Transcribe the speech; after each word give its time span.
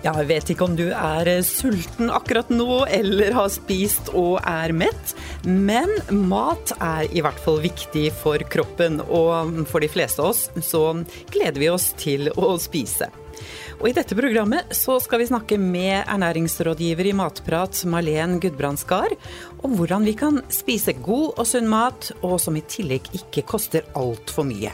Jeg 0.00 0.24
vet 0.30 0.48
ikke 0.48 0.64
om 0.64 0.76
du 0.78 0.86
er 0.96 1.28
eh, 1.28 1.42
sulten 1.44 2.08
akkurat 2.08 2.48
nå, 2.48 2.86
eller 2.88 3.34
har 3.36 3.50
spist 3.52 4.08
og 4.16 4.38
er 4.48 4.72
mett, 4.72 5.12
men 5.44 5.92
mat 6.24 6.72
er 6.78 7.10
i 7.12 7.20
hvert 7.20 7.40
fall 7.44 7.60
viktig 7.60 8.06
for 8.22 8.40
kroppen, 8.48 9.02
og 9.04 9.60
for 9.68 9.84
de 9.84 9.90
fleste 9.92 10.24
av 10.24 10.32
oss 10.32 10.46
så 10.64 10.84
gleder 11.28 11.60
vi 11.60 11.68
oss 11.68 11.90
til 12.00 12.30
å 12.32 12.54
spise. 12.56 13.10
Og 13.80 13.90
I 13.90 13.94
dette 13.96 14.16
programmet 14.16 14.72
så 14.76 14.96
skal 15.04 15.20
vi 15.20 15.28
snakke 15.28 15.60
med 15.60 16.06
ernæringsrådgiver 16.06 17.10
i 17.12 17.14
Matprat, 17.20 17.82
Malen 17.84 18.38
Gudbrandsgard, 18.40 19.18
om 19.60 19.76
hvordan 19.76 20.08
vi 20.08 20.16
kan 20.16 20.40
spise 20.48 20.96
god 20.96 21.36
og 21.36 21.44
sunn 21.48 21.68
mat, 21.68 22.08
og 22.24 22.38
som 22.40 22.56
i 22.56 22.64
tillegg 22.64 23.12
ikke 23.20 23.44
koster 23.52 23.84
altfor 24.00 24.48
mye. 24.48 24.72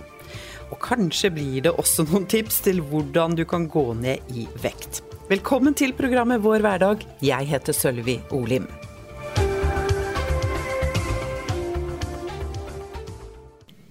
Og 0.70 0.79
kanskje 0.82 1.35
blir 1.35 1.66
det 1.66 1.74
også 1.74 2.07
noen 2.07 2.30
tips 2.30 2.63
til 2.66 2.82
hvordan 2.86 3.35
du 3.38 3.43
kan 3.46 3.66
gå 3.71 3.88
ned 3.99 4.35
i 4.38 4.46
vekt. 4.63 5.02
Velkommen 5.26 5.75
til 5.75 5.90
programmet 5.98 6.39
Vår 6.39 6.62
hverdag. 6.62 7.00
Jeg 7.18 7.48
heter 7.50 7.75
Sølvi 7.75 8.12
Olim. 8.30 8.68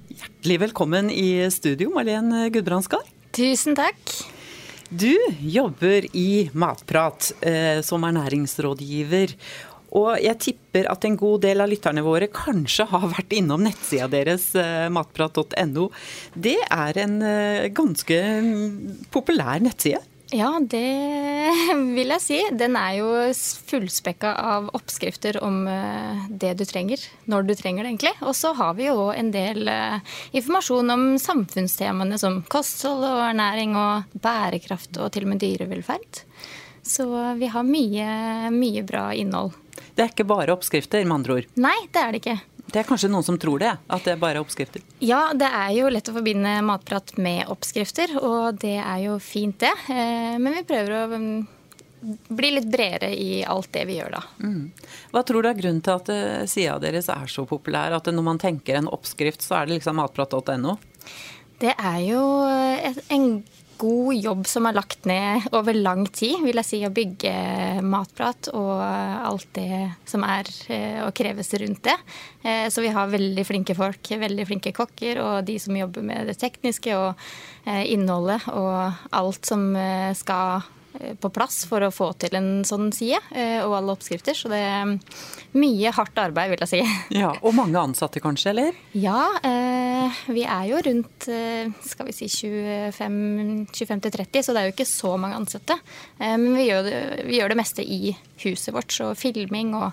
Hjertelig 0.08 0.58
velkommen 0.64 1.12
i 1.12 1.44
studio, 1.52 1.90
Malene 1.92 2.46
Gudbrandsgaard. 2.56 3.12
Tusen 3.36 3.76
takk. 3.76 4.00
Du 4.88 5.12
jobber 5.44 6.08
i 6.16 6.48
Matprat 6.56 7.34
eh, 7.44 7.84
som 7.84 8.08
ernæringsrådgiver. 8.08 9.36
Og 10.00 10.16
jeg 10.24 10.40
tipper 10.40 10.88
at 10.88 11.04
en 11.04 11.20
god 11.20 11.44
del 11.50 11.60
av 11.60 11.68
lytterne 11.68 12.08
våre 12.08 12.32
kanskje 12.32 12.88
har 12.96 13.12
vært 13.12 13.36
innom 13.36 13.68
nettsida 13.68 14.08
deres, 14.08 14.54
eh, 14.56 14.88
matprat.no. 14.88 15.92
Det 16.32 16.62
er 16.64 17.04
en 17.04 17.22
eh, 17.28 17.72
ganske 17.76 18.26
populær 19.12 19.60
nettside? 19.60 20.06
Ja, 20.34 20.50
det 20.60 20.82
vil 21.98 22.14
jeg 22.16 22.22
si. 22.24 22.40
Den 22.58 22.78
er 22.80 22.96
jo 22.98 23.10
fullspekka 23.70 24.32
av 24.42 24.70
oppskrifter 24.78 25.38
om 25.46 25.66
eh, 25.70 26.26
det 26.30 26.56
du 26.60 26.66
trenger, 26.66 27.02
når 27.30 27.46
du 27.46 27.54
trenger 27.58 27.86
det 27.86 27.94
egentlig. 27.94 28.14
Og 28.26 28.34
så 28.38 28.56
har 28.58 28.74
vi 28.80 28.88
jo 28.88 29.10
en 29.14 29.30
del 29.36 29.70
eh, 29.70 30.00
informasjon 30.36 30.96
om 30.96 31.06
samfunnstemaene 31.22 32.18
som 32.22 32.42
kosthold 32.50 33.06
og 33.06 33.22
ernæring 33.30 33.78
og 33.78 34.18
bærekraft 34.24 34.98
og 34.98 35.14
til 35.14 35.28
og 35.28 35.36
med 35.36 35.44
dyrevelferd. 35.46 36.24
Så 36.86 37.06
vi 37.38 37.50
har 37.50 37.66
mye, 37.66 38.10
mye 38.54 38.84
bra 38.86 39.08
innhold. 39.18 39.56
Det 39.96 40.04
er 40.04 40.12
ikke 40.12 40.28
bare 40.28 40.54
oppskrifter, 40.54 41.06
med 41.06 41.22
andre 41.22 41.40
ord? 41.40 41.48
Nei, 41.58 41.78
det 41.94 42.02
er 42.02 42.12
det 42.14 42.22
ikke. 42.22 42.38
Det 42.66 42.82
er 42.82 42.88
kanskje 42.88 43.10
noen 43.12 43.26
som 43.26 43.38
tror 43.40 43.62
det, 43.62 43.72
at 43.88 44.08
det 44.08 44.18
bare 44.20 44.40
er 44.40 44.44
oppskrifter? 44.44 44.84
Ja, 45.04 45.30
det 45.38 45.48
er 45.48 45.74
jo 45.78 45.90
lett 45.94 46.10
å 46.10 46.16
forbinde 46.16 46.58
matprat 46.66 47.14
med 47.22 47.46
oppskrifter, 47.54 48.18
og 48.20 48.58
det 48.62 48.78
er 48.82 49.04
jo 49.06 49.20
fint 49.24 49.60
det. 49.62 49.74
Eh, 49.94 50.36
men 50.42 50.58
vi 50.58 50.66
prøver 50.68 50.96
å 50.98 51.04
mm, 51.14 51.30
bli 52.36 52.52
litt 52.58 52.70
bredere 52.72 53.12
i 53.14 53.44
alt 53.48 53.72
det 53.76 53.86
vi 53.90 54.00
gjør 54.00 54.18
da. 54.18 54.24
Mm. 54.42 54.72
Hva 55.14 55.24
tror 55.28 55.46
du 55.46 55.52
er 55.52 55.60
grunnen 55.60 55.84
til 55.86 55.96
at 55.96 56.12
eh, 56.14 56.46
sida 56.50 56.80
deres 56.84 57.10
er 57.14 57.32
så 57.32 57.46
populær? 57.50 57.96
At 57.96 58.10
når 58.12 58.28
man 58.34 58.42
tenker 58.42 58.80
en 58.80 58.90
oppskrift, 58.92 59.46
så 59.46 59.62
er 59.62 59.70
det 59.70 59.80
liksom 59.80 60.02
matprat.no? 60.02 60.80
Det 61.62 61.72
er 61.72 62.02
jo 62.04 62.24
en 63.14 63.30
god 63.78 64.16
jobb 64.16 64.46
som 64.48 64.68
er 64.68 64.76
lagt 64.78 65.08
ned 65.10 65.48
over 65.56 65.76
lang 65.78 66.06
tid, 66.08 66.38
vil 66.46 66.60
jeg 66.62 66.68
si, 66.68 66.80
å 66.88 66.94
bygge 66.94 67.34
matprat 67.86 68.50
og 68.54 68.72
alt 68.82 69.50
det 69.58 69.82
som 70.08 70.26
er 70.28 70.50
eh, 70.74 71.02
og 71.06 71.14
kreves 71.18 71.54
rundt 71.62 71.84
det. 71.88 71.98
Eh, 72.44 72.68
så 72.72 72.84
vi 72.86 72.94
har 72.96 73.12
veldig 73.12 73.46
flinke 73.48 73.76
folk, 73.78 74.14
veldig 74.26 74.48
flinke 74.48 74.76
kokker, 74.76 75.22
og 75.24 75.44
de 75.50 75.60
som 75.62 75.76
jobber 75.78 76.06
med 76.06 76.32
det 76.32 76.38
tekniske 76.42 76.96
og 76.96 77.12
eh, 77.66 77.84
innholdet 77.94 78.48
og 78.54 79.12
alt 79.16 79.52
som 79.52 79.70
skal 80.16 80.66
Eh, 80.66 80.85
på 81.20 81.30
plass 81.34 81.64
for 81.70 81.84
å 81.86 81.92
få 81.94 82.12
til 82.22 82.36
en 82.38 82.50
sånn 82.68 82.92
side, 82.96 83.20
eh, 83.36 83.60
og 83.66 83.76
alle 83.78 83.94
oppskrifter. 83.96 84.36
Så 84.38 84.50
det 84.52 84.60
er 84.62 84.86
mye 85.58 85.92
hardt 85.96 86.18
arbeid, 86.22 86.50
vil 86.54 86.64
jeg 86.66 86.74
si. 86.74 86.82
Ja, 87.22 87.32
Og 87.42 87.56
mange 87.58 87.80
ansatte 87.80 88.20
kanskje, 88.24 88.50
eller? 88.54 88.72
Ja, 88.98 89.22
eh, 89.46 90.22
vi 90.32 90.44
er 90.44 90.66
jo 90.70 90.78
rundt 90.86 91.28
skal 91.86 92.06
vi 92.10 92.14
si 92.16 92.28
25-30, 92.30 94.42
så 94.46 94.54
det 94.54 94.62
er 94.62 94.66
jo 94.70 94.76
ikke 94.76 94.90
så 94.90 95.16
mange 95.20 95.38
ansatte. 95.40 95.76
Men 96.20 96.56
vi 96.56 96.68
gjør, 96.70 96.82
det, 96.86 97.00
vi 97.28 97.40
gjør 97.40 97.50
det 97.54 97.60
meste 97.60 97.82
i 97.84 98.16
huset 98.44 98.74
vårt, 98.76 98.92
så 98.94 99.06
filming 99.18 99.74
og 99.78 99.90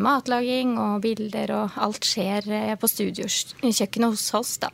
matlaging 0.00 0.70
og 0.80 1.00
bilder 1.04 1.52
og 1.56 1.66
alt 1.80 2.04
skjer 2.08 2.42
på 2.80 2.90
studiokjøkkenet 2.90 4.12
hos 4.12 4.26
oss, 4.36 4.52
da. 4.64 4.68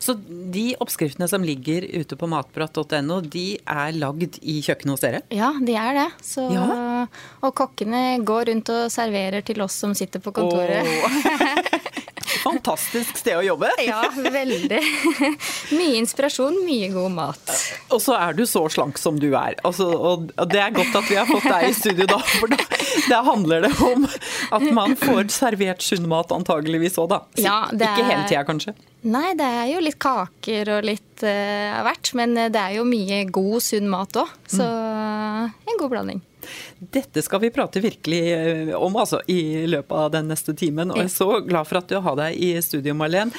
Så 0.00 0.14
de 0.52 0.70
oppskriftene 0.80 1.28
som 1.28 1.44
ligger 1.44 1.84
ute 1.84 2.16
på 2.16 2.28
matprat.no, 2.30 3.20
de 3.20 3.44
er 3.60 3.96
lagd 4.00 4.38
i 4.40 4.56
kjøkkenet 4.64 4.94
hos 4.96 5.04
dere? 5.04 5.20
Ja, 5.34 5.52
de 5.60 5.76
er 5.76 5.98
det. 5.98 6.08
Så, 6.24 6.46
ja. 6.54 7.04
Og 7.44 7.52
kokkene 7.60 8.16
går 8.24 8.48
rundt 8.48 8.72
og 8.72 8.88
serverer 8.92 9.44
til 9.44 9.60
oss 9.60 9.76
som 9.82 9.92
sitter 9.96 10.24
på 10.24 10.32
kontoret. 10.36 10.88
Oh. 10.88 11.90
Fantastisk 12.40 13.18
sted 13.20 13.36
å 13.36 13.42
jobbe. 13.44 13.68
Ja, 13.84 14.00
veldig. 14.16 14.80
Mye 15.78 15.98
inspirasjon, 16.00 16.60
mye 16.64 16.88
god 16.94 17.12
mat. 17.12 17.52
Og 17.92 18.00
så 18.02 18.16
er 18.16 18.36
du 18.38 18.44
så 18.48 18.62
slank 18.72 19.00
som 19.00 19.18
du 19.20 19.28
er. 19.34 19.58
Altså, 19.66 19.90
og 19.90 20.30
det 20.48 20.62
er 20.62 20.72
godt 20.74 20.96
at 21.02 21.10
vi 21.10 21.18
har 21.18 21.28
fått 21.28 21.48
deg 21.50 21.68
i 21.68 21.74
studio 21.76 22.08
da, 22.10 22.20
for 22.38 22.52
da, 22.52 22.60
da 23.10 23.20
handler 23.26 23.66
det 23.66 23.72
om 23.84 24.06
at 24.08 24.68
man 24.72 24.96
får 25.00 25.28
servert 25.34 25.84
sunn 25.84 26.08
mat 26.10 26.32
antageligvis 26.34 26.96
òg, 27.02 27.10
da. 27.12 27.20
Ja, 27.40 27.58
er... 27.74 27.84
Ikke 27.90 28.08
hele 28.08 28.24
tida, 28.30 28.46
kanskje? 28.48 28.76
Nei, 29.00 29.30
det 29.38 29.46
er 29.46 29.68
jo 29.70 29.84
litt 29.84 29.96
kaker 30.02 30.74
og 30.76 30.88
litt 30.88 31.22
uh, 31.24 31.80
hvert. 31.86 32.12
Men 32.18 32.34
det 32.36 32.60
er 32.60 32.76
jo 32.76 32.88
mye 32.88 33.22
god, 33.32 33.60
sunn 33.64 33.88
mat 33.92 34.18
òg. 34.20 34.34
Så 34.50 34.66
mm. 34.66 35.54
en 35.70 35.80
god 35.80 35.94
blanding. 35.94 36.20
Dette 36.78 37.22
skal 37.22 37.42
vi 37.42 37.50
prate 37.52 37.80
virkelig 37.84 38.20
eh, 38.32 38.70
om 38.74 38.96
altså, 38.96 39.20
i 39.28 39.66
løpet 39.68 39.96
av 39.96 40.10
den 40.14 40.30
neste 40.32 40.54
timen. 40.56 40.92
Og 40.92 41.02
jeg 41.02 41.10
er 41.10 41.14
så 41.14 41.28
glad 41.44 41.68
for 41.68 41.80
at 41.80 41.90
du 41.90 41.98
har 42.00 42.16
deg 42.18 42.38
i 42.40 42.50
studio, 42.64 42.96
Marlen. 42.96 43.32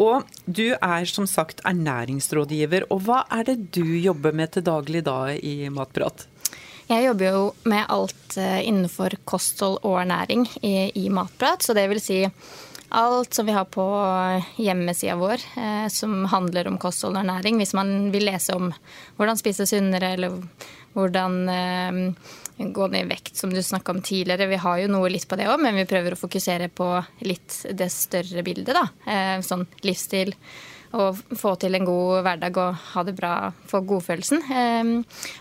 Og 0.00 0.26
du 0.46 0.70
er 0.72 1.06
som 1.10 1.26
sagt 1.28 1.62
ernæringsrådgiver. 1.68 2.88
Og 2.94 3.04
hva 3.06 3.24
er 3.36 3.46
det 3.50 3.58
du 3.76 3.84
jobber 3.98 4.36
med 4.36 4.54
til 4.54 4.66
daglig 4.66 5.04
da 5.06 5.34
i 5.34 5.68
Matprat? 5.72 6.26
Jeg 6.90 7.04
jobber 7.04 7.28
jo 7.36 7.42
med 7.70 7.86
alt 7.92 8.36
eh, 8.40 8.64
innenfor 8.66 9.14
kosthold 9.28 9.78
og 9.86 10.00
ernæring 10.00 10.48
i, 10.62 10.90
i 10.98 11.06
Matprat. 11.12 11.62
Så 11.62 11.76
det 11.76 11.86
vil 11.92 12.02
si 12.02 12.24
alt 12.90 13.34
som 13.34 13.46
vi 13.46 13.54
har 13.54 13.64
på 13.70 13.84
hjemmesida 14.60 15.16
vår 15.16 15.42
eh, 15.56 15.86
som 15.92 16.24
handler 16.32 16.68
om 16.68 16.78
kosthold 16.78 17.16
og 17.16 17.22
ernæring. 17.22 17.60
Hvis 17.60 17.74
man 17.78 18.10
vil 18.14 18.26
lese 18.28 18.56
om 18.56 18.70
hvordan 19.18 19.38
spise 19.38 19.66
sunnere, 19.68 20.14
eller 20.16 20.36
hvordan 20.96 21.36
eh, 21.54 22.00
gå 22.68 22.88
ned 22.92 23.06
i 23.06 23.10
vekt, 23.12 23.36
som 23.36 23.52
du 23.54 23.62
snakka 23.62 23.94
om 23.94 24.02
tidligere. 24.02 24.50
Vi 24.50 24.60
har 24.60 24.82
jo 24.82 24.90
noe 24.92 25.10
litt 25.12 25.28
på 25.28 25.38
det 25.38 25.48
òg, 25.48 25.60
men 25.62 25.78
vi 25.78 25.88
prøver 25.88 26.16
å 26.16 26.20
fokusere 26.20 26.68
på 26.68 26.88
litt 27.24 27.62
det 27.72 27.88
større 27.94 28.44
bildet. 28.46 28.74
da. 28.76 28.86
Eh, 29.06 29.38
sånn 29.46 29.66
livsstil 29.86 30.34
og 30.98 31.18
få 31.38 31.52
til 31.60 31.76
en 31.78 31.86
god 31.86 32.24
hverdag 32.26 32.56
og 32.58 32.78
ha 32.92 33.02
det 33.06 33.14
bra 33.18 33.32
for 33.70 33.86
godfølelsen. 33.86 34.40
Um, 34.50 34.92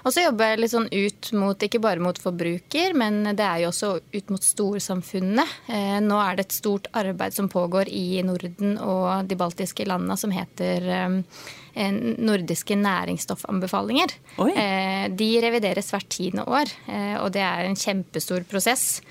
og 0.04 0.14
så 0.14 0.28
jobber 0.28 0.52
jeg 0.52 0.62
litt 0.62 0.74
sånn 0.76 0.90
ut 0.92 1.30
mot, 1.42 1.64
ikke 1.66 1.82
bare 1.82 2.04
mot 2.04 2.20
forbruker, 2.22 2.94
men 2.98 3.24
det 3.34 3.46
er 3.46 3.64
jo 3.64 3.72
også 3.72 3.92
ut 4.14 4.34
mot 4.34 4.46
storsamfunnet. 4.46 5.56
Uh, 5.72 5.98
nå 6.06 6.20
er 6.22 6.38
det 6.38 6.46
et 6.46 6.60
stort 6.60 6.90
arbeid 6.98 7.34
som 7.34 7.50
pågår 7.50 7.90
i 7.90 8.22
Norden 8.26 8.78
og 8.78 9.30
de 9.30 9.38
baltiske 9.40 9.88
landene 9.90 10.20
som 10.22 10.36
heter 10.36 10.86
um, 11.08 11.18
nordiske 12.20 12.76
næringsstoffanbefalinger. 12.76 14.14
Oi. 14.44 14.52
de 15.16 15.28
revideres 15.42 15.90
hvert 15.94 16.10
tiende 16.12 16.46
år, 16.46 16.70
uh, 16.90 17.18
og 17.24 17.34
det 17.34 17.42
er 17.46 17.66
en 17.66 17.80
kjempestor 17.80 18.46
prosess 18.50 19.02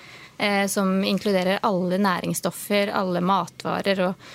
som 0.71 1.01
inkluderer 1.03 1.59
alle 1.67 1.97
næringsstoffer, 1.99 2.93
alle 2.95 3.19
matvarer. 3.27 4.05
og 4.07 4.29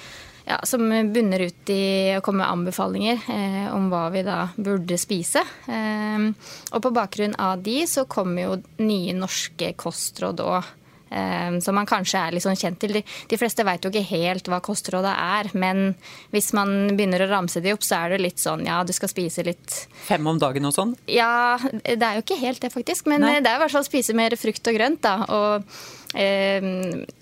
ja, 0.46 0.60
som 0.64 0.86
bunner 1.14 1.40
ut 1.40 1.70
i 1.72 2.16
å 2.18 2.22
komme 2.26 2.44
med 2.44 2.52
anbefalinger 2.52 3.26
eh, 3.32 3.68
om 3.74 3.90
hva 3.92 4.08
vi 4.14 4.24
da 4.28 4.40
burde 4.56 5.00
spise. 5.00 5.44
Eh, 5.68 6.30
og 6.72 6.84
på 6.84 6.94
bakgrunn 6.94 7.36
av 7.40 7.64
de 7.64 7.82
så 7.90 8.06
kommer 8.10 8.48
jo 8.48 8.62
nye 8.84 9.16
norske 9.18 9.74
kostråd 9.80 10.44
òg. 10.44 10.72
Eh, 11.14 11.60
som 11.60 11.76
man 11.78 11.86
kanskje 11.90 12.20
er 12.20 12.34
litt 12.34 12.46
sånn 12.46 12.58
kjent 12.58 12.80
til. 12.82 12.98
De, 12.98 13.38
fleste 13.38 13.66
veit 13.68 13.86
jo 13.86 13.92
ikke 13.92 14.06
helt 14.10 14.48
hva 14.50 14.60
kostrådet 14.64 15.14
er, 15.14 15.50
men 15.54 15.94
hvis 16.34 16.52
man 16.58 16.94
begynner 16.98 17.26
å 17.26 17.30
ramse 17.30 17.62
de 17.62 17.74
opp, 17.76 17.86
så 17.86 18.02
er 18.02 18.16
det 18.16 18.24
litt 18.24 18.42
sånn 18.42 18.66
ja, 18.66 18.82
du 18.88 18.94
skal 18.96 19.12
spise 19.12 19.46
litt 19.46 19.84
Fem 20.08 20.26
om 20.28 20.40
dagen 20.42 20.66
og 20.68 20.74
sånn? 20.76 20.96
Ja, 21.12 21.60
det 21.84 22.02
er 22.02 22.18
jo 22.18 22.24
ikke 22.24 22.40
helt 22.42 22.64
det, 22.64 22.74
faktisk. 22.74 23.08
Men 23.12 23.24
Nei. 23.26 23.36
det 23.44 23.52
er 23.52 23.60
i 23.60 23.64
hvert 23.64 23.76
fall 23.76 23.86
spise 23.86 24.16
mer 24.18 24.36
frukt 24.40 24.72
og 24.72 24.78
grønt, 24.78 25.04
da. 25.06 25.16
og 25.30 26.18
eh, 26.20 26.66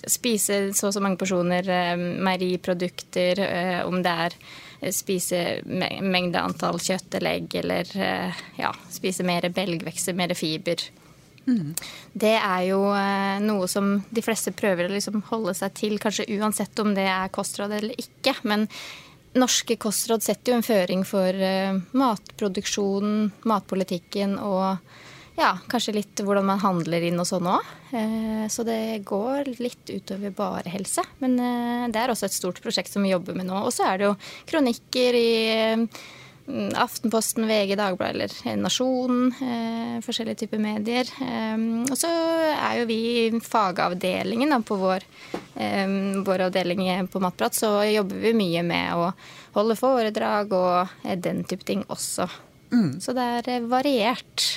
spise 0.08 0.64
så 0.78 0.90
og 0.90 0.96
så 0.96 1.04
mange 1.04 1.20
porsjoner 1.22 1.68
eh, 1.68 1.94
meieriprodukter, 2.00 3.44
eh, 3.46 3.78
om 3.88 4.02
det 4.04 4.16
er 4.28 4.38
eh, 4.80 4.94
spise 4.96 5.44
mengde 5.68 6.42
antall 6.42 6.80
kjøtt 6.82 7.20
eller 7.20 7.42
egg, 7.42 7.60
eller 7.64 7.94
eh, 8.08 8.42
ja, 8.62 8.74
spise 8.94 9.28
mer 9.28 9.50
belgvekster, 9.54 10.18
mer 10.18 10.36
fiber. 10.38 10.90
Det 11.46 12.34
er 12.38 12.66
jo 12.70 12.82
eh, 12.96 13.38
noe 13.44 13.68
som 13.72 13.96
de 14.14 14.24
fleste 14.24 14.54
prøver 14.56 14.88
å 14.88 14.94
liksom 14.94 15.24
holde 15.32 15.56
seg 15.58 15.74
til, 15.78 15.98
kanskje 16.02 16.30
uansett 16.38 16.78
om 16.84 16.94
det 16.98 17.08
er 17.10 17.32
kostråd 17.34 17.74
eller 17.80 17.98
ikke. 18.02 18.36
Men 18.48 18.68
norske 19.38 19.78
kostråd 19.82 20.24
setter 20.26 20.52
jo 20.52 20.60
en 20.60 20.66
føring 20.66 21.06
for 21.08 21.32
uh, 21.32 21.78
matproduksjonen, 21.96 23.32
matpolitikken 23.48 24.36
og 24.44 24.76
ja, 25.40 25.54
kanskje 25.72 25.96
litt 25.96 26.20
hvordan 26.20 26.50
man 26.50 26.60
handler 26.60 27.06
inn 27.08 27.22
og 27.22 27.30
sånn 27.30 27.48
òg. 27.48 27.70
Uh, 27.94 28.46
så 28.52 28.68
det 28.68 29.02
går 29.08 29.54
litt 29.64 29.88
utover 29.88 30.36
bare 30.36 30.74
helse. 30.74 31.06
Men 31.24 31.40
det 31.40 32.02
er 32.02 32.12
også 32.12 32.28
et 32.28 32.36
stort 32.36 32.60
prosjekt 32.62 32.92
som 32.92 33.08
vi 33.08 33.16
jobber 33.16 33.40
med 33.40 33.48
nå. 33.48 33.64
Og 33.64 33.72
så 33.74 33.88
er 33.88 34.02
det 34.02 34.12
jo 34.12 34.18
kronikker 34.52 35.18
i 35.18 35.32
Aftenposten, 36.76 37.48
VG, 37.48 37.76
Dagbladet 37.80 38.16
eller 38.44 38.62
Nasjonen. 38.62 39.32
Eh, 39.42 39.98
forskjellige 40.06 40.44
typer 40.44 40.62
medier. 40.62 41.10
Eh, 41.24 41.66
og 41.88 41.98
så 42.00 42.12
er 42.52 42.80
jo 42.82 42.88
vi 42.90 43.02
fagavdelingen 43.46 44.54
da, 44.54 44.62
på 44.66 44.78
vår, 44.82 45.06
eh, 45.56 45.98
vår, 46.26 46.48
avdeling 46.48 46.84
på 47.12 47.22
Matprat, 47.24 47.58
så 47.58 47.80
jobber 47.88 48.24
vi 48.24 48.34
mye 48.38 48.64
med 48.68 48.96
å 48.96 49.12
holde 49.58 49.78
foredrag 49.80 50.54
og 50.56 51.06
eh, 51.06 51.18
den 51.20 51.44
type 51.48 51.68
ting 51.68 51.86
også. 51.88 52.30
Mm. 52.72 53.00
Så 53.04 53.16
det 53.16 53.30
er 53.38 53.50
eh, 53.58 53.70
variert. 53.72 54.48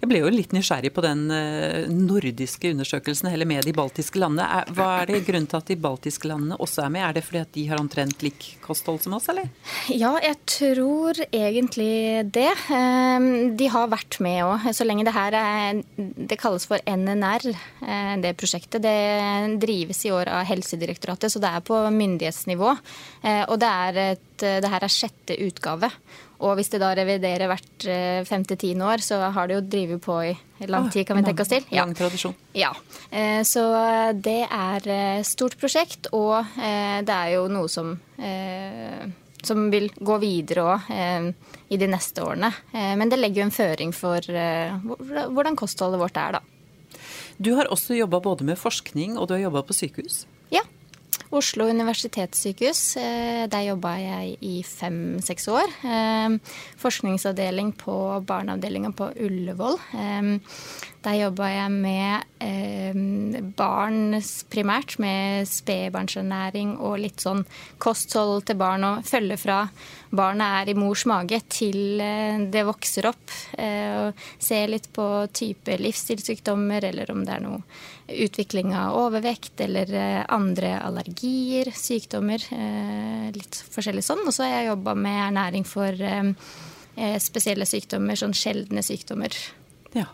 Jeg 0.00 0.10
ble 0.10 0.20
jo 0.22 0.32
litt 0.32 0.54
nysgjerrig 0.56 0.92
på 0.96 1.04
den 1.04 1.26
eh, 1.34 1.86
nordiske 1.90 2.70
undersøkelsen, 2.74 3.30
heller 3.32 3.48
med 3.48 3.66
de 3.66 3.74
baltiske 3.76 4.20
landene. 4.20 4.64
Hva 4.76 4.88
er 5.02 5.10
det 5.10 5.22
grunnen 5.26 5.48
til 5.50 5.60
at 5.60 5.70
de 5.70 5.78
baltiske 5.80 6.28
landene 6.30 6.58
også 6.62 6.84
er 6.86 6.92
med? 6.94 7.04
Er 7.06 7.16
det 7.16 7.24
fordi 7.26 7.42
at 7.42 7.52
de 7.56 7.66
har 7.70 7.82
omtrent 7.82 8.24
lik 8.24 8.48
kosthold 8.64 9.02
som 9.04 9.16
oss, 9.18 9.28
eller? 9.32 9.48
Ja, 9.92 10.14
jeg 10.22 10.38
tror 10.50 11.20
egentlig 11.30 12.26
det. 12.34 12.50
Ehm, 12.74 13.56
de 13.58 13.70
har 13.72 13.90
vært 13.92 14.20
med 14.24 14.42
òg. 14.46 14.68
Så 14.76 14.86
lenge 14.86 15.06
det 15.06 15.16
her 15.16 15.36
er 15.36 15.82
Det 15.96 16.38
kalles 16.40 16.66
for 16.66 16.80
NNR, 16.86 17.48
eh, 17.86 18.14
det 18.22 18.36
prosjektet. 18.36 18.82
Det 18.82 19.58
drives 19.62 20.04
i 20.06 20.12
år 20.14 20.28
av 20.28 20.46
Helsedirektoratet, 20.48 21.32
så 21.32 21.40
det 21.42 21.50
er 21.50 21.64
på 21.64 21.78
myndighetsnivå. 21.90 22.76
Eh, 23.22 23.44
og 23.48 23.58
det, 23.60 23.68
er 23.68 24.00
et, 24.12 24.38
det 24.38 24.70
her 24.70 24.84
er 24.84 24.92
sjette 24.92 25.36
utgave. 25.46 25.90
Og 26.44 26.56
hvis 26.58 26.72
det 26.72 26.80
da 26.82 26.92
reviderer 26.98 27.48
hvert 27.50 27.86
eh, 27.88 28.22
femte-tiende 28.28 28.88
år, 28.88 29.04
så 29.04 29.20
har 29.32 29.48
det 29.48 29.56
jo 29.56 29.66
drevet 29.76 30.02
på 30.04 30.18
i 30.26 30.32
lang 30.68 30.90
tid, 30.92 31.06
kan 31.08 31.20
vi 31.20 31.26
tenke 31.26 31.44
oss 31.44 31.52
til. 31.52 31.64
Ja. 31.70 31.84
Lang 31.84 31.94
tradisjon. 31.96 32.34
Ja. 32.56 32.72
Eh, 33.10 33.42
så 33.48 33.64
det 34.16 34.42
er 34.44 34.90
et 34.92 35.28
stort 35.28 35.56
prosjekt, 35.60 36.10
og 36.16 36.42
eh, 36.60 36.98
det 37.06 37.20
er 37.20 37.36
jo 37.36 37.46
noe 37.52 37.70
som 37.72 37.96
som 39.46 39.68
vil 39.70 39.88
gå 39.96 40.18
videre 40.22 40.64
òg 40.66 40.90
eh, 40.92 41.30
i 41.72 41.78
de 41.80 41.88
neste 41.90 42.24
årene. 42.24 42.50
Eh, 42.72 42.94
men 42.98 43.10
det 43.12 43.20
legger 43.20 43.42
jo 43.42 43.48
en 43.48 43.54
føring 43.54 43.94
for 43.96 44.30
eh, 44.30 44.74
hvordan 45.30 45.58
kostholdet 45.58 46.02
vårt 46.02 46.20
er, 46.20 46.38
da. 46.38 47.02
Du 47.36 47.52
har 47.58 47.68
også 47.72 47.96
jobba 47.98 48.22
både 48.24 48.46
med 48.48 48.58
forskning 48.58 49.18
og 49.20 49.28
du 49.28 49.36
har 49.36 49.46
jobba 49.46 49.62
på 49.66 49.76
sykehus? 49.76 50.24
Oslo 51.34 51.66
universitetssykehus. 51.66 52.96
Eh, 53.00 53.46
der 53.50 53.66
jobba 53.66 53.96
jeg 53.98 54.36
i 54.40 54.62
fem-seks 54.62 55.48
år. 55.50 55.72
Eh, 55.82 56.36
forskningsavdeling 56.78 57.72
på 57.78 57.96
barneavdelinga 58.26 58.92
på 58.96 59.10
Ullevål. 59.26 59.78
Eh, 61.06 61.12
der 61.12 61.20
jobba 61.20 61.48
jeg 61.52 61.70
med 61.70 63.52
barn 63.56 64.20
primært, 64.50 64.98
med 64.98 65.46
spedbarnsernæring 65.48 66.76
og 66.82 66.98
litt 67.00 67.22
sånn 67.22 67.44
kosthold 67.78 68.44
til 68.46 68.58
barn. 68.58 68.84
Og 68.84 69.06
følge 69.06 69.38
fra 69.38 69.60
barnet 70.10 70.62
er 70.62 70.72
i 70.72 70.78
mors 70.78 71.06
mage 71.06 71.40
til 71.48 72.02
det 72.52 72.64
vokser 72.66 73.06
opp. 73.10 73.30
Og 73.56 74.26
se 74.42 74.66
litt 74.66 74.90
på 74.92 75.06
type 75.32 75.78
livsstilssykdommer, 75.78 76.84
eller 76.90 77.10
om 77.14 77.24
det 77.24 77.36
er 77.36 77.46
noe 77.46 77.62
utvikling 78.08 78.74
av 78.74 78.96
overvekt 78.98 79.60
eller 79.60 79.94
eh, 79.94 80.24
andre 80.28 80.76
allergier, 80.78 81.72
sykdommer. 81.74 82.42
Eh, 82.54 83.30
litt 83.34 83.62
forskjellig 83.72 84.04
sånn. 84.06 84.22
Og 84.26 84.34
så 84.34 84.46
har 84.46 84.60
jeg 84.60 84.70
jobba 84.70 84.94
med 84.98 85.22
ernæring 85.28 85.66
for 85.66 86.06
eh, 86.06 86.30
spesielle 87.22 87.66
sykdommer, 87.68 88.18
sånn 88.18 88.36
sjeldne 88.36 88.84
sykdommer. 88.86 89.34
Ja. 89.96 90.08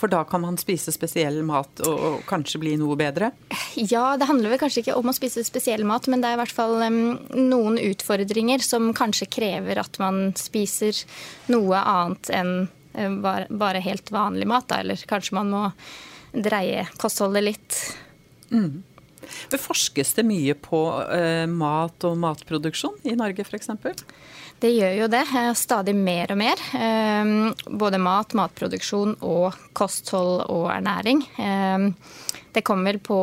For 0.00 0.08
da 0.08 0.22
kan 0.24 0.40
man 0.40 0.56
spise 0.56 0.92
spesiell 0.94 1.42
mat 1.44 1.82
og 1.84 2.22
kanskje 2.28 2.60
bli 2.62 2.72
noe 2.80 2.96
bedre? 2.96 3.32
Ja, 3.76 4.14
det 4.16 4.30
handler 4.30 4.54
vel 4.54 4.60
kanskje 4.62 4.80
ikke 4.84 4.96
om 4.96 5.12
å 5.12 5.16
spise 5.16 5.44
spesiell 5.44 5.84
mat, 5.88 6.08
men 6.08 6.22
det 6.22 6.30
er 6.30 6.38
i 6.38 6.40
hvert 6.40 6.56
fall 6.56 6.78
um, 6.80 7.00
noen 7.36 7.76
utfordringer 7.76 8.64
som 8.64 8.94
kanskje 8.96 9.28
krever 9.28 9.82
at 9.82 10.00
man 10.00 10.30
spiser 10.40 10.96
noe 11.52 11.82
annet 11.84 12.32
enn 12.32 12.54
um, 12.64 13.18
bare, 13.20 13.44
bare, 13.50 13.84
helt 13.84 14.08
vanlig 14.14 14.48
mat. 14.48 14.70
Da. 14.72 14.80
Eller 14.80 15.04
kanskje 15.10 15.36
man 15.36 15.52
må 15.52 15.64
dreie 16.32 16.86
kostholdet 16.96 17.44
litt. 17.50 17.80
Mm. 18.54 18.80
Forskes 19.52 20.16
det 20.16 20.24
mye 20.24 20.56
på 20.56 20.80
uh, 20.96 21.44
mat 21.44 22.08
og 22.08 22.16
matproduksjon 22.24 23.02
i 23.04 23.18
Norge 23.20 23.44
f.eks.? 23.44 23.68
Det 24.60 24.70
gjør 24.74 24.96
jo 24.98 25.06
det. 25.08 25.22
Eh, 25.40 25.52
stadig 25.56 25.94
mer 25.96 26.34
og 26.34 26.40
mer. 26.40 26.60
Um, 26.76 27.52
både 27.80 28.00
mat, 28.02 28.34
matproduksjon 28.36 29.16
og 29.24 29.56
kosthold 29.72 30.44
og 30.52 30.66
ernæring. 30.74 31.24
Um, 31.40 31.94
det 32.52 32.64
kommer 32.66 32.98
på 33.00 33.20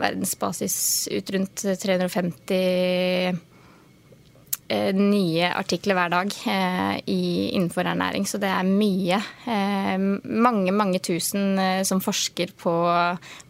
verdensbasis 0.00 1.08
ut 1.12 1.30
rundt 1.34 1.64
350 1.84 2.60
Eh, 3.30 3.36
nye 4.94 5.50
artikler 5.50 5.96
hver 5.98 6.12
dag 6.12 6.34
eh, 6.46 6.96
i, 7.10 7.22
innenfor 7.56 7.88
ernæring, 7.90 8.26
så 8.28 8.38
det 8.40 8.50
er 8.52 8.66
mye. 8.66 9.18
Eh, 9.50 9.96
mange, 9.98 10.74
mange 10.76 11.00
tusen 11.02 11.58
som 11.86 12.02
forsker 12.02 12.54
på 12.60 12.74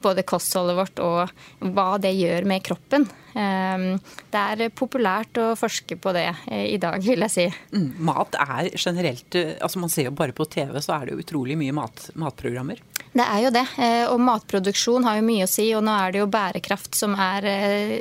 både 0.03 0.25
kostholdet 0.29 0.79
vårt 0.79 1.03
og 1.05 1.73
hva 1.75 1.91
det 2.01 2.15
gjør 2.17 2.49
med 2.49 2.65
kroppen. 2.65 3.09
Det 3.31 4.41
er 4.41 4.73
populært 4.75 5.39
å 5.39 5.53
forske 5.55 5.95
på 6.03 6.11
det 6.17 6.25
i 6.51 6.81
dag, 6.83 6.97
vil 7.05 7.23
jeg 7.23 7.31
si. 7.31 7.45
Mm, 7.77 7.93
mat 8.09 8.35
er 8.43 8.73
generelt 8.75 9.37
altså 9.39 9.79
Man 9.79 9.93
ser 9.93 10.09
jo 10.09 10.15
bare 10.19 10.35
på 10.35 10.49
TV, 10.51 10.75
så 10.83 10.97
er 10.97 11.07
det 11.07 11.15
jo 11.15 11.23
utrolig 11.23 11.55
mye 11.61 11.77
mat, 11.77 12.09
matprogrammer. 12.19 12.83
Det 13.13 13.23
er 13.23 13.45
jo 13.45 13.53
det. 13.55 13.65
Og 14.11 14.19
matproduksjon 14.27 15.07
har 15.07 15.21
jo 15.21 15.29
mye 15.29 15.47
å 15.47 15.53
si. 15.53 15.69
Og 15.79 15.87
nå 15.87 15.95
er 15.95 16.11
det 16.11 16.25
jo 16.25 16.29
bærekraft 16.33 16.99
som 16.99 17.15
er 17.15 17.47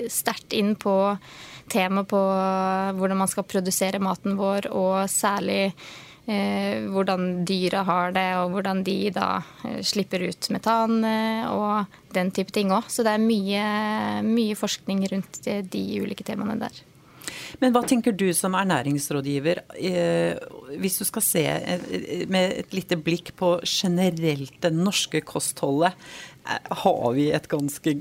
sterkt 0.09 0.57
inn 0.57 0.73
på 0.81 0.97
tema 1.71 2.03
på 2.07 2.19
hvordan 2.99 3.19
man 3.21 3.31
skal 3.31 3.47
produsere 3.47 4.01
maten 4.03 4.37
vår, 4.39 4.69
og 4.75 5.09
særlig 5.11 5.71
eh, 6.29 6.85
hvordan 6.91 7.45
dyra 7.47 7.83
har 7.87 8.13
det, 8.15 8.27
og 8.41 8.53
hvordan 8.55 8.83
de 8.87 8.97
da 9.15 9.29
eh, 9.67 9.79
slipper 9.85 10.27
ut 10.29 10.51
metan 10.53 10.99
eh, 11.07 11.47
og 11.49 12.13
den 12.15 12.33
type 12.35 12.53
ting 12.55 12.73
òg. 12.75 12.89
Så 12.91 13.05
det 13.05 13.15
er 13.15 13.25
mye, 13.25 13.65
mye 14.25 14.59
forskning 14.59 15.05
rundt 15.11 15.43
de 15.45 15.83
ulike 16.03 16.27
temaene 16.27 16.59
der. 16.61 16.85
Men 17.61 17.73
hva 17.73 17.81
tenker 17.85 18.13
du 18.15 18.27
som 18.33 18.55
ernæringsrådgiver, 18.57 19.59
hvis 20.81 20.97
du 20.97 21.03
skal 21.05 21.23
se 21.25 21.43
med 22.29 22.55
et 22.61 22.73
lite 22.73 22.97
blikk 22.97 23.31
på 23.37 23.51
generelt 23.65 24.55
det 24.63 24.71
norske 24.73 25.21
kostholdet? 25.27 25.97
Har 26.83 27.11
vi 27.13 27.27
et 27.35 27.47
ganske 27.49 27.93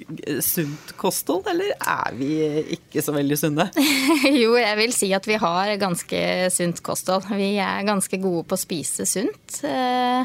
sunt 0.44 0.92
kosthold, 1.00 1.48
eller 1.52 1.74
er 1.76 2.14
vi 2.16 2.30
ikke 2.78 3.02
så 3.04 3.12
veldig 3.16 3.38
sunne? 3.40 3.68
jo, 4.42 4.54
jeg 4.56 4.78
vil 4.80 4.94
si 4.96 5.10
at 5.16 5.28
vi 5.28 5.36
har 5.40 5.74
ganske 5.80 6.20
sunt 6.54 6.80
kosthold. 6.84 7.28
Vi 7.36 7.56
er 7.60 7.86
ganske 7.88 8.20
gode 8.22 8.46
på 8.48 8.56
å 8.56 8.60
spise 8.60 9.04
sunt 9.08 9.60
eh, 9.68 10.24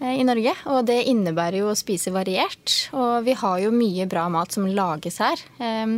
i 0.00 0.24
Norge. 0.24 0.56
Og 0.72 0.82
det 0.88 1.02
innebærer 1.12 1.60
jo 1.60 1.70
å 1.72 1.78
spise 1.78 2.14
variert. 2.14 2.74
Og 2.96 3.26
vi 3.28 3.36
har 3.36 3.60
jo 3.66 3.74
mye 3.74 4.08
bra 4.10 4.26
mat 4.32 4.56
som 4.56 4.68
lages 4.68 5.20
her. 5.20 5.44
Eh, 5.60 5.96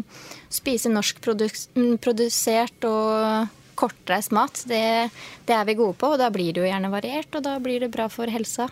spise 0.53 0.93
norsk 0.93 1.23
produsert 1.23 2.91
og 2.91 3.59
kortreist 3.79 4.35
mat, 4.35 4.65
det, 4.69 5.11
det 5.49 5.55
er 5.57 5.67
vi 5.67 5.79
gode 5.79 5.97
på. 5.99 6.13
Og 6.15 6.21
da 6.21 6.31
blir 6.35 6.53
det 6.53 6.63
jo 6.63 6.69
gjerne 6.69 6.93
variert, 6.93 7.33
og 7.39 7.47
da 7.47 7.57
blir 7.63 7.83
det 7.83 7.93
bra 7.95 8.09
for 8.13 8.31
helsa. 8.31 8.69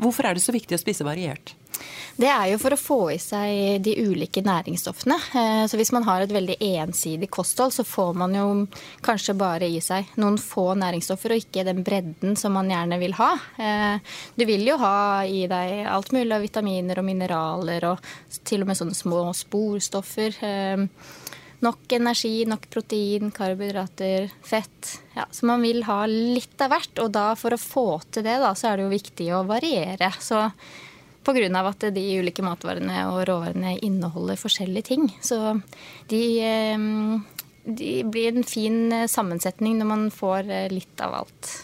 Hvorfor 0.00 0.28
er 0.28 0.36
det 0.36 0.44
så 0.44 0.54
viktig 0.54 0.76
å 0.76 0.82
spise 0.82 1.06
variert? 1.06 1.54
Det 2.14 2.28
er 2.30 2.52
jo 2.52 2.60
for 2.62 2.74
å 2.74 2.78
få 2.78 2.98
i 3.10 3.18
seg 3.18 3.82
de 3.82 3.96
ulike 4.06 4.42
næringsstoffene. 4.46 5.16
Eh, 5.34 5.62
så 5.66 5.78
hvis 5.78 5.90
man 5.94 6.06
har 6.06 6.22
et 6.22 6.34
veldig 6.34 6.56
ensidig 6.62 7.26
kosthold, 7.34 7.74
så 7.74 7.82
får 7.86 8.14
man 8.20 8.36
jo 8.38 8.44
kanskje 9.02 9.34
bare 9.38 9.66
i 9.66 9.80
seg 9.82 10.12
noen 10.22 10.38
få 10.38 10.68
næringsstoffer, 10.78 11.34
og 11.34 11.42
ikke 11.42 11.66
den 11.66 11.82
bredden 11.86 12.38
som 12.38 12.54
man 12.54 12.70
gjerne 12.70 13.00
vil 13.02 13.16
ha. 13.18 13.32
Eh, 13.58 14.14
du 14.38 14.46
vil 14.46 14.62
jo 14.68 14.78
ha 14.84 15.24
i 15.26 15.48
deg 15.50 15.88
alt 15.90 16.14
mulig 16.14 16.36
av 16.36 16.46
vitaminer 16.46 17.02
og 17.02 17.08
mineraler, 17.08 17.90
og 17.90 18.40
til 18.46 18.62
og 18.62 18.70
med 18.70 18.78
sånne 18.78 18.98
små 18.98 19.26
sporstoffer. 19.34 20.38
Eh, 20.46 20.86
nok 21.66 21.98
energi, 21.98 22.44
nok 22.46 22.70
protein, 22.70 23.34
karbohydrater, 23.34 24.30
fett. 24.44 25.00
Ja, 25.16 25.26
så 25.30 25.50
man 25.50 25.66
vil 25.66 25.82
ha 25.88 26.04
litt 26.06 26.60
av 26.62 26.74
hvert. 26.76 26.98
Og 27.02 27.10
da 27.14 27.32
for 27.38 27.56
å 27.56 27.60
få 27.60 27.88
til 28.12 28.26
det, 28.26 28.38
da, 28.42 28.54
så 28.54 28.70
er 28.70 28.78
det 28.78 28.86
jo 28.86 28.94
viktig 28.94 29.30
å 29.34 29.46
variere. 29.48 30.14
Så 30.22 30.46
Pga. 31.24 31.60
at 31.68 31.86
de 31.94 32.04
ulike 32.20 32.44
matvarene 32.44 33.06
og 33.08 33.24
råvarene 33.28 33.78
inneholder 33.80 34.36
forskjellige 34.36 34.88
ting. 34.92 35.08
Så 35.20 35.60
de, 36.08 36.22
eh, 36.40 36.78
de 37.64 37.92
blir 38.04 38.36
en 38.36 38.44
fin 38.44 39.08
sammensetning 39.08 39.78
når 39.78 39.86
man 39.86 40.10
får 40.10 40.50
eh, 40.50 40.68
litt 40.72 41.00
av 41.00 41.14
alt. 41.22 41.54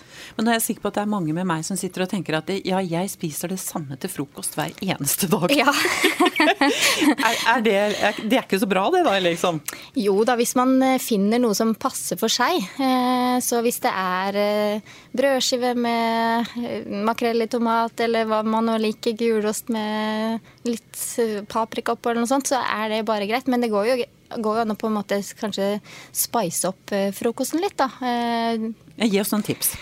Men 0.41 0.47
nå 0.49 0.55
er 0.55 0.57
jeg 0.57 0.71
sikker 0.71 0.87
på 0.87 0.89
at 0.89 0.97
det 0.97 1.01
er 1.03 1.09
mange 1.13 1.33
med 1.37 1.45
meg 1.45 1.65
som 1.67 1.77
sitter 1.77 2.07
og 2.07 2.09
tenker 2.09 2.39
at 2.39 2.49
ja, 2.65 2.79
jeg 2.81 3.11
spiser 3.13 3.51
det 3.53 3.59
samme 3.61 3.99
til 4.01 4.09
frokost 4.09 4.55
hver 4.57 4.73
eneste 4.81 5.29
dag. 5.29 5.53
Ja. 5.53 5.69
er, 7.29 7.35
er 7.53 7.65
det, 7.67 7.75
er, 7.77 8.21
det 8.25 8.39
er 8.39 8.47
ikke 8.47 8.63
så 8.63 8.69
bra 8.71 8.87
det, 8.95 9.03
da? 9.05 9.19
liksom? 9.21 9.59
Jo 10.01 10.15
da, 10.25 10.39
hvis 10.41 10.55
man 10.57 10.73
eh, 10.87 10.97
finner 10.97 11.43
noe 11.43 11.53
som 11.59 11.75
passer 11.77 12.17
for 12.17 12.33
seg. 12.33 12.57
Eh, 12.57 13.37
så 13.45 13.61
hvis 13.67 13.83
det 13.85 13.93
er 13.93 14.39
eh, 14.41 14.95
brødskive 15.13 15.75
med 15.77 16.89
makrell 17.05 17.45
i 17.45 17.49
tomat, 17.53 18.01
eller 18.07 18.25
hva 18.31 18.41
man 18.41 18.71
nå 18.71 18.79
liker, 18.81 19.19
gulost 19.21 19.69
med 19.69 20.41
litt 20.65 21.05
paprika 21.53 21.99
oppå, 21.99 22.15
eller 22.15 22.25
noe 22.25 22.33
sånt, 22.33 22.49
så 22.49 22.65
er 22.65 22.95
det 22.95 23.05
bare 23.13 23.29
greit. 23.29 23.53
Men 23.53 23.61
det 23.61 23.75
går 23.77 23.93
jo 23.93 24.01
går 24.37 24.61
jo 24.61 24.67
an 24.67 24.75
å 24.75 24.79
på 24.79 24.91
en 24.91 24.99
måte 25.01 25.21
kanskje 25.41 25.73
spice 26.13 26.71
opp 26.71 26.95
frokosten 27.17 27.63
litt, 27.63 27.79
da. 27.81 27.91
Gi 29.01 29.21
oss 29.23 29.35
noen 29.35 29.47
tips. 29.47 29.75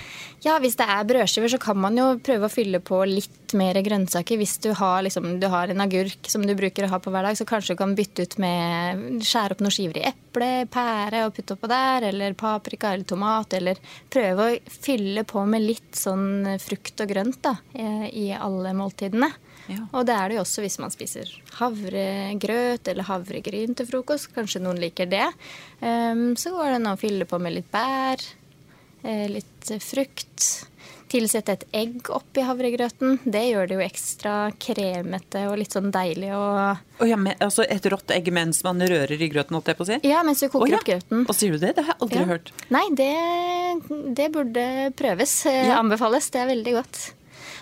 Ja, 0.45 0.55
Hvis 0.63 0.77
det 0.79 0.87
er 0.87 1.07
brødskiver, 1.07 1.51
så 1.51 1.59
kan 1.59 1.79
man 1.83 1.97
jo 1.99 2.13
prøve 2.23 2.47
å 2.47 2.53
fylle 2.53 2.79
på 2.85 3.01
litt 3.11 3.55
mer 3.59 3.75
grønnsaker. 3.83 4.39
Hvis 4.39 4.59
du 4.63 4.69
har, 4.77 5.01
liksom, 5.03 5.41
du 5.43 5.49
har 5.51 5.73
en 5.73 5.83
agurk 5.83 6.31
som 6.31 6.45
du 6.47 6.55
bruker 6.55 6.87
å 6.87 6.91
ha 6.93 7.01
på 7.03 7.11
hver 7.11 7.27
dag, 7.27 7.39
så 7.39 7.47
kanskje 7.49 7.75
du 7.75 7.81
kan 7.81 7.97
bytte 7.99 8.23
ut 8.23 8.37
med 8.43 9.25
Skjære 9.27 9.57
opp 9.57 9.65
noen 9.65 9.75
skiver 9.75 9.99
i 9.99 10.05
eple, 10.13 10.51
pære 10.71 11.25
og 11.27 11.35
putte 11.35 11.57
oppå 11.57 11.71
der. 11.73 12.07
Eller 12.13 12.39
paprika 12.39 12.93
eller 12.95 13.09
tomat. 13.09 13.59
Eller 13.59 13.83
prøve 14.15 14.47
å 14.47 14.77
fylle 14.79 15.27
på 15.27 15.43
med 15.49 15.67
litt 15.67 15.99
sånn 15.99 16.55
frukt 16.63 17.03
og 17.03 17.11
grønt 17.11 17.43
da, 17.43 17.57
i 17.75 18.31
alle 18.39 18.77
måltidene. 18.79 19.33
Ja. 19.69 19.85
Og 19.93 20.07
det 20.09 20.17
er 20.17 20.31
det 20.31 20.39
jo 20.39 20.45
også 20.47 20.65
hvis 20.65 20.79
man 20.81 20.93
spiser 20.95 21.31
havregrøt 21.59 22.89
eller 22.89 23.09
havregryn 23.09 23.77
til 23.77 23.89
frokost. 23.91 24.33
Kanskje 24.37 24.63
noen 24.65 24.81
liker 24.81 25.09
det. 25.11 25.27
Um, 25.81 26.33
så 26.41 26.55
går 26.55 26.73
det 26.73 26.81
an 26.81 26.93
å 26.95 26.99
fylle 27.01 27.29
på 27.29 27.41
med 27.43 27.59
litt 27.59 27.71
bær. 27.73 28.25
Eh, 29.03 29.29
litt 29.31 29.71
frukt. 29.85 30.67
Tilsette 31.09 31.55
et 31.55 31.63
egg 31.73 32.11
oppi 32.13 32.43
havregrøten. 32.45 33.17
Det 33.25 33.41
gjør 33.47 33.69
det 33.69 33.77
jo 33.79 33.85
ekstra 33.85 34.33
kremete 34.61 35.47
og 35.49 35.57
litt 35.61 35.73
sånn 35.73 35.89
deilig. 35.95 36.35
Og 36.37 37.01
oh 37.01 37.09
ja, 37.09 37.17
men, 37.17 37.39
altså 37.45 37.65
Et 37.65 37.87
rått 37.89 38.13
egg 38.13 38.29
mens 38.35 38.61
man 38.67 38.83
rører 38.83 39.17
i 39.17 39.31
grøten? 39.33 39.57
holdt 39.57 39.73
jeg 39.73 39.79
på 39.79 39.87
å 39.87 39.89
si? 39.89 40.01
Ja, 40.09 40.21
mens 40.27 40.43
du 40.45 40.51
koker 40.51 40.67
oh 40.67 40.73
ja. 40.75 40.81
opp 40.83 40.89
grøten. 40.91 41.25
Og 41.25 41.39
sier 41.39 41.55
du 41.55 41.63
det? 41.63 41.73
Det 41.79 41.87
har 41.87 41.95
jeg 41.95 42.05
aldri 42.05 42.21
ja. 42.21 42.29
hørt. 42.35 42.53
Nei, 42.75 42.85
det, 42.99 43.13
det 44.21 44.29
burde 44.35 44.67
prøves. 44.99 45.39
Eh. 45.49 45.73
Anbefales. 45.79 46.29
Det 46.35 46.43
er 46.43 46.53
veldig 46.53 46.77
godt. 46.77 47.01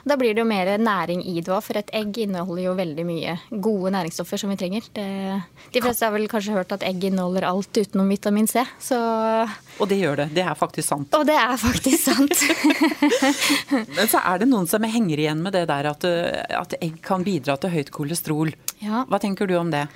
Da 0.07 0.15
blir 0.15 0.35
det 0.37 0.45
jo 0.45 0.47
mer 0.47 0.69
næring 0.79 1.25
i 1.27 1.41
det 1.41 1.51
òg, 1.51 1.65
for 1.67 1.79
et 1.81 1.91
egg 1.97 2.21
inneholder 2.23 2.69
jo 2.69 2.75
veldig 2.79 3.05
mye 3.09 3.33
gode 3.51 3.91
næringsstoffer 3.91 4.39
som 4.39 4.53
vi 4.53 4.59
trenger. 4.61 4.87
Det, 4.95 5.07
de 5.75 5.83
fleste 5.83 6.07
har 6.07 6.15
vel 6.15 6.29
kanskje 6.31 6.55
hørt 6.55 6.75
at 6.77 6.85
egg 6.87 7.09
inneholder 7.09 7.49
alt 7.49 7.75
utenom 7.75 8.13
vitamin 8.13 8.47
C. 8.47 8.63
Så 8.79 9.01
og 9.77 9.91
det 9.91 9.99
gjør 9.99 10.23
det. 10.23 10.29
Det 10.37 10.45
er 10.47 10.55
faktisk 10.55 10.89
sant. 10.89 11.17
Og 11.19 11.27
det 11.27 11.35
er 11.37 11.57
faktisk 11.59 12.07
sant. 12.07 12.45
Men 13.97 14.07
så 14.09 14.23
er 14.23 14.41
det 14.41 14.49
noen 14.53 14.71
som 14.71 14.87
henger 14.87 15.25
igjen 15.25 15.43
med 15.43 15.57
det 15.59 15.67
der 15.73 15.91
at, 15.91 16.07
at 16.07 16.79
egg 16.79 17.01
kan 17.05 17.27
bidra 17.27 17.59
til 17.61 17.75
høyt 17.75 17.91
kolesterol. 17.95 18.55
Ja. 18.85 19.05
Hva 19.09 19.21
tenker 19.23 19.49
du 19.49 19.57
om 19.59 19.73
det? 19.73 19.87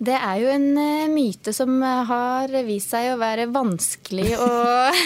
Det 0.00 0.14
er 0.16 0.38
jo 0.40 0.48
en 0.48 0.68
uh, 0.80 1.10
myte 1.12 1.52
som 1.52 1.74
har 1.84 2.48
vist 2.64 2.94
seg 2.94 3.10
å 3.12 3.18
være 3.20 3.50
vanskelig 3.52 4.30
å 4.40 4.46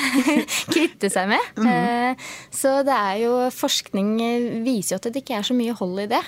kvitte 0.74 1.10
seg 1.10 1.32
med. 1.32 1.48
Mm 1.58 1.66
-hmm. 1.66 2.20
så 2.50 2.82
det 2.86 2.94
er 2.94 3.16
jo 3.24 3.32
Forskning 3.50 4.62
viser 4.62 4.94
jo 4.94 4.96
at 5.00 5.12
det 5.12 5.22
ikke 5.22 5.38
er 5.38 5.42
så 5.42 5.54
mye 5.54 5.74
hold 5.74 6.00
i 6.00 6.06
det. 6.06 6.22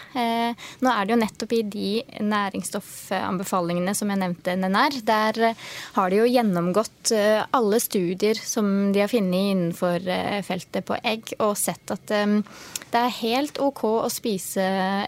Nå 0.82 0.90
er 0.90 1.04
det 1.04 1.12
jo 1.12 1.20
nettopp 1.20 1.52
i 1.52 1.62
de 1.62 2.02
næringsstoffanbefalingene 2.20 3.94
som 3.94 4.10
jeg 4.10 4.18
nevnte, 4.18 4.56
NNR, 4.56 5.00
der 5.04 5.54
har 5.94 6.10
de 6.10 6.16
jo 6.16 6.26
gjennomgått 6.26 7.12
alle 7.52 7.80
studier 7.80 8.34
som 8.34 8.92
de 8.92 9.00
har 9.00 9.08
funnet 9.08 9.52
innenfor 9.52 10.00
feltet 10.42 10.84
på 10.84 10.98
egg, 11.02 11.34
og 11.38 11.56
sett 11.56 11.90
at 11.90 12.06
det 12.06 13.00
er 13.00 13.18
helt 13.22 13.58
OK 13.58 13.84
å 13.84 14.08
spise 14.10 14.62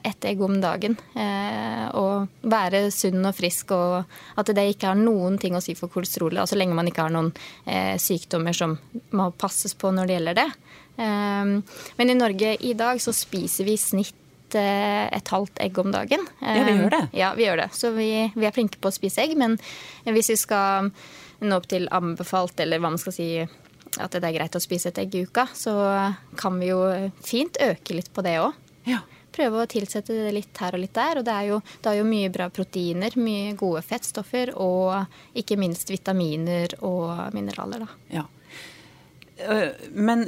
ett 0.04 0.24
egg 0.24 0.42
om 0.42 0.60
dagen 0.60 0.96
og 1.96 2.44
være 2.48 2.88
sunn 2.94 3.24
og 3.28 3.36
frisk 3.36 3.72
og 3.76 4.38
at 4.38 4.52
det 4.54 4.66
ikke 4.72 4.92
har 4.92 4.98
noen 4.98 5.38
ting 5.40 5.56
å 5.56 5.62
si 5.64 5.74
for 5.78 5.92
kolesterolet, 5.92 6.48
så 6.48 6.58
lenge 6.58 6.76
man 6.76 6.88
ikke 6.90 7.06
har 7.06 7.14
noen 7.14 7.32
eh, 7.64 7.96
sykdommer 8.00 8.56
som 8.56 8.76
må 9.16 9.30
passes 9.38 9.76
på 9.78 9.92
når 9.94 10.08
det 10.08 10.18
gjelder 10.18 10.38
det. 10.40 10.48
Um, 10.98 11.60
men 11.96 12.10
i 12.10 12.16
Norge 12.18 12.56
i 12.66 12.72
dag 12.74 12.98
så 13.02 13.14
spiser 13.14 13.68
vi 13.68 13.76
i 13.76 13.80
snitt 13.80 14.56
eh, 14.58 15.06
et 15.14 15.30
halvt 15.34 15.62
egg 15.62 15.78
om 15.78 15.92
dagen. 15.94 16.26
Ja, 16.42 16.64
vi 16.66 16.74
gjør 16.74 16.94
det. 16.96 17.02
Um, 17.06 17.16
ja, 17.20 17.32
vi 17.38 17.46
gjør 17.46 17.62
det. 17.62 17.68
Så 17.78 17.92
vi, 17.94 18.10
vi 18.34 18.48
er 18.48 18.56
flinke 18.56 18.80
på 18.82 18.90
å 18.90 18.96
spise 18.96 19.22
egg. 19.22 19.36
Men 19.38 19.54
hvis 20.08 20.32
vi 20.34 20.38
skal 20.40 20.90
nå 21.38 21.58
opp 21.60 21.68
til 21.70 21.86
anbefalt, 21.94 22.58
eller 22.64 22.82
hva 22.82 22.90
man 22.90 23.00
skal 23.00 23.14
si 23.14 23.28
at 23.38 24.12
det 24.12 24.26
er 24.26 24.34
greit 24.34 24.58
å 24.58 24.62
spise 24.62 24.90
et 24.90 24.98
egg 25.00 25.14
i 25.14 25.22
uka, 25.28 25.46
så 25.56 25.76
kan 26.38 26.58
vi 26.60 26.72
jo 26.72 26.82
fint 27.24 27.56
øke 27.62 27.94
litt 27.94 28.10
på 28.12 28.26
det 28.26 28.40
òg. 28.42 28.58
Ja 28.88 29.04
prøve 29.38 29.62
å 29.62 29.68
tilsette 29.70 30.16
det 30.16 30.32
litt 30.36 30.62
her 30.62 30.76
og 30.76 30.82
litt 30.82 30.96
der. 30.96 31.20
Og 31.20 31.28
det 31.28 31.36
er 31.36 31.50
jo, 31.52 31.60
det 31.82 31.92
er 31.92 32.00
jo 32.00 32.08
mye 32.08 32.32
bra 32.34 32.48
proteiner, 32.52 33.18
mye 33.20 33.54
gode 33.58 33.84
fettstoffer 33.86 34.54
og 34.58 35.38
ikke 35.38 35.58
minst 35.60 35.90
vitaminer 35.94 36.78
og 36.82 37.30
mineraler. 37.36 37.86
Da. 37.86 38.18
Ja. 38.18 38.26
Eh, 39.38 39.68
men 39.94 40.26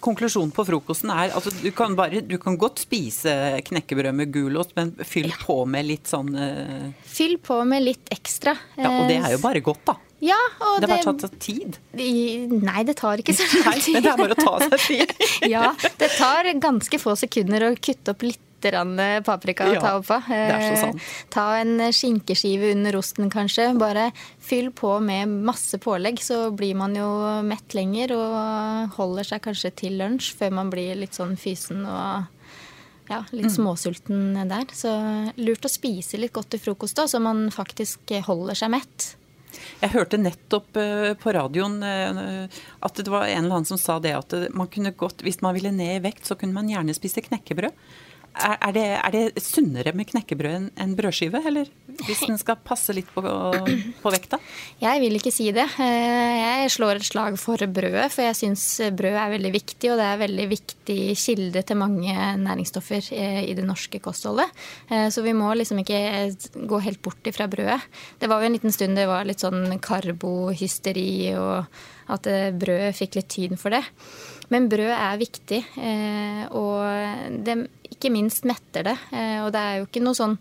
konklusjonen 0.00 0.52
på 0.54 0.64
frokosten 0.68 1.10
er 1.10 1.32
altså 1.34 1.50
du 1.58 1.70
kan, 1.74 1.96
bare, 1.98 2.22
du 2.22 2.36
kan 2.38 2.58
godt 2.60 2.84
spise 2.84 3.32
knekkebrød 3.66 4.14
med 4.14 4.32
gulost, 4.34 4.76
men 4.78 4.94
fyll 5.02 5.32
ja. 5.32 5.38
på 5.42 5.64
med 5.66 5.88
litt 5.88 6.10
sånn 6.10 6.30
uh... 6.38 6.90
Fyll 7.02 7.38
på 7.42 7.58
med 7.66 7.82
litt 7.82 8.12
ekstra. 8.14 8.54
Ja, 8.78 8.92
Og 8.92 9.10
det 9.10 9.18
er 9.18 9.34
jo 9.34 9.42
bare 9.42 9.64
godt, 9.64 9.82
da. 9.90 9.98
Ja, 10.24 10.38
og 10.66 10.82
det 10.82 10.90
har 10.90 11.14
tatt 11.20 11.38
tid? 11.42 11.78
Nei, 11.94 12.82
det 12.86 12.96
tar 12.98 13.20
ikke 13.22 13.36
så 13.38 13.46
lang 13.62 13.78
tid. 13.78 13.94
men 13.94 14.02
det 14.02 14.12
er 14.12 14.18
bare 14.18 14.34
å 14.34 14.42
ta 14.42 14.54
seg 14.66 14.84
tid. 14.88 15.14
ja, 15.54 15.70
det 16.00 16.10
tar 16.16 16.50
ganske 16.58 16.98
få 16.98 17.14
sekunder 17.18 17.68
å 17.68 17.72
kutte 17.78 18.14
opp 18.14 18.26
litt 18.26 18.44
paprika 18.58 19.68
å 19.68 19.74
ja, 19.76 19.80
ta 19.80 19.92
oppå. 20.00 20.16
Det 20.26 20.38
er 20.50 20.64
så 20.64 20.80
sant. 20.80 20.96
Eh, 20.98 21.26
ta 21.30 21.44
en 21.60 21.92
skinkeskive 21.94 22.72
under 22.74 22.96
osten, 22.98 23.30
kanskje. 23.30 23.68
Bare 23.78 24.08
fyll 24.42 24.72
på 24.74 24.96
med 24.98 25.28
masse 25.28 25.78
pålegg, 25.78 26.18
så 26.18 26.50
blir 26.50 26.74
man 26.74 26.96
jo 26.98 27.06
mett 27.46 27.74
lenger 27.78 28.16
og 28.16 28.98
holder 28.98 29.30
seg 29.30 29.44
kanskje 29.46 29.70
til 29.84 30.00
lunsj 30.00 30.32
før 30.40 30.58
man 30.58 30.74
blir 30.74 30.98
litt 30.98 31.14
sånn 31.14 31.36
fysen 31.38 31.86
og 31.86 32.26
ja, 33.08 33.22
litt 33.30 33.48
mm. 33.48 33.54
småsulten 33.54 34.34
der. 34.50 34.66
Så 34.74 34.90
lurt 35.38 35.64
å 35.64 35.70
spise 35.70 36.18
litt 36.18 36.34
godt 36.34 36.50
til 36.56 36.66
frokost 36.66 36.98
da, 36.98 37.06
så 37.06 37.22
man 37.22 37.46
faktisk 37.54 38.10
holder 38.26 38.58
seg 38.58 38.74
mett. 38.74 39.12
Jeg 39.80 39.94
hørte 39.94 40.20
nettopp 40.20 40.76
eh, 40.80 41.12
på 41.18 41.32
radioen 41.36 41.78
eh, 41.86 42.60
at 42.84 43.00
det 43.00 43.12
var 43.12 43.26
en 43.28 43.44
eller 43.44 43.60
annen 43.60 43.68
som 43.68 43.80
sa 43.80 43.98
det 44.02 44.14
at 44.16 44.34
man 44.54 44.70
kunne 44.72 44.94
godt, 44.96 45.24
hvis 45.26 45.40
man 45.44 45.56
ville 45.56 45.72
ned 45.74 45.98
i 45.98 46.04
vekt, 46.04 46.26
så 46.26 46.38
kunne 46.38 46.56
man 46.56 46.70
gjerne 46.70 46.96
spise 46.96 47.24
knekkebrød. 47.24 47.74
Er 48.38 48.72
det, 48.74 48.84
er 48.94 49.10
det, 49.14 49.42
sunnere 49.42 49.90
med 49.96 50.06
knekkebrød 50.12 50.68
enn 50.78 50.92
brødskive, 50.98 51.40
eller 51.48 51.66
hvis 52.06 52.20
den 52.28 52.38
skal 52.38 52.58
passe 52.62 52.94
litt 52.94 53.08
på, 53.10 53.22
på, 53.24 54.12
vekta? 54.14 54.38
Jeg 54.78 55.02
vil 55.02 55.18
ikke 55.18 55.32
si 55.34 55.48
det. 55.54 55.64
Eh, 55.82 56.36
jeg 56.38 56.70
slår 56.76 57.00
et 57.00 57.08
slag 57.08 57.38
for 57.40 57.58
brødet, 57.58 58.06
for 58.14 58.28
jeg 58.28 58.38
syns 58.38 58.64
brød 58.94 59.18
er 59.18 59.34
veldig 59.34 59.52
viktig. 59.56 59.90
Og 59.90 59.98
det 59.98 60.06
er 60.06 60.22
veldig 60.22 60.46
viktig 60.52 60.98
kilde 61.18 61.64
til 61.66 61.80
mange 61.80 62.14
næringsstoffer 62.44 63.10
i 63.10 63.56
det 63.58 63.66
norske 63.66 63.98
kostholdet. 64.04 64.54
Eh, 64.86 65.08
så 65.10 65.24
vi 65.26 65.34
må 65.34 65.50
liksom 65.58 65.82
ikke 65.82 66.00
gå 66.70 66.82
helt 66.86 67.02
bort 67.02 67.32
ifra 67.32 67.50
brødet. 67.50 67.80
Det 68.22 68.30
var 68.30 68.42
jo 68.42 68.52
en 68.52 68.58
liten 68.58 68.74
stund 68.74 68.98
det 68.98 69.10
var 69.10 69.26
litt 69.26 69.42
sånn 69.42 69.80
karbohysteri, 69.82 71.34
og 71.38 72.12
at 72.14 72.30
brødet 72.56 72.96
fikk 72.96 73.18
litt 73.18 73.32
tyn 73.34 73.58
for 73.60 73.74
det. 73.74 73.82
Men 74.52 74.68
brød 74.72 74.94
er 74.94 75.20
viktig, 75.20 75.60
eh, 75.76 76.42
og 76.56 77.36
det 77.44 77.58
ikke 77.90 78.12
minst 78.14 78.46
metter 78.48 78.86
det. 78.88 78.96
Eh, 79.12 79.38
og 79.44 79.52
det 79.52 79.60
er 79.62 79.78
jo 79.78 79.88
ikke 79.88 80.04
noe 80.04 80.18
sånn 80.18 80.38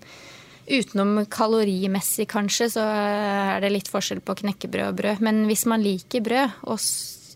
Utenom 0.68 1.22
kalorimessig, 1.32 2.26
kanskje, 2.28 2.66
så 2.74 2.82
er 2.84 3.62
det 3.64 3.70
litt 3.72 3.88
forskjell 3.88 4.20
på 4.20 4.34
knekkebrød 4.42 4.90
og 4.90 4.98
brød. 4.98 5.22
Men 5.24 5.46
hvis 5.48 5.64
man 5.72 5.80
liker 5.80 6.26
brød, 6.26 6.58
og 6.68 6.82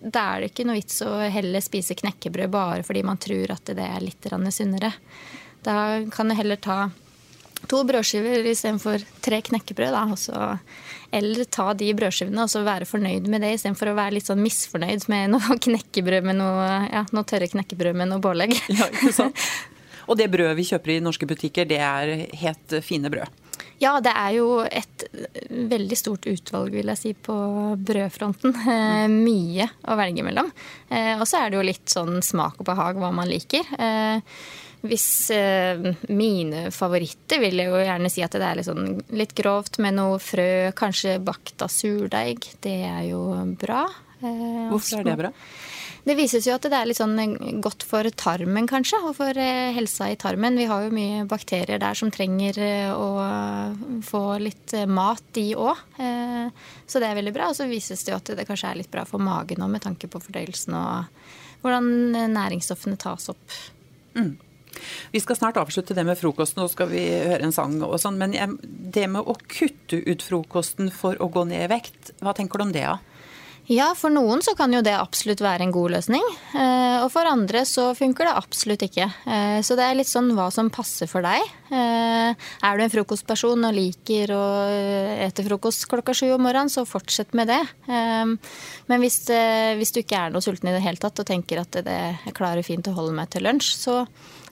da 0.04 0.26
er 0.34 0.42
det 0.42 0.50
ikke 0.52 0.66
noe 0.68 0.76
vits 0.76 1.00
å 1.06 1.14
heller 1.32 1.64
spise 1.64 1.96
knekkebrød 1.96 2.52
bare 2.52 2.84
fordi 2.84 3.06
man 3.08 3.22
tror 3.24 3.54
at 3.56 3.72
det 3.78 3.86
er 3.86 4.04
litt 4.04 4.28
sunnere. 4.52 4.92
Da 5.64 6.04
kan 6.12 6.28
du 6.28 6.36
heller 6.36 6.60
ta 6.60 6.90
to 7.70 7.82
brødskiver 7.88 8.48
istedenfor 8.52 9.04
tre 9.24 9.42
knekkebrød. 9.46 9.94
Da, 9.94 10.06
også, 10.16 10.46
eller 11.12 11.50
ta 11.52 11.72
de 11.78 11.92
brødskivene 11.98 12.46
og 12.46 12.54
så 12.54 12.64
være 12.66 12.88
fornøyd 12.90 13.28
med 13.32 13.44
det 13.46 13.56
istedenfor 13.58 13.92
å 13.92 13.98
være 13.98 14.18
litt 14.18 14.30
sånn 14.30 14.42
misfornøyd 14.44 15.08
med 15.12 15.36
noe 15.36 15.60
knekkebrød 15.68 16.30
med 16.32 16.40
noe, 16.42 16.72
ja, 16.88 17.06
noe 17.12 17.28
tørre 17.28 17.52
knekkebrød 17.52 18.02
med 18.02 18.14
noe 18.14 18.24
pålegg. 18.24 18.58
Ja, 18.72 18.88
ikke 18.88 19.14
sant? 19.14 19.46
Og 20.10 20.18
det 20.18 20.32
brødet 20.34 20.58
vi 20.58 20.66
kjøper 20.66 20.96
i 20.96 21.04
norske 21.04 21.28
butikker, 21.30 21.68
det 21.70 21.78
er 21.86 22.26
helt 22.42 22.74
fine 22.84 23.12
brød. 23.14 23.30
Ja, 23.82 23.96
det 24.04 24.12
er 24.14 24.34
jo 24.36 24.48
et 24.62 25.06
veldig 25.50 25.98
stort 25.98 26.28
utvalg, 26.30 26.74
vil 26.76 26.92
jeg 26.92 27.00
si, 27.00 27.14
på 27.18 27.36
brødfronten. 27.82 28.54
Mm. 28.54 29.16
Mye 29.26 29.68
å 29.90 29.98
velge 29.98 30.26
mellom. 30.26 30.52
Eh, 30.90 31.16
og 31.16 31.26
så 31.30 31.42
er 31.42 31.50
det 31.50 31.58
jo 31.58 31.66
litt 31.66 31.90
sånn 31.90 32.20
smak 32.26 32.60
og 32.62 32.68
behag 32.68 33.00
hva 33.02 33.10
man 33.16 33.30
liker. 33.32 33.66
Eh, 33.82 34.22
hvis 34.82 35.30
eh, 35.36 35.92
mine 36.10 36.70
favoritter 36.74 37.42
vil 37.44 37.62
jeg 37.62 37.70
jo 37.70 37.82
gjerne 37.86 38.10
si 38.10 38.24
at 38.26 38.34
det 38.34 38.48
er 38.48 38.58
litt, 38.58 38.70
sånn, 38.70 38.96
litt 39.14 39.36
grovt 39.38 39.78
med 39.84 40.00
noe 40.00 40.18
frø, 40.22 40.72
kanskje 40.78 41.20
bakt 41.22 41.62
av 41.62 41.70
surdeig. 41.70 42.48
Det 42.64 42.80
er 42.88 43.04
jo 43.12 43.22
bra. 43.62 43.86
Hvorfor 44.22 45.02
er 45.02 45.06
det 45.12 45.20
bra? 45.20 45.32
Det 46.02 46.16
vises 46.18 46.48
jo 46.48 46.56
at 46.58 46.66
det 46.66 46.74
er 46.74 46.88
litt 46.90 46.98
sånn 46.98 47.14
godt 47.62 47.86
for 47.86 48.10
tarmen, 48.18 48.66
kanskje, 48.70 48.98
og 49.06 49.14
for 49.20 49.38
helsa 49.38 50.08
i 50.10 50.18
tarmen. 50.18 50.58
Vi 50.58 50.66
har 50.66 50.88
jo 50.88 50.94
mye 50.96 51.28
bakterier 51.30 51.78
der 51.82 51.98
som 51.98 52.10
trenger 52.14 52.58
å 52.96 53.10
få 54.06 54.24
litt 54.42 54.74
mat, 54.90 55.22
de 55.38 55.52
òg. 55.54 55.78
Så 56.90 57.02
det 57.02 57.06
er 57.06 57.20
veldig 57.22 57.36
bra. 57.38 57.52
Og 57.54 57.58
så 57.60 57.70
vises 57.70 58.02
det 58.02 58.16
jo 58.16 58.18
at 58.18 58.34
det 58.34 58.48
kanskje 58.50 58.74
er 58.74 58.82
litt 58.82 58.90
bra 58.94 59.06
for 59.06 59.22
magen 59.22 59.62
òg, 59.62 59.76
med 59.78 59.86
tanke 59.86 60.10
på 60.10 60.24
fordøyelsen 60.26 60.74
og 60.74 61.22
hvordan 61.62 62.34
næringsstoffene 62.34 62.98
tas 62.98 63.30
opp. 63.30 63.60
Mm. 64.18 64.40
Vi 65.14 65.22
skal 65.24 65.40
snart 65.40 65.60
avslutte 65.62 65.96
det 65.98 66.06
med 66.08 66.20
frokosten, 66.20 66.64
nå 66.64 66.72
skal 66.72 66.92
vi 66.92 67.06
høre 67.10 67.44
en 67.48 67.56
sang 67.56 67.78
og 67.86 67.98
sånn. 68.02 68.20
Men 68.22 68.58
det 68.62 69.08
med 69.12 69.24
å 69.26 69.38
kutte 69.48 70.02
ut 70.06 70.26
frokosten 70.26 70.92
for 70.94 71.20
å 71.22 71.32
gå 71.32 71.46
ned 71.50 71.68
i 71.68 71.72
vekt, 71.72 72.16
hva 72.22 72.36
tenker 72.38 72.62
du 72.62 72.70
om 72.70 72.76
det? 72.76 72.86
Ja? 72.88 73.00
Ja, 73.70 73.92
for 73.96 74.12
noen 74.12 74.42
så 74.42 74.52
kan 74.58 74.74
jo 74.74 74.82
det 74.84 74.94
absolutt 74.98 75.42
være 75.44 75.68
en 75.68 75.74
god 75.74 75.94
løsning. 75.94 76.24
Eh, 76.58 76.98
og 77.04 77.12
for 77.14 77.28
andre 77.30 77.62
så 77.70 77.92
funker 77.96 78.28
det 78.28 78.34
absolutt 78.40 78.84
ikke. 78.88 79.06
Eh, 79.06 79.60
så 79.64 79.78
det 79.78 79.86
er 79.86 79.96
litt 80.00 80.10
sånn 80.10 80.32
hva 80.36 80.50
som 80.54 80.72
passer 80.74 81.08
for 81.08 81.24
deg. 81.24 81.46
Eh, 81.70 82.34
er 82.34 82.78
du 82.78 82.84
en 82.84 82.92
frokostperson 82.92 83.70
og 83.70 83.78
liker 83.78 84.34
å 84.36 84.44
ete 85.28 85.46
frokost 85.46 85.86
klokka 85.92 86.16
sju 86.18 86.32
om 86.34 86.44
morgenen, 86.44 86.74
så 86.74 86.88
fortsett 86.90 87.38
med 87.38 87.52
det. 87.52 87.62
Men 87.88 89.04
hvis, 89.04 89.22
hvis 89.78 89.94
du 89.94 90.02
ikke 90.02 90.20
er 90.26 90.34
noe 90.34 90.44
sulten 90.44 90.72
i 90.72 90.76
det 90.76 90.84
hele 90.84 91.00
tatt 91.00 91.22
og 91.22 91.28
tenker 91.28 91.62
at 91.62 91.80
det, 91.86 92.02
klarer 92.36 92.66
fint 92.66 92.90
å 92.90 92.96
holde 92.98 93.16
meg 93.16 93.32
til 93.32 93.46
lunsj, 93.46 93.72
så 93.78 94.02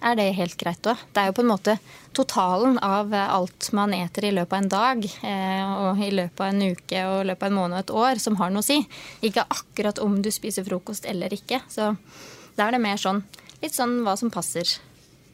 er 0.02 0.16
det 0.16 0.28
helt 0.38 0.56
greit 0.60 0.88
òg. 0.88 1.02
Det 1.14 1.22
er 1.22 1.30
jo 1.30 1.36
på 1.38 1.44
en 1.44 1.52
måte 1.52 1.76
totalen 2.16 2.80
av 2.86 3.14
alt 3.14 3.70
man 3.76 3.94
eter 3.96 4.30
i 4.30 4.34
løpet 4.36 4.56
av 4.56 4.64
en 4.64 4.72
dag, 4.72 5.06
eh, 5.06 5.74
og 5.86 6.02
i 6.04 6.12
løpet 6.16 6.44
av 6.46 6.54
en 6.54 6.66
uke 6.72 7.06
og 7.10 7.18
i 7.22 7.30
løpet 7.30 7.48
av 7.48 7.52
en 7.52 7.60
måned 7.60 7.78
og 7.78 7.84
et 7.84 7.96
år, 8.04 8.24
som 8.24 8.40
har 8.40 8.54
noe 8.54 8.64
å 8.64 8.70
si. 8.70 8.80
Ikke 9.26 9.48
akkurat 9.48 10.00
om 10.04 10.22
du 10.24 10.32
spiser 10.34 10.68
frokost 10.68 11.08
eller 11.10 11.34
ikke. 11.36 11.62
Så 11.72 11.94
da 12.56 12.68
er 12.68 12.78
det 12.78 12.84
mer 12.84 13.02
sånn 13.02 13.24
litt 13.64 13.76
sånn 13.76 14.00
hva 14.06 14.16
som 14.20 14.32
passer. 14.32 14.78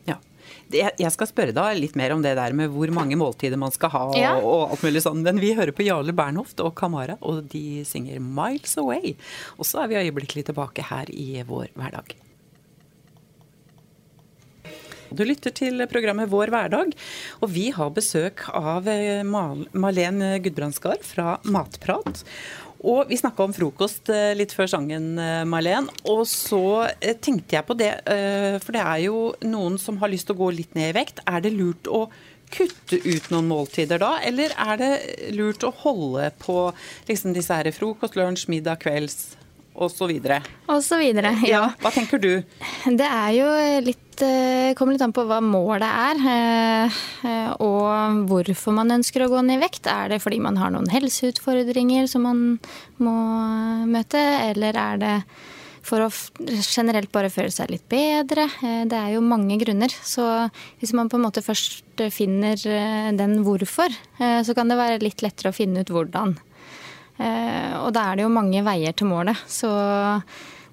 Ja. 0.09 0.17
Jeg 0.73 1.11
skal 1.13 1.29
spørre 1.29 1.53
deg 1.55 1.77
litt 1.77 1.95
mer 1.97 2.15
om 2.15 2.23
det 2.25 2.35
der 2.37 2.53
med 2.57 2.73
hvor 2.73 2.89
mange 2.93 3.17
måltider 3.19 3.59
man 3.61 3.73
skal 3.73 3.93
ha. 3.93 4.03
Ja. 4.17 4.35
og 4.41 4.73
alt 4.73 4.85
mulig 4.85 5.05
sånn. 5.05 5.21
Men 5.25 5.41
vi 5.41 5.53
hører 5.57 5.75
på 5.75 5.85
Jarle 5.85 6.15
Bernhoft 6.15 6.61
og 6.63 6.73
Kamara, 6.77 7.19
og 7.21 7.45
de 7.53 7.85
synger 7.85 8.19
'Miles 8.19 8.77
Away'. 8.81 9.15
Og 9.59 9.65
så 9.65 9.83
er 9.83 9.93
vi 9.93 10.01
øyeblikkelig 10.01 10.49
tilbake 10.49 10.89
her 10.89 11.09
i 11.13 11.43
vår 11.45 11.69
hverdag. 11.77 12.17
Du 15.15 15.23
lytter 15.23 15.53
til 15.55 15.79
programmet 15.87 16.27
Vår 16.31 16.51
hverdag, 16.51 16.91
og 17.39 17.51
vi 17.53 17.69
har 17.71 17.93
besøk 17.95 18.43
av 18.51 18.87
Malen 19.23 19.69
Malén 19.71 20.19
Gudbrandsgard 20.43 21.05
fra 21.07 21.37
Matprat. 21.47 22.25
Og 22.85 23.07
vi 23.09 23.17
snakka 23.17 23.45
om 23.45 23.53
frokost 23.55 24.11
eh, 24.13 24.33
litt 24.37 24.51
før 24.53 24.67
sangen, 24.69 25.15
eh, 25.17 25.45
Og 26.11 26.25
så 26.27 26.89
tenkte 27.23 27.55
jeg 27.55 27.65
på 27.65 27.77
det, 27.79 27.93
for 28.61 28.75
det 28.75 28.83
er 28.83 28.99
jo 29.07 29.33
noen 29.47 29.79
som 29.81 29.97
har 30.01 30.11
lyst 30.11 30.27
til 30.27 30.35
å 30.35 30.43
gå 30.43 30.51
litt 30.51 30.75
ned 30.75 30.91
i 30.91 30.97
vekt. 30.99 31.23
Er 31.25 31.41
det 31.41 31.55
lurt 31.55 31.87
å 31.87 32.09
kutte 32.51 32.99
ut 33.01 33.31
noen 33.31 33.47
måltider 33.49 34.01
da, 34.01 34.17
eller 34.21 34.53
er 34.67 34.77
det 34.81 34.91
lurt 35.33 35.63
å 35.65 35.73
holde 35.85 36.29
på 36.43 36.59
liksom 37.07 37.33
disse 37.33 37.55
her 37.55 37.71
frokost, 37.75 38.19
lunsj, 38.19 38.49
middag, 38.51 38.83
kvelds? 38.83 39.44
Og 39.75 39.91
så 39.91 40.07
videre. 40.09 40.39
Og 40.71 40.81
så 40.83 40.97
videre, 40.99 41.33
ja. 41.43 41.51
ja. 41.51 41.63
Hva 41.81 41.91
tenker 41.93 42.21
du? 42.21 42.31
Det 42.85 43.07
er 43.07 43.31
jo 43.35 43.47
litt 43.83 44.23
eh, 44.23 44.71
Kommer 44.77 44.95
litt 44.95 45.03
an 45.03 45.15
på 45.15 45.25
hva 45.27 45.41
målet 45.43 45.87
er. 45.87 46.21
Eh, 46.35 47.01
eh, 47.27 47.49
og 47.63 48.21
hvorfor 48.29 48.75
man 48.77 48.95
ønsker 48.97 49.25
å 49.25 49.31
gå 49.33 49.43
ned 49.43 49.59
i 49.59 49.65
vekt. 49.65 49.89
Er 49.91 50.13
det 50.13 50.21
fordi 50.23 50.39
man 50.43 50.59
har 50.61 50.71
noen 50.73 50.89
helseutfordringer 50.91 52.07
som 52.11 52.25
man 52.27 52.45
må 53.03 53.17
møte, 53.91 54.21
eller 54.51 54.79
er 54.79 55.03
det 55.03 55.17
for 55.85 56.01
å 56.01 56.09
generelt 56.65 57.11
bare 57.13 57.29
føle 57.29 57.53
seg 57.53 57.69
litt 57.69 57.83
bedre. 57.91 58.47
Det 58.89 58.97
er 58.97 59.11
jo 59.13 59.19
mange 59.21 59.59
grunner. 59.61 59.93
Så 60.01 60.23
hvis 60.79 60.95
man 60.97 61.11
på 61.11 61.19
en 61.19 61.27
måte 61.27 61.43
først 61.45 62.01
finner 62.09 62.57
den 63.13 63.35
hvorfor, 63.45 63.93
så 64.17 64.55
kan 64.57 64.71
det 64.71 64.79
være 64.79 65.03
litt 65.03 65.21
lettere 65.21 65.53
å 65.53 65.55
finne 65.55 65.85
ut 65.85 65.93
hvordan. 65.93 66.33
Eh, 67.15 67.75
og 67.79 67.93
da 67.95 68.09
er 68.09 68.17
det 68.17 68.25
jo 68.25 68.33
mange 68.33 68.63
veier 68.65 68.95
til 68.95 69.09
målet. 69.09 69.39
Så 69.47 69.69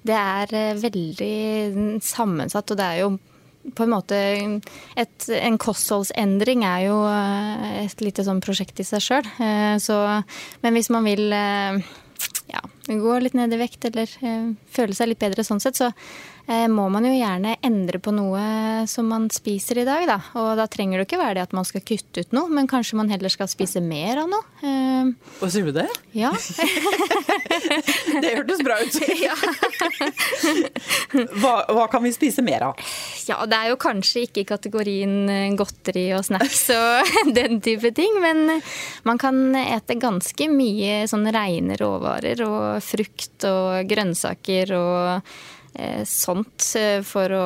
det 0.03 0.17
er 0.17 0.55
eh, 0.57 0.81
veldig 0.81 2.01
sammensatt, 2.03 2.73
og 2.73 2.79
det 2.79 2.89
er 2.89 3.03
jo 3.03 3.13
på 3.63 3.85
en 3.85 3.93
måte 3.93 4.17
et, 4.99 5.27
En 5.31 5.55
kostholdsendring 5.55 6.65
er 6.67 6.81
jo 6.89 6.97
eh, 7.07 7.85
et 7.85 8.03
lite 8.03 8.25
sånn 8.27 8.43
prosjekt 8.43 8.81
i 8.83 8.87
seg 8.87 9.03
sjøl. 9.05 9.29
Men 9.39 10.75
hvis 10.75 10.91
man 10.91 11.07
vil 11.07 11.31
ja, 11.31 12.61
gå 12.87 13.17
litt 13.23 13.37
ned 13.39 13.55
i 13.55 13.61
vekt 13.61 13.87
eller 13.87 14.11
føle 14.67 14.95
seg 14.97 15.13
litt 15.13 15.23
bedre 15.23 15.47
sånn 15.47 15.63
sett, 15.63 15.79
så 15.79 15.93
må 16.43 16.89
man 16.91 17.05
jo 17.07 17.13
gjerne 17.15 17.53
endre 17.63 18.01
på 18.03 18.11
noe 18.11 18.41
som 18.89 19.07
man 19.07 19.29
spiser 19.31 19.77
i 19.79 19.85
dag. 19.87 20.03
Da. 20.09 20.17
Og 20.39 20.57
da 20.59 20.65
trenger 20.71 20.99
det 20.99 21.05
ikke 21.07 21.21
være 21.21 21.37
det 21.37 21.45
at 21.45 21.53
man 21.55 21.65
skal 21.67 21.81
kutte 21.85 22.21
ut 22.23 22.31
noe, 22.35 22.49
men 22.51 22.67
kanskje 22.69 22.97
man 22.99 23.11
heller 23.11 23.31
skal 23.31 23.47
spise 23.51 23.81
mer 23.83 24.17
av 24.23 24.27
noe. 24.31 24.43
Eh, 24.63 25.11
Hva 25.39 25.47
sier 25.51 25.65
du 25.67 25.71
det? 25.75 25.87
Ja. 26.17 26.31
det 28.23 28.33
hørtes 28.33 28.63
bra 28.65 28.75
ut. 28.81 28.93
hva, 31.41 31.53
hva, 31.71 31.87
kan 31.91 32.03
vi 32.03 32.13
spise 32.15 32.41
mer 32.45 32.61
av? 32.69 32.73
Ja, 33.29 33.37
Det 33.47 33.57
er 33.59 33.67
jo 33.71 33.77
kanskje 33.79 34.25
ikke 34.27 34.43
i 34.43 34.49
kategorien 34.49 35.29
eh, 35.31 35.55
godteri 35.59 36.09
og 36.17 36.23
snacks 36.27 36.65
og 36.75 37.15
den 37.39 37.61
type 37.63 37.89
ting, 37.95 38.13
men 38.23 38.37
man 39.07 39.17
kan 39.21 39.55
ete 39.63 39.95
ganske 40.01 40.49
mye 40.51 41.07
sånn 41.07 41.27
reine 41.33 41.77
råvarer 41.79 42.43
og 42.45 42.83
frukt 42.83 43.43
og 43.47 43.87
grønnsaker 43.87 44.75
og 44.77 45.13
Eh, 45.13 45.21
sånt 46.05 46.67
eh, 46.77 47.01
for 47.05 47.33
å 47.33 47.45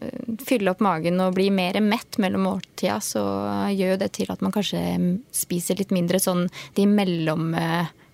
eh, 0.00 0.34
fylle 0.46 0.72
opp 0.72 0.82
magen 0.84 1.20
og 1.20 1.36
bli 1.36 1.50
mer 1.52 1.80
mett 1.84 2.18
mellom 2.22 2.46
måltida, 2.48 2.98
så 3.04 3.22
gjør 3.74 4.00
det 4.00 4.12
til 4.16 4.32
at 4.32 4.44
man 4.44 4.54
kanskje 4.54 4.80
spiser 5.34 5.80
litt 5.80 5.92
mindre 5.94 6.20
sånn 6.22 6.46
de 6.78 6.86
mellom 6.88 7.52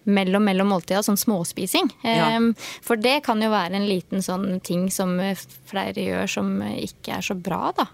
mellom, 0.06 0.44
mellom 0.46 0.68
måltida, 0.70 1.00
sånn 1.02 1.18
småspising. 1.18 1.88
Ja. 2.06 2.38
For 2.87 2.94
det 2.94 3.24
kan 3.26 3.40
jo 3.42 3.48
være 3.50 3.74
en 3.74 3.88
liten 3.88 4.22
sånn 4.22 4.61
ting 4.62 4.85
som 4.94 5.16
flere 5.66 6.04
gjør 6.04 6.30
som 6.30 6.52
ikke 6.62 7.16
er 7.18 7.26
så 7.26 7.35
bra, 7.35 7.72
da. 7.74 7.88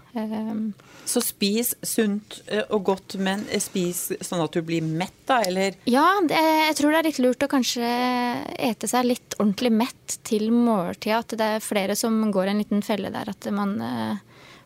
Så 1.05 1.21
spis 1.23 1.73
sunt 1.83 2.39
eh, 2.47 2.63
og 2.73 2.85
godt, 2.87 3.17
men 3.19 3.43
spis 3.61 4.05
sånn 4.23 4.43
at 4.43 4.55
du 4.55 4.61
blir 4.65 4.85
mett, 4.85 5.15
da, 5.29 5.41
eller? 5.45 5.77
Ja, 5.89 6.05
det, 6.27 6.39
jeg 6.39 6.77
tror 6.79 6.93
det 6.93 7.01
er 7.01 7.09
litt 7.09 7.21
lurt 7.23 7.45
å 7.45 7.51
kanskje 7.51 7.89
ete 8.57 8.89
seg 8.89 9.09
litt 9.09 9.37
ordentlig 9.39 9.73
mett 9.83 10.17
til 10.27 10.49
måltida. 10.55 11.21
At 11.23 11.35
det 11.39 11.49
er 11.57 11.65
flere 11.65 11.97
som 11.99 12.21
går 12.33 12.51
en 12.51 12.63
liten 12.63 12.85
felle 12.85 13.11
der. 13.13 13.33
At 13.33 13.49
man 13.53 13.75
eh, 13.83 14.21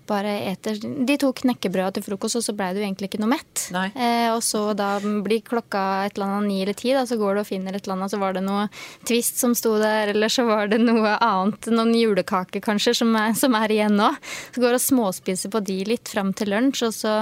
bare 0.07 0.33
eter 0.51 0.79
De 0.81 1.17
to 1.19 1.31
knekkebrøda 1.35 1.97
til 1.97 2.05
frokost, 2.05 2.39
og 2.39 2.45
så 2.45 2.55
blei 2.57 2.71
du 2.75 2.81
egentlig 2.81 3.11
ikke 3.11 3.21
noe 3.21 3.33
mett. 3.35 3.67
Eh, 3.93 4.29
og 4.33 4.41
så 4.45 4.71
da 4.77 4.95
blir 5.01 5.43
klokka 5.45 5.83
et 6.07 6.17
eller 6.17 6.27
annet 6.27 6.51
ni 6.51 6.61
eller 6.63 6.77
ti, 6.77 6.93
da, 6.95 7.05
så 7.09 7.19
går 7.19 7.37
du 7.37 7.43
og 7.43 7.49
finner 7.49 7.77
et 7.77 7.85
eller 7.85 7.97
annet, 7.99 8.13
så 8.13 8.21
var 8.21 8.37
det 8.37 8.45
noe 8.45 8.67
Twist 9.07 9.39
som 9.41 9.53
sto 9.57 9.75
der, 9.81 10.13
eller 10.13 10.31
så 10.31 10.47
var 10.47 10.71
det 10.71 10.81
noe 10.81 11.15
annet, 11.23 11.69
noen 11.73 11.93
julekaker 11.97 12.63
kanskje, 12.63 12.95
som 13.01 13.15
er, 13.19 13.37
som 13.37 13.55
er 13.57 13.73
igjen 13.73 13.97
nå. 13.99 14.11
Så 14.55 14.63
går 14.63 14.75
du 14.75 14.79
og 14.79 14.87
småspiser 14.87 15.53
på 15.53 15.63
de 15.67 15.81
litt 15.87 16.11
fram 16.11 16.33
til 16.37 16.53
lunsj, 16.53 16.87
og 16.87 16.95
så 16.95 17.15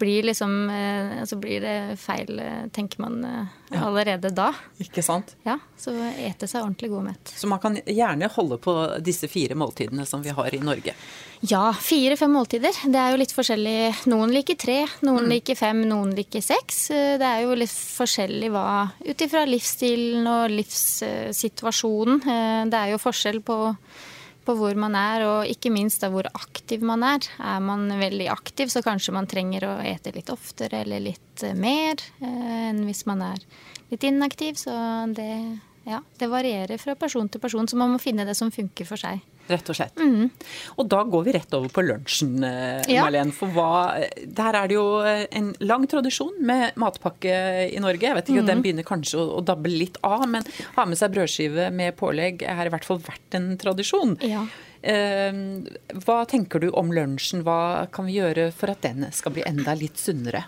blir, 0.00 0.22
liksom, 0.22 0.70
eh, 0.70 1.24
så 1.24 1.36
blir 1.36 1.60
det 1.60 1.96
feil, 2.00 2.38
eh, 2.38 2.66
tenker 2.72 3.00
man 3.00 3.24
eh, 3.24 3.82
allerede 3.82 4.30
da. 4.34 4.52
Ikke 4.80 5.02
sant? 5.04 5.36
Ja, 5.44 5.58
Så 5.76 5.92
ete 6.16 6.48
seg 6.48 6.64
ordentlig 6.64 6.90
god 6.90 7.04
mett. 7.04 7.32
Så 7.36 7.48
man 7.48 7.60
kan 7.60 7.76
gjerne 7.86 8.28
holde 8.32 8.58
på 8.60 8.74
disse 9.04 9.28
fire 9.28 9.54
måltidene 9.54 10.06
som 10.08 10.22
vi 10.24 10.32
har 10.36 10.54
i 10.54 10.60
Norge? 10.64 10.94
Ja, 11.40 11.72
fire-fem 11.72 12.32
måltider. 12.32 12.76
Det 12.84 13.00
er 13.00 13.12
jo 13.12 13.20
litt 13.20 13.32
forskjellig. 13.36 14.06
Noen 14.12 14.32
liker 14.34 14.58
tre, 14.60 14.78
noen 15.04 15.24
mm. 15.24 15.30
liker 15.34 15.56
fem, 15.56 15.80
noen 15.88 16.12
liker 16.16 16.44
seks. 16.44 16.82
Det 17.20 17.28
er 17.28 17.44
jo 17.46 17.56
litt 17.56 17.72
forskjellig 17.72 18.50
hva 18.52 18.66
ut 19.06 19.24
ifra 19.24 19.46
livsstilen 19.48 20.28
og 20.28 20.52
livssituasjonen. 20.52 22.24
Det 22.72 22.80
er 22.82 22.92
jo 22.92 23.00
forskjell 23.00 23.40
på 23.44 23.60
på 24.50 24.56
hvor 24.58 24.78
man 24.78 24.96
er, 24.98 25.24
og 25.28 25.48
ikke 25.50 25.70
minst 25.72 26.02
da 26.02 26.10
hvor 26.12 26.26
aktiv 26.34 26.82
man 26.86 27.04
er. 27.06 27.26
Er 27.38 27.62
man 27.62 27.86
veldig 28.00 28.28
aktiv, 28.32 28.70
så 28.72 28.82
kanskje 28.84 29.14
man 29.14 29.28
trenger 29.30 29.68
å 29.68 29.74
ete 29.86 30.12
litt 30.16 30.32
oftere 30.32 30.82
eller 30.82 31.02
litt 31.10 31.44
eh, 31.46 31.56
mer 31.56 32.02
eh, 32.18 32.70
enn 32.70 32.84
hvis 32.88 33.04
man 33.10 33.22
er 33.30 33.42
litt 33.92 34.06
inaktiv. 34.06 34.58
Så 34.60 34.74
det, 35.14 35.30
ja, 35.86 36.02
det 36.18 36.30
varierer 36.32 36.82
fra 36.82 36.96
person 36.98 37.30
til 37.30 37.42
person, 37.42 37.70
så 37.70 37.78
man 37.78 37.94
må 37.94 38.02
finne 38.02 38.26
det 38.26 38.36
som 38.38 38.52
funker 38.54 38.88
for 38.88 39.00
seg. 39.00 39.22
Rett 39.50 39.72
og 39.72 39.76
slett. 39.76 39.98
Mm. 39.98 40.28
Og 40.78 40.88
da 40.90 41.02
går 41.10 41.26
vi 41.26 41.34
rett 41.34 41.56
over 41.58 41.72
på 41.74 41.84
lunsjen, 41.84 42.36
eh, 42.46 42.80
ja. 42.92 43.04
Marlene. 43.04 43.34
For 43.34 43.50
hva, 43.54 43.98
der 44.24 44.58
er 44.60 44.70
det 44.70 44.76
jo 44.76 44.86
en 45.02 45.52
lang 45.64 45.86
tradisjon 45.90 46.38
med 46.46 46.78
matpakke 46.80 47.34
i 47.68 47.82
Norge. 47.82 48.06
Jeg 48.06 48.18
vet 48.18 48.30
ikke, 48.30 48.44
mm. 48.44 48.50
Den 48.50 48.64
begynner 48.64 48.86
kanskje 48.86 49.20
å, 49.20 49.26
å, 49.40 49.44
dabbe 49.44 49.72
litt 49.72 49.98
av, 50.06 50.26
men 50.30 50.46
ha 50.76 50.86
med 50.86 51.00
seg 51.00 51.14
brødskive 51.16 51.70
med 51.74 51.98
pålegg 51.98 52.46
har 52.46 52.68
i 52.68 52.74
hvert 52.74 52.86
fall 52.86 53.02
vært 53.02 53.38
en 53.38 53.52
tradisjon. 53.60 54.16
Ja. 54.24 54.46
Eh, 54.80 55.42
hva 56.06 56.22
tenker 56.28 56.62
du 56.62 56.70
om 56.70 56.94
lunsjen? 56.94 57.44
Hva 57.46 57.90
kan 57.92 58.08
vi 58.08 58.20
gjøre 58.20 58.48
for 58.56 58.72
at 58.72 58.86
den 58.86 59.10
skal 59.16 59.36
bli 59.36 59.44
enda 59.48 59.76
litt 59.78 60.00
sunnere? 60.00 60.46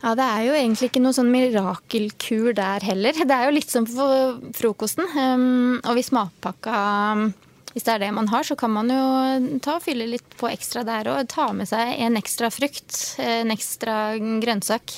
Ja, 0.00 0.14
Det 0.16 0.24
er 0.24 0.44
jo 0.46 0.56
egentlig 0.56 0.88
ikke 0.88 1.02
noe 1.04 1.12
sånn 1.12 1.32
mirakelkur 1.32 2.54
der 2.56 2.84
heller. 2.88 3.12
Det 3.12 3.36
er 3.36 3.48
jo 3.48 3.56
litt 3.56 3.72
som 3.72 3.84
for 3.88 4.40
frokosten. 4.56 5.04
Um, 5.12 5.76
og 5.84 5.92
hvis 5.98 6.12
matpakka 6.16 6.76
hvis 7.74 7.86
det 7.86 7.92
er 7.92 8.02
det 8.02 8.10
man 8.16 8.30
har, 8.32 8.46
så 8.46 8.56
kan 8.58 8.72
man 8.74 8.90
jo 8.90 9.58
ta 9.62 9.76
og 9.78 9.84
fylle 9.84 10.08
litt 10.10 10.34
på 10.40 10.50
ekstra 10.50 10.82
der 10.86 11.12
og 11.12 11.28
ta 11.30 11.50
med 11.54 11.70
seg 11.70 11.94
en 12.02 12.18
ekstra 12.18 12.50
frukt, 12.52 12.96
en 13.22 13.54
ekstra 13.54 14.00
grønnsak. 14.42 14.96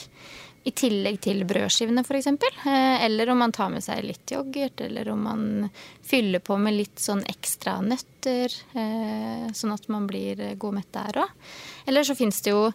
I 0.62 0.70
tillegg 0.78 1.16
til 1.24 1.40
brødskivene, 1.42 2.04
f.eks. 2.06 2.28
Eh, 2.30 3.02
eller 3.02 3.32
om 3.32 3.40
man 3.42 3.50
tar 3.50 3.72
med 3.72 3.82
seg 3.82 4.04
litt 4.06 4.30
yoghurt. 4.30 4.78
Eller 4.85 5.08
om 5.11 5.24
man 5.26 5.40
fyller 6.06 6.38
på 6.38 6.54
med 6.54 6.76
litt 6.76 7.02
sånn 7.02 7.24
ekstra 7.26 7.80
nøtter, 7.82 8.54
eh, 8.78 9.48
sånn 9.58 9.74
at 9.74 9.88
man 9.90 10.06
blir 10.06 10.38
god 10.62 10.76
mett 10.78 10.92
der 10.94 11.18
òg. 11.24 11.35
Eller 11.90 12.06
så 12.06 12.14
fins 12.14 12.38
det 12.46 12.54
jo 12.54 12.68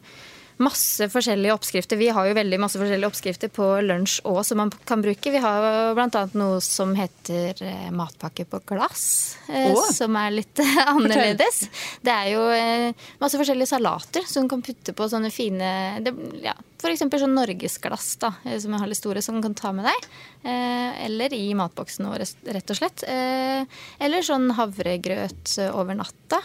masse 0.57 1.07
forskjellige 1.09 1.53
oppskrifter. 1.53 1.97
Vi 1.99 2.09
har 2.13 2.27
jo 2.27 2.35
veldig 2.37 2.59
masse 2.61 2.79
forskjellige 2.79 3.09
oppskrifter 3.11 3.51
på 3.53 3.65
lunsj 3.85 4.21
òg 4.27 4.39
som 4.47 4.61
man 4.61 4.71
kan 4.89 5.03
bruke. 5.03 5.31
Vi 5.33 5.41
har 5.41 5.93
bl.a. 5.97 6.23
noe 6.37 6.61
som 6.65 6.95
heter 6.97 7.61
eh, 7.63 7.89
matpakke 7.93 8.47
på 8.49 8.61
glass, 8.69 9.37
oh. 9.49 9.81
som 9.93 10.17
er 10.19 10.33
litt 10.39 10.61
annerledes. 10.93 11.67
Det 12.01 12.13
er 12.13 12.31
jo 12.33 12.47
eh, 12.53 13.05
masse 13.21 13.39
forskjellige 13.39 13.69
salater 13.75 14.25
som 14.29 14.47
du 14.47 14.53
kan 14.55 14.65
putte 14.65 14.95
på 14.97 15.09
sånne 15.11 15.31
fine 15.33 15.69
det, 16.03 16.13
ja, 16.41 16.55
F.eks. 16.77 17.05
sånn 17.05 17.37
norgesglass 17.37 18.09
da, 18.21 18.33
som 18.45 18.73
jeg 18.73 18.81
har 18.81 18.89
litt 18.89 18.99
store, 18.99 19.21
som 19.25 19.37
du 19.37 19.45
kan 19.45 19.57
ta 19.57 19.73
med 19.73 19.87
deg. 19.89 20.09
Eller 21.07 21.33
i 21.33 21.47
matboksen 21.57 22.05
vår, 22.05 22.21
rett 22.53 22.73
og 22.73 22.77
slett. 22.77 23.01
Eller 23.07 24.25
sånn 24.25 24.51
havregrøt 24.59 25.55
over 25.73 25.97
natta. 25.97 26.37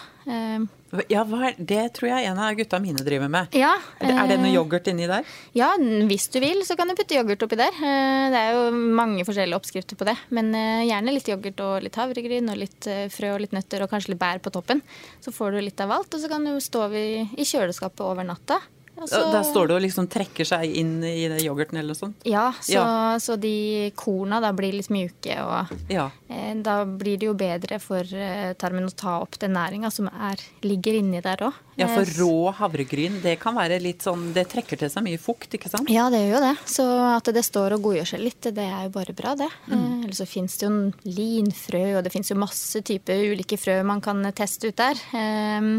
Ja, 1.09 1.23
Det 1.57 1.85
tror 1.97 2.09
jeg 2.11 2.27
en 2.29 2.39
av 2.39 2.53
gutta 2.57 2.79
mine 2.83 3.01
driver 3.05 3.31
med. 3.33 3.55
Ja, 3.57 3.73
er 4.01 4.29
det 4.29 4.37
noe 4.43 4.51
eh, 4.51 4.57
yoghurt 4.59 4.91
inni 4.93 5.09
der? 5.09 5.25
Ja, 5.57 5.71
hvis 5.79 6.29
du 6.29 6.37
vil 6.43 6.61
så 6.69 6.77
kan 6.77 6.91
du 6.91 6.97
putte 6.99 7.17
yoghurt 7.17 7.43
oppi 7.47 7.57
der. 7.57 7.73
Eh, 7.73 8.27
det 8.33 8.43
er 8.43 8.59
jo 8.59 8.67
mange 8.73 9.25
forskjellige 9.25 9.57
oppskrifter 9.57 9.97
på 9.97 10.09
det. 10.09 10.19
Men 10.37 10.53
eh, 10.59 10.85
gjerne 10.91 11.17
litt 11.17 11.31
yoghurt 11.33 11.65
og 11.65 11.87
litt 11.87 11.97
havregryn 11.97 12.53
og 12.53 12.61
litt 12.61 12.91
frø 13.15 13.33
og 13.33 13.41
litt 13.45 13.57
nøtter 13.57 13.87
og 13.87 13.93
kanskje 13.93 14.13
litt 14.13 14.21
bær 14.21 14.43
på 14.45 14.53
toppen. 14.53 14.85
Så 15.25 15.33
får 15.33 15.57
du 15.57 15.63
litt 15.65 15.81
av 15.81 15.97
alt, 15.97 16.13
og 16.13 16.21
så 16.21 16.29
kan 16.29 16.45
du 16.45 16.61
stå 16.61 16.85
i 16.93 17.49
kjøleskapet 17.49 18.05
over 18.05 18.29
natta. 18.29 18.61
Altså, 19.01 19.21
Der 19.33 19.43
står 19.47 19.71
det 19.71 19.77
og 19.79 19.83
liksom 19.83 20.07
trekker 20.13 20.47
seg 20.47 20.77
inn 20.79 21.01
i 21.07 21.25
yoghurten 21.43 21.79
eller 21.81 21.95
noe 21.95 21.99
sånt? 21.99 22.27
Ja, 22.29 22.51
så, 22.61 22.75
ja. 22.75 22.85
så 23.23 23.39
de 23.41 23.91
korna 23.99 24.39
da 24.43 24.53
blir 24.55 24.77
litt 24.77 24.91
mjuke, 24.93 25.37
og 25.43 25.73
ja. 25.91 26.11
eh, 26.29 26.53
da 26.63 26.83
blir 26.87 27.19
det 27.19 27.31
jo 27.31 27.35
bedre 27.39 27.81
for 27.83 28.07
eh, 28.07 28.53
tarmen 28.61 28.87
å 28.87 28.95
ta 28.95 29.17
opp 29.25 29.39
den 29.43 29.57
næringa 29.57 29.91
som 29.95 30.11
er, 30.13 30.43
ligger 30.67 31.01
inni 31.01 31.23
der 31.25 31.47
òg. 31.49 31.61
Ja, 31.81 31.89
for 31.89 32.05
eh, 32.05 32.15
rå 32.21 32.53
havregryn, 32.59 33.21
det 33.25 33.39
kan 33.41 33.57
være 33.57 33.79
litt 33.81 34.05
sånn 34.05 34.27
Det 34.37 34.45
trekker 34.51 34.77
til 34.77 34.91
seg 34.93 35.07
mye 35.07 35.21
fukt, 35.21 35.57
ikke 35.57 35.71
sant? 35.73 35.89
Ja, 35.91 36.11
det 36.13 36.21
gjør 36.21 36.35
jo 36.37 36.43
det. 36.45 36.55
Så 36.69 36.87
at 37.09 37.33
det 37.33 37.45
står 37.49 37.79
og 37.79 37.87
godgjør 37.89 38.11
seg 38.13 38.27
litt, 38.27 38.51
det 38.53 38.67
er 38.67 38.87
jo 38.87 38.97
bare 38.99 39.17
bra, 39.17 39.33
det. 39.41 39.49
Mm. 39.71 39.79
Eh, 39.79 39.95
eller 40.05 40.19
så 40.21 40.29
fins 40.29 40.59
det 40.61 40.69
jo 40.69 40.75
linfrø, 41.09 41.87
og 41.97 42.05
det 42.05 42.13
fins 42.13 42.31
jo 42.31 42.39
masse 42.39 42.85
typer 42.85 43.33
ulike 43.33 43.57
frø 43.61 43.81
man 43.89 44.05
kan 44.05 44.21
teste 44.37 44.69
ut 44.69 44.79
der. 44.79 45.01
Eh, 45.17 45.73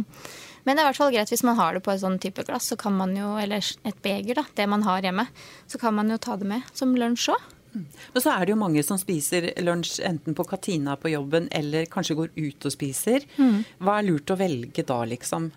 men 0.64 0.76
det 0.76 0.82
er 0.82 0.86
i 0.86 0.92
hvert 0.92 1.02
fall 1.02 1.14
greit 1.16 1.32
hvis 1.34 1.46
man 1.46 1.60
har 1.60 1.76
det 1.76 1.84
på 1.86 1.94
et 1.94 2.04
sånn 2.04 2.20
type 2.24 2.46
glass, 2.48 2.70
så 2.72 2.78
kan 2.80 2.96
man 2.98 3.16
jo, 3.18 3.34
eller 3.40 3.64
et 3.84 4.00
beger, 4.06 4.40
da, 4.40 4.46
det 4.56 4.70
man 4.72 4.86
har 4.88 5.04
hjemme, 5.06 5.28
så 5.68 5.82
kan 5.82 5.96
man 5.98 6.12
jo 6.14 6.20
ta 6.22 6.38
det 6.40 6.48
med 6.50 6.72
som 6.76 6.96
lunsj 6.98 7.34
òg. 7.36 7.50
Mm. 7.74 7.86
Men 8.14 8.22
så 8.22 8.30
er 8.36 8.46
det 8.46 8.54
jo 8.54 8.60
mange 8.62 8.84
som 8.86 9.00
spiser 9.02 9.50
lunsj 9.66 9.98
enten 10.06 10.36
på 10.38 10.46
katina 10.46 10.94
på 11.00 11.10
jobben 11.10 11.48
eller 11.52 11.88
kanskje 11.90 12.18
går 12.20 12.36
ut 12.38 12.68
og 12.70 12.74
spiser. 12.76 13.26
Mm. 13.38 13.64
Hva 13.82 13.98
er 13.98 14.08
lurt 14.08 14.34
å 14.34 14.38
velge 14.38 14.86
da, 14.86 15.00
liksom? 15.10 15.50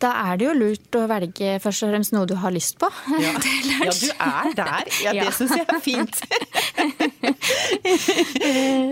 Da 0.00 0.10
er 0.30 0.38
det 0.40 0.46
jo 0.46 0.52
lurt 0.56 0.96
å 0.96 1.02
velge 1.10 1.58
først 1.60 1.84
og 1.84 1.90
fremst 1.92 2.14
noe 2.14 2.28
du 2.28 2.32
har 2.40 2.52
lyst 2.54 2.78
på. 2.80 2.88
Ja, 3.20 3.32
ja 3.70 3.90
du 3.92 4.08
er 4.14 4.54
der. 4.56 4.90
Ja, 5.04 5.12
det 5.12 5.26
ja. 5.26 5.32
syns 5.36 5.52
jeg 5.58 5.66
er 5.68 5.80
fint. 5.84 6.20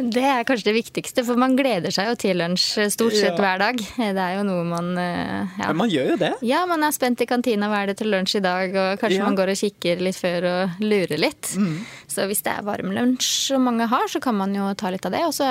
det 0.15 0.25
er 0.25 0.45
kanskje 0.49 0.69
det 0.69 0.75
viktigste, 0.77 1.25
for 1.25 1.41
man 1.41 1.57
gleder 1.57 1.95
seg 1.95 2.11
jo 2.11 2.17
til 2.21 2.41
lunsj 2.43 2.91
stort 2.93 3.17
sett 3.17 3.41
hver 3.41 3.63
dag. 3.63 3.81
Det 3.81 4.11
er 4.13 4.37
jo 4.37 4.45
noe 4.49 4.67
man 4.69 4.91
ja. 4.99 5.71
Men 5.71 5.79
Man 5.81 5.93
gjør 5.93 6.13
jo 6.13 6.19
det. 6.21 6.33
Ja, 6.47 6.65
man 6.69 6.85
er 6.85 6.93
spent 6.97 7.23
i 7.25 7.29
kantina 7.31 7.71
hva 7.73 7.85
er 7.85 7.93
det 7.93 7.99
til 8.03 8.13
lunsj 8.13 8.39
i 8.41 8.45
dag, 8.45 8.77
og 8.77 9.01
kanskje 9.01 9.23
man 9.25 9.39
går 9.39 9.55
og 9.55 9.63
kikker 9.63 10.05
litt 10.05 10.19
før 10.19 10.49
og 10.51 10.83
lurer 10.85 11.17
litt. 11.21 11.55
Mm. 11.57 11.79
Så 12.11 12.29
hvis 12.29 12.45
det 12.45 12.53
er 12.53 12.67
varm 12.69 12.93
lunsj 12.93 13.31
som 13.55 13.65
mange 13.65 13.89
har, 13.89 14.05
så 14.13 14.21
kan 14.21 14.37
man 14.37 14.53
jo 14.57 14.69
ta 14.77 14.93
litt 14.93 15.09
av 15.09 15.17
det. 15.17 15.25
Og 15.29 15.33
så 15.37 15.49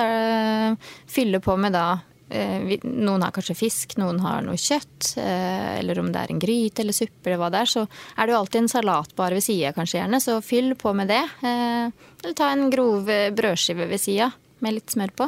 fylle 1.10 1.42
på 1.42 1.58
med 1.58 1.74
da 1.74 1.88
Eh, 1.98 2.17
noen 2.30 3.24
har 3.24 3.32
kanskje 3.32 3.56
fisk, 3.56 3.96
noen 4.00 4.20
har 4.20 4.44
noe 4.44 4.60
kjøtt. 4.60 5.14
Eh, 5.22 5.80
eller 5.80 6.00
om 6.02 6.12
det 6.12 6.24
er 6.24 6.34
en 6.34 6.42
gryte 6.42 6.84
eller 6.84 6.96
suppe 6.96 7.30
eller 7.30 7.40
hva 7.42 7.50
det 7.54 7.64
er. 7.64 7.72
Så 7.72 7.86
er 7.88 8.28
det 8.28 8.36
jo 8.36 8.40
alltid 8.42 8.62
en 8.62 8.72
salatbar 8.72 9.36
ved 9.38 9.46
sida 9.46 9.74
kanskje 9.76 10.02
gjerne, 10.02 10.20
så 10.24 10.40
fyll 10.44 10.74
på 10.80 10.94
med 10.98 11.12
det. 11.14 11.24
Eh, 11.24 11.88
eller 12.24 12.38
ta 12.38 12.52
en 12.52 12.70
grov 12.74 13.08
brødskive 13.38 13.88
ved 13.88 14.04
sida 14.04 14.32
med 14.60 14.76
litt 14.76 14.92
smør 14.92 15.14
på. 15.14 15.28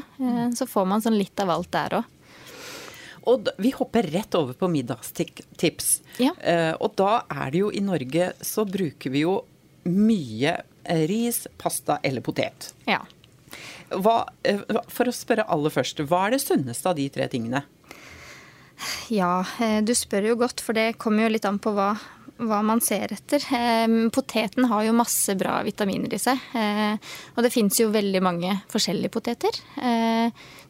Så 0.57 0.65
får 0.65 0.87
man 0.89 1.03
sånn 1.05 1.19
litt 1.19 1.39
av 1.39 1.53
alt 1.53 1.69
der 1.71 1.99
òg. 1.99 2.15
Og 3.29 3.51
vi 3.61 3.69
hopper 3.75 4.07
rett 4.09 4.33
over 4.39 4.55
på 4.57 4.69
middagstips. 4.71 5.89
Ja. 6.17 6.31
Og 6.81 6.95
da 6.97 7.19
er 7.29 7.51
det 7.53 7.61
jo 7.61 7.69
i 7.69 7.83
Norge 7.83 8.31
så 8.41 8.65
bruker 8.65 9.13
vi 9.13 9.21
jo 9.21 9.35
mye 9.85 10.55
ris, 11.05 11.43
pasta 11.61 11.99
eller 12.01 12.25
potet. 12.25 12.71
Ja. 12.89 13.03
Hva, 13.89 14.21
eh, 14.43 14.61
for 14.91 15.09
å 15.09 15.15
spørre 15.15 15.47
aller 15.49 15.73
først, 15.73 16.03
hva 16.05 16.27
er 16.27 16.35
det 16.35 16.43
sunneste 16.43 16.89
av 16.89 16.97
de 16.99 17.07
tre 17.09 17.27
tingene? 17.31 17.63
Ja, 19.11 19.43
eh, 19.59 19.81
du 19.81 19.93
spør 19.97 20.31
jo 20.31 20.39
godt, 20.39 20.61
for 20.63 20.77
det 20.77 20.97
kommer 21.01 21.25
jo 21.25 21.33
litt 21.35 21.47
an 21.49 21.59
på 21.59 21.73
hva, 21.75 21.93
hva 22.39 22.59
man 22.65 22.81
ser 22.83 23.11
etter. 23.15 23.43
Poteten 24.15 24.67
har 24.71 24.85
jo 24.85 24.95
masse 24.95 25.35
bra 25.39 25.59
vitaminer 25.65 26.13
i 26.15 26.19
seg. 26.21 26.39
Eh, 26.55 26.95
og 27.35 27.45
det 27.45 27.51
fins 27.53 27.79
jo 27.81 27.89
veldig 27.93 28.21
mange 28.23 28.53
forskjellige 28.71 29.13
poteter. 29.13 29.59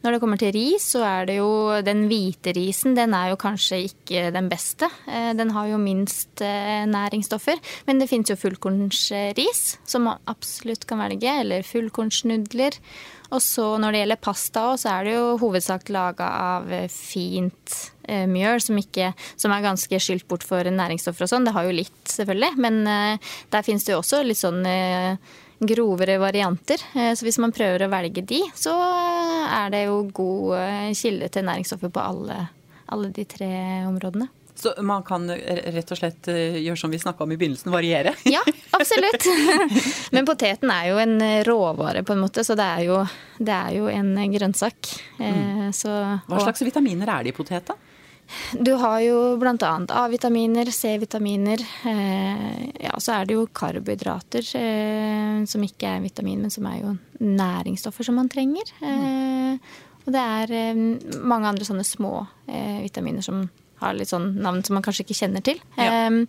Når 0.00 0.14
det 0.14 0.20
kommer 0.22 0.40
til 0.40 0.52
ris, 0.56 0.86
så 0.94 1.04
er 1.04 1.28
det 1.28 1.36
jo 1.38 1.50
den 1.84 2.06
hvite 2.10 2.54
risen. 2.56 2.96
Den 2.96 3.14
er 3.16 3.30
jo 3.32 3.40
kanskje 3.40 3.82
ikke 3.90 4.30
den 4.34 4.48
beste. 4.50 4.88
Den 5.06 5.52
har 5.54 5.68
jo 5.70 5.80
minst 5.80 6.40
næringsstoffer. 6.40 7.60
Men 7.86 8.00
det 8.00 8.08
fins 8.10 8.32
jo 8.32 8.38
fullkornsris, 8.40 9.64
som 9.84 10.08
man 10.08 10.22
absolutt 10.30 10.86
kan 10.88 11.02
velge. 11.04 11.38
Eller 11.44 11.66
fullkornsnudler. 11.66 12.80
Og 13.30 13.42
så 13.42 13.66
når 13.78 13.94
det 13.94 14.02
gjelder 14.02 14.22
pasta 14.24 14.64
så 14.80 14.92
er 14.92 15.06
det 15.06 15.14
jo 15.14 15.26
hovedsak 15.40 15.90
laga 15.94 16.28
av 16.56 16.72
fint 16.90 17.76
eh, 18.02 18.26
mjøl, 18.30 18.62
som, 18.62 18.78
ikke, 18.80 19.12
som, 19.36 19.54
er 19.54 19.66
ganske 19.66 20.00
skylt 20.02 20.26
bort 20.30 20.46
for 20.46 20.66
næringsstoffer 20.66 21.26
og 21.26 21.32
sånn. 21.32 21.46
Det 21.46 21.54
har 21.54 21.68
jo 21.68 21.76
litt, 21.78 22.00
selvfølgelig, 22.10 22.58
men 22.64 22.80
eh, 22.90 23.30
der 23.54 23.66
finnes 23.66 23.86
det 23.86 23.94
jo 23.94 24.00
også 24.02 24.24
litt 24.26 24.40
sånn 24.40 24.66
eh, 24.66 25.14
grovere 25.60 26.16
varianter. 26.22 26.80
Så 26.96 27.26
hvis 27.26 27.36
man 27.42 27.52
prøver 27.52 27.84
å 27.84 27.90
velge 27.92 28.22
de, 28.24 28.38
så 28.56 28.72
er 28.72 29.68
det 29.74 29.82
jo 29.90 29.98
god 30.16 30.94
kilde 30.96 31.28
til 31.28 31.44
næringsstoffer 31.44 31.92
på 31.92 32.00
alle, 32.00 32.38
alle 32.88 33.10
de 33.12 33.26
tre 33.28 33.50
områdene. 33.84 34.30
Så 34.54 34.74
man 34.82 35.02
kan 35.02 35.30
rett 35.30 35.92
og 35.92 35.98
slett 35.98 36.28
eh, 36.28 36.58
gjøre 36.60 36.76
som 36.76 36.92
vi 36.92 36.98
snakka 37.00 37.24
om 37.24 37.32
i 37.32 37.38
begynnelsen, 37.40 37.72
variere? 37.72 38.14
Ja, 38.34 38.42
absolutt. 38.76 39.26
Men 40.14 40.28
poteten 40.28 40.72
er 40.72 40.90
jo 40.90 40.98
en 41.00 41.16
råvare, 41.46 42.02
på 42.04 42.14
en 42.14 42.24
måte, 42.24 42.44
så 42.44 42.56
det 42.58 42.66
er 42.66 42.88
jo, 42.88 42.98
det 43.38 43.54
er 43.54 43.76
jo 43.78 43.88
en 43.92 44.14
grønnsak. 44.34 44.90
Eh, 45.18 45.38
mm. 45.38 45.70
Så, 45.76 45.92
Hva 46.28 46.42
slags 46.42 46.64
vitaminer 46.66 47.08
er 47.10 47.24
det 47.24 47.34
i 47.34 47.36
potet, 47.36 47.70
da? 47.70 47.78
Du 48.54 48.76
har 48.78 49.00
jo 49.02 49.16
bl.a. 49.40 49.70
A-vitaminer, 50.04 50.68
C-vitaminer. 50.70 51.64
Eh, 51.90 52.58
ja, 52.84 52.94
så 53.02 53.16
er 53.16 53.26
det 53.26 53.34
jo 53.34 53.48
karbohydrater 53.50 54.46
som 55.50 55.64
ikke 55.66 55.96
er 55.96 56.04
vitamin, 56.04 56.44
men 56.44 56.52
som 56.54 56.68
er 56.70 56.78
jo 56.78 56.92
næringsstoffer 57.18 58.06
som 58.06 58.20
man 58.20 58.30
trenger. 58.30 58.70
Mm. 58.84 59.58
Og 60.04 60.14
det 60.14 60.22
er 60.22 60.78
mange 61.18 61.50
andre 61.50 61.66
sånne 61.66 61.84
små 61.84 62.20
vitaminer 62.46 63.24
som 63.24 63.42
har 63.80 63.96
litt 63.96 64.10
sånn 64.10 64.32
navn 64.42 64.62
som 64.64 64.76
man 64.76 64.84
kanskje 64.84 65.06
ikke 65.06 65.18
kjenner 65.22 65.44
til. 65.44 65.60
Ja. 65.78 66.06
Um, 66.08 66.22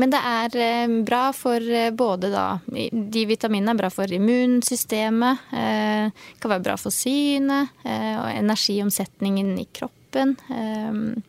men 0.00 0.12
det 0.12 0.20
er 0.24 0.58
um, 0.88 0.98
bra 1.06 1.24
for 1.36 1.60
uh, 1.60 1.90
både 1.94 2.30
da 2.32 2.44
De 2.68 3.24
vitaminene 3.28 3.74
er 3.74 3.82
bra 3.82 3.90
for 3.92 4.10
immunsystemet. 4.12 5.48
Uh, 5.52 6.24
kan 6.40 6.54
være 6.54 6.64
bra 6.64 6.78
for 6.80 6.94
synet 6.94 7.74
og 7.84 8.28
energiomsetningen 8.30 9.54
i 9.60 9.66
kroppen. 9.74 10.34
Um, 10.48 11.20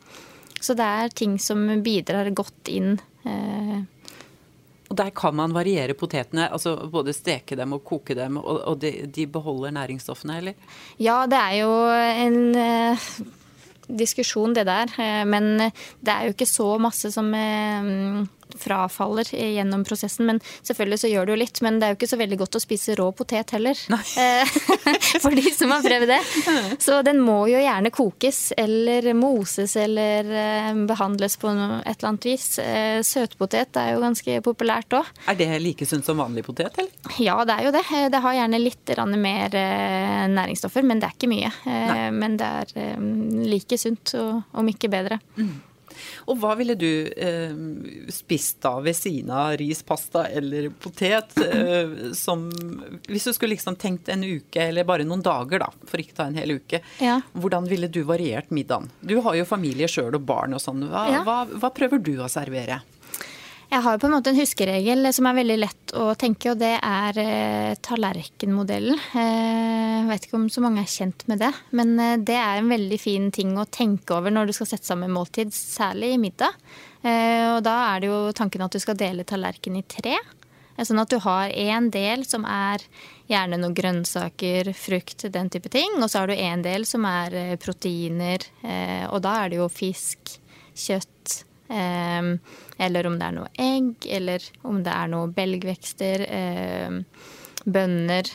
så 0.62 0.76
det 0.78 0.86
er 0.86 1.14
ting 1.14 1.36
som 1.42 1.68
bidrar 1.86 2.32
godt 2.36 2.72
inn. 2.72 2.96
Og 4.86 4.98
der 4.98 5.10
kan 5.18 5.36
man 5.38 5.54
variere 5.54 5.96
potetene, 5.98 6.48
altså 6.54 6.76
både 6.92 7.14
steke 7.14 7.58
dem 7.58 7.74
og 7.76 7.84
koke 7.86 8.16
dem, 8.18 8.38
og, 8.38 8.76
de, 8.82 8.92
de, 9.10 9.26
beholder 9.30 9.74
næringsstoffene, 9.76 10.38
eller? 10.42 10.76
Ja, 11.02 11.24
det 11.30 11.40
er 11.42 11.56
jo 11.60 11.72
en 11.90 13.34
diskusjon, 13.88 14.56
det 14.56 14.66
der. 14.68 14.92
Eh, 15.00 15.24
men 15.28 15.58
det 15.60 16.14
er 16.14 16.28
jo 16.28 16.36
ikke 16.36 16.50
så 16.50 16.76
masse 16.82 17.12
som 17.14 17.32
eh, 17.34 18.26
frafaller 18.60 19.30
gjennom 19.36 19.84
prosessen. 19.88 20.26
Men 20.30 20.42
selvfølgelig 20.62 21.00
så 21.04 21.12
gjør 21.12 21.26
det 21.28 21.36
jo 21.36 21.40
litt. 21.42 21.62
Men 21.66 21.80
det 21.80 21.88
er 21.88 21.94
jo 21.94 22.00
ikke 22.00 22.12
så 22.12 22.20
veldig 22.20 22.40
godt 22.42 22.58
å 22.60 22.64
spise 22.64 22.96
rå 23.00 23.10
potet 23.16 23.56
heller. 23.56 23.80
Eh, 23.92 24.56
for 25.24 25.36
de 25.36 25.54
som 25.56 25.74
har 25.74 25.84
prøvd 25.86 26.10
det. 26.10 26.20
Så 26.84 27.02
den 27.06 27.22
må 27.24 27.38
jo 27.52 27.62
gjerne 27.62 27.92
kokes 27.96 28.42
eller 28.58 29.12
moses 29.18 29.76
eller 29.80 30.32
eh, 30.42 30.72
behandles 30.88 31.38
på 31.42 31.52
et 31.52 31.92
eller 31.96 32.10
annet 32.12 32.30
vis. 32.30 32.48
Eh, 32.64 33.00
søtpotet 33.06 33.80
er 33.82 33.94
jo 33.96 34.04
ganske 34.04 34.40
populært 34.46 34.98
òg. 34.98 35.12
Er 35.32 35.40
det 35.40 35.50
like 35.64 35.88
sunt 35.90 36.08
som 36.08 36.20
vanlig 36.22 36.46
potet, 36.48 36.76
eller? 36.80 36.92
Ja, 37.22 37.38
det 37.48 37.60
er 37.60 37.70
jo 37.70 37.76
det. 37.76 37.86
Det 38.12 38.24
har 38.24 38.40
gjerne 38.40 38.62
litt 38.62 38.96
mer 39.16 39.56
næringsstoffer, 40.32 40.84
men 40.86 41.00
det 41.02 41.10
er 41.10 41.16
ikke 41.16 41.30
mye. 41.32 41.52
Nei. 41.66 42.10
Men 42.16 42.36
det 42.40 42.50
er 42.62 43.00
like 43.46 43.78
sunt, 43.80 44.14
om 44.16 44.70
ikke 44.72 44.92
bedre. 44.92 45.20
Mm. 45.38 45.56
Og 46.26 46.40
hva 46.42 46.56
ville 46.58 46.76
du 46.80 46.90
eh, 47.12 47.54
spist 48.14 48.60
da 48.66 48.76
ved 48.84 48.98
siden 48.98 49.32
av 49.36 49.56
ris, 49.62 49.84
pasta 49.86 50.26
eller 50.28 50.72
potet? 50.82 51.38
Eh, 51.46 52.12
som, 52.18 52.48
hvis 53.08 53.28
du 53.30 53.34
skulle 53.36 53.54
liksom 53.54 53.78
tenkt 53.80 54.10
en 54.10 54.24
uke, 54.26 54.62
eller 54.64 54.88
bare 54.88 55.06
noen 55.08 55.24
dager, 55.26 55.62
da, 55.62 55.70
for 55.86 56.02
ikke 56.02 56.18
ta 56.18 56.30
en 56.30 56.40
hel 56.40 56.58
uke. 56.58 56.82
Ja. 57.04 57.20
Hvordan 57.38 57.70
ville 57.70 57.90
du 57.92 58.02
variert 58.08 58.50
middagen? 58.54 58.90
Du 59.02 59.18
har 59.26 59.38
jo 59.38 59.46
familie 59.48 59.90
sjøl 59.92 60.18
og 60.18 60.26
barn 60.26 60.58
og 60.58 60.64
sånn. 60.64 60.88
Hva, 60.90 61.06
ja. 61.14 61.24
hva, 61.28 61.44
hva 61.54 61.72
prøver 61.76 62.02
du 62.02 62.16
å 62.20 62.32
servere? 62.32 62.82
Jeg 63.72 63.82
har 63.82 63.98
på 63.98 64.08
en 64.08 64.14
måte 64.14 64.30
en 64.30 64.38
huskeregel 64.38 65.10
som 65.16 65.26
er 65.26 65.38
veldig 65.40 65.56
lett 65.58 65.94
å 65.98 66.12
tenke, 66.20 66.52
og 66.54 66.60
det 66.62 66.76
er 66.78 67.18
eh, 67.22 67.78
tallerkenmodellen. 67.84 69.00
Eh, 69.18 69.96
jeg 70.00 70.10
vet 70.12 70.28
ikke 70.28 70.38
om 70.38 70.46
så 70.54 70.62
mange 70.64 70.84
er 70.84 70.92
kjent 70.92 71.26
med 71.32 71.42
det, 71.42 71.50
men 71.76 71.96
eh, 72.00 72.18
det 72.22 72.38
er 72.38 72.62
en 72.62 72.70
veldig 72.70 73.00
fin 73.02 73.32
ting 73.34 73.56
å 73.58 73.66
tenke 73.66 74.16
over 74.16 74.34
når 74.34 74.50
du 74.52 74.56
skal 74.56 74.70
sette 74.70 74.88
sammen 74.88 75.14
måltid, 75.16 75.54
særlig 75.56 76.14
i 76.14 76.22
middag. 76.22 76.54
Eh, 77.02 77.56
og 77.56 77.64
da 77.66 77.76
er 77.90 78.04
det 78.04 78.10
jo 78.10 78.20
tanken 78.38 78.66
at 78.66 78.78
du 78.78 78.82
skal 78.82 78.98
dele 79.02 79.26
tallerken 79.28 79.82
i 79.82 79.84
tre. 79.90 80.14
Eh, 80.76 80.86
sånn 80.86 81.02
at 81.02 81.12
du 81.12 81.18
har 81.26 81.50
en 81.50 81.90
del 81.94 82.26
som 82.30 82.46
er 82.50 82.86
gjerne 83.30 83.60
noen 83.60 83.76
grønnsaker, 83.78 84.72
frukt, 84.78 85.26
den 85.34 85.50
type 85.54 85.74
ting. 85.74 85.98
Og 86.00 86.10
så 86.10 86.22
har 86.22 86.30
du 86.30 86.38
en 86.38 86.66
del 86.66 86.86
som 86.90 87.06
er 87.10 87.34
eh, 87.34 87.58
proteiner, 87.62 88.46
og 89.10 89.20
da 89.26 89.40
er 89.42 89.52
det 89.54 89.62
jo 89.64 89.70
fisk, 89.74 90.38
kjøtt 90.76 91.10
eller 91.68 93.08
om 93.08 93.16
det 93.18 93.26
er 93.26 93.34
noe 93.34 93.50
egg, 93.58 94.06
eller 94.18 94.44
om 94.68 94.84
det 94.86 94.92
er 94.94 95.10
noe 95.10 95.32
belgvekster, 95.34 96.26
ehm, 96.30 97.00
bønner. 97.66 98.30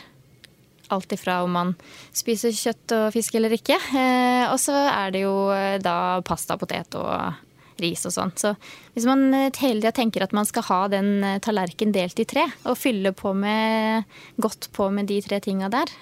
Alt 0.91 1.13
ifra 1.15 1.43
om 1.45 1.53
man 1.55 1.77
spiser 2.11 2.55
kjøtt 2.55 2.97
og 2.97 3.13
fisk 3.15 3.37
eller 3.39 3.55
ikke. 3.55 3.77
Eh, 3.95 4.47
og 4.51 4.59
så 4.59 4.75
er 4.91 5.15
det 5.15 5.23
jo 5.23 5.35
eh, 5.55 5.79
da 5.83 6.19
pasta, 6.27 6.57
potet 6.59 6.97
og 6.99 7.47
ris 7.81 8.03
og 8.09 8.13
sånn. 8.13 8.33
Så 8.35 8.51
hvis 8.97 9.07
man 9.07 9.29
eh, 9.31 9.53
hele 9.63 9.79
tida 9.79 9.95
tenker 9.95 10.27
at 10.27 10.35
man 10.35 10.49
skal 10.49 10.67
ha 10.67 10.81
den 10.91 11.13
tallerken 11.45 11.95
delt 11.95 12.19
i 12.19 12.27
tre, 12.27 12.49
og 12.67 12.79
fylle 12.81 13.15
på 13.15 13.33
med, 13.39 14.11
godt 14.43 14.73
på 14.75 14.91
med 14.91 15.07
de 15.13 15.21
tre 15.23 15.39
tinga 15.45 15.71
der, 15.71 15.95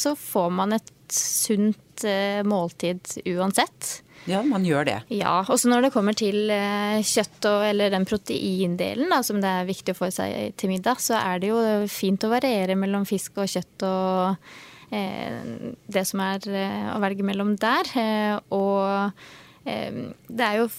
så 0.00 0.14
får 0.16 0.48
man 0.56 0.78
et 0.78 0.88
sunt 1.12 2.06
måltid 2.48 3.18
uansett. 3.28 3.98
Ja, 4.28 4.42
man 4.44 4.64
gjør 4.66 4.84
det. 4.84 4.96
Ja, 5.14 5.40
også 5.48 5.70
når 5.70 5.86
det 5.86 5.92
kommer 5.94 6.16
til 6.16 6.50
eh, 6.52 7.00
kjøtt 7.06 7.46
og, 7.48 7.64
eller 7.70 7.92
den 7.92 8.06
proteindelen 8.08 9.12
da, 9.12 9.22
som 9.24 9.40
det 9.40 9.48
er 9.48 9.68
viktig 9.68 9.94
å 9.94 10.00
få 10.02 10.10
seg 10.12 10.56
til 10.60 10.72
middag, 10.74 11.00
så 11.00 11.16
er 11.20 11.40
det 11.40 11.52
jo 11.52 11.62
fint 11.90 12.26
å 12.26 12.32
variere 12.32 12.76
mellom 12.78 13.06
fisk 13.08 13.40
og 13.40 13.48
kjøtt 13.50 13.86
og 13.88 14.52
eh, 14.92 15.72
det 15.88 16.04
som 16.08 16.22
er 16.26 16.48
eh, 16.52 16.86
å 16.92 17.00
velge 17.02 17.26
mellom 17.26 17.56
der. 17.60 17.92
Eh, 17.96 18.36
og 18.56 19.68
eh, 19.68 20.00
det 20.28 20.46
er 20.46 20.60
jo 20.60 20.70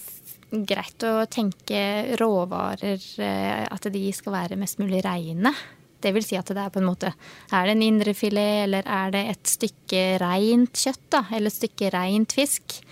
greit 0.68 1.04
å 1.08 1.14
tenke 1.32 1.78
råvarer, 2.20 3.00
at 3.72 3.86
de 3.88 4.02
skal 4.12 4.34
være 4.34 4.58
mest 4.60 4.82
mulig 4.82 5.00
reine. 5.06 5.54
Det 6.02 6.10
vil 6.12 6.24
si 6.26 6.36
at 6.36 6.50
det 6.50 6.58
er 6.58 6.72
på 6.74 6.80
en 6.82 6.88
måte 6.88 7.12
Er 7.54 7.68
det 7.68 7.76
en 7.76 7.84
indrefilet, 7.86 8.66
eller 8.66 8.88
er 8.90 9.14
det 9.14 9.22
et 9.30 9.48
stykke 9.48 10.02
reint 10.20 10.76
kjøtt, 10.76 11.06
da? 11.14 11.22
Eller 11.30 11.48
et 11.48 11.56
stykke 11.56 11.92
reint 11.94 12.34
fisk? 12.36 12.82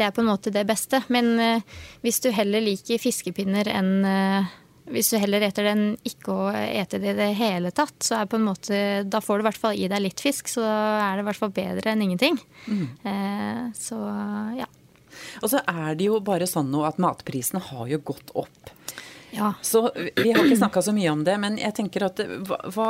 Det 0.00 0.06
er 0.08 0.16
på 0.16 0.24
en 0.24 0.30
måte 0.30 0.52
det 0.54 0.64
beste. 0.64 1.02
Men 1.12 1.34
uh, 1.36 1.84
hvis 2.00 2.22
du 2.24 2.30
heller 2.32 2.64
liker 2.64 3.02
fiskepinner 3.02 3.68
enn 3.68 3.92
uh, 4.06 4.56
hvis 4.90 5.12
du 5.12 5.20
heller 5.20 5.44
eter 5.46 5.68
den 5.68 5.82
ikke 6.06 6.34
å 6.34 6.48
ete 6.50 6.98
det 6.98 7.12
i 7.12 7.18
det 7.18 7.28
hele 7.38 7.70
tatt, 7.74 7.94
så 8.02 8.18
er 8.18 8.30
på 8.30 8.40
en 8.40 8.48
måte, 8.48 8.80
da 9.06 9.20
får 9.22 9.38
du 9.38 9.44
i 9.44 9.46
hvert 9.46 9.60
fall 9.62 9.78
i 9.78 9.86
deg 9.90 10.02
litt 10.02 10.22
fisk, 10.22 10.50
så 10.50 10.64
er 10.66 11.14
det 11.14 11.22
i 11.22 11.28
hvert 11.28 11.38
fall 11.38 11.54
bedre 11.54 11.92
enn 11.92 12.04
ingenting. 12.06 12.40
Mm. 12.66 12.86
Eh, 13.06 13.62
så 13.78 14.00
ja. 14.58 14.66
Og 15.44 15.52
så 15.52 15.62
er 15.62 15.94
det 15.98 16.08
jo 16.08 16.18
bare 16.24 16.48
sånn 16.48 16.70
nå 16.72 16.82
at 16.88 16.98
matprisene 17.02 17.62
har 17.70 17.86
jo 17.92 18.00
gått 18.10 18.34
opp. 18.38 18.74
Ja. 19.34 19.52
Så 19.62 19.84
Vi 19.94 20.32
har 20.32 20.42
ikke 20.44 20.58
snakka 20.58 20.82
så 20.82 20.94
mye 20.94 21.12
om 21.12 21.22
det, 21.26 21.36
men 21.42 21.58
jeg 21.60 21.74
tenker 21.76 22.06
at 22.08 22.20
hva, 22.48 22.58
hva, 22.74 22.88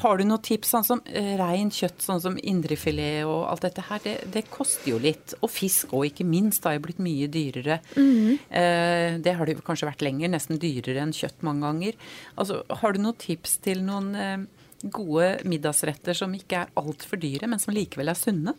Har 0.00 0.20
du 0.20 0.26
noen 0.28 0.42
tips? 0.44 0.72
Sånn 0.74 0.86
som 0.86 1.02
rein 1.40 1.72
kjøtt, 1.74 2.02
sånn 2.04 2.22
som 2.22 2.36
indrefilet 2.38 3.24
og 3.28 3.46
alt 3.50 3.64
dette 3.66 3.84
her, 3.88 4.02
det, 4.04 4.14
det 4.34 4.44
koster 4.52 4.92
jo 4.92 5.00
litt. 5.02 5.34
Og 5.40 5.50
fisk 5.52 5.94
òg, 5.96 6.10
ikke 6.10 6.28
minst. 6.28 6.62
Det 6.62 6.70
har 6.70 6.78
jo 6.78 6.84
blitt 6.86 7.02
mye 7.02 7.28
dyrere. 7.32 7.80
Mm. 7.96 8.38
Eh, 8.60 9.18
det 9.24 9.36
har 9.36 9.48
det 9.48 9.56
jo 9.56 9.66
kanskje 9.66 9.90
vært 9.90 10.04
lenger. 10.06 10.32
Nesten 10.32 10.60
dyrere 10.62 11.04
enn 11.04 11.16
kjøtt 11.16 11.44
mange 11.46 11.66
ganger. 11.66 12.00
Altså, 12.36 12.62
har 12.82 12.94
du 12.94 13.02
noen 13.02 13.18
tips 13.20 13.58
til 13.64 13.82
noen 13.86 14.10
eh, 14.14 14.48
gode 14.94 15.32
middagsretter 15.48 16.16
som 16.16 16.34
ikke 16.36 16.64
er 16.64 16.74
altfor 16.80 17.20
dyre, 17.20 17.48
men 17.50 17.62
som 17.62 17.74
likevel 17.76 18.12
er 18.12 18.18
sunne? 18.18 18.56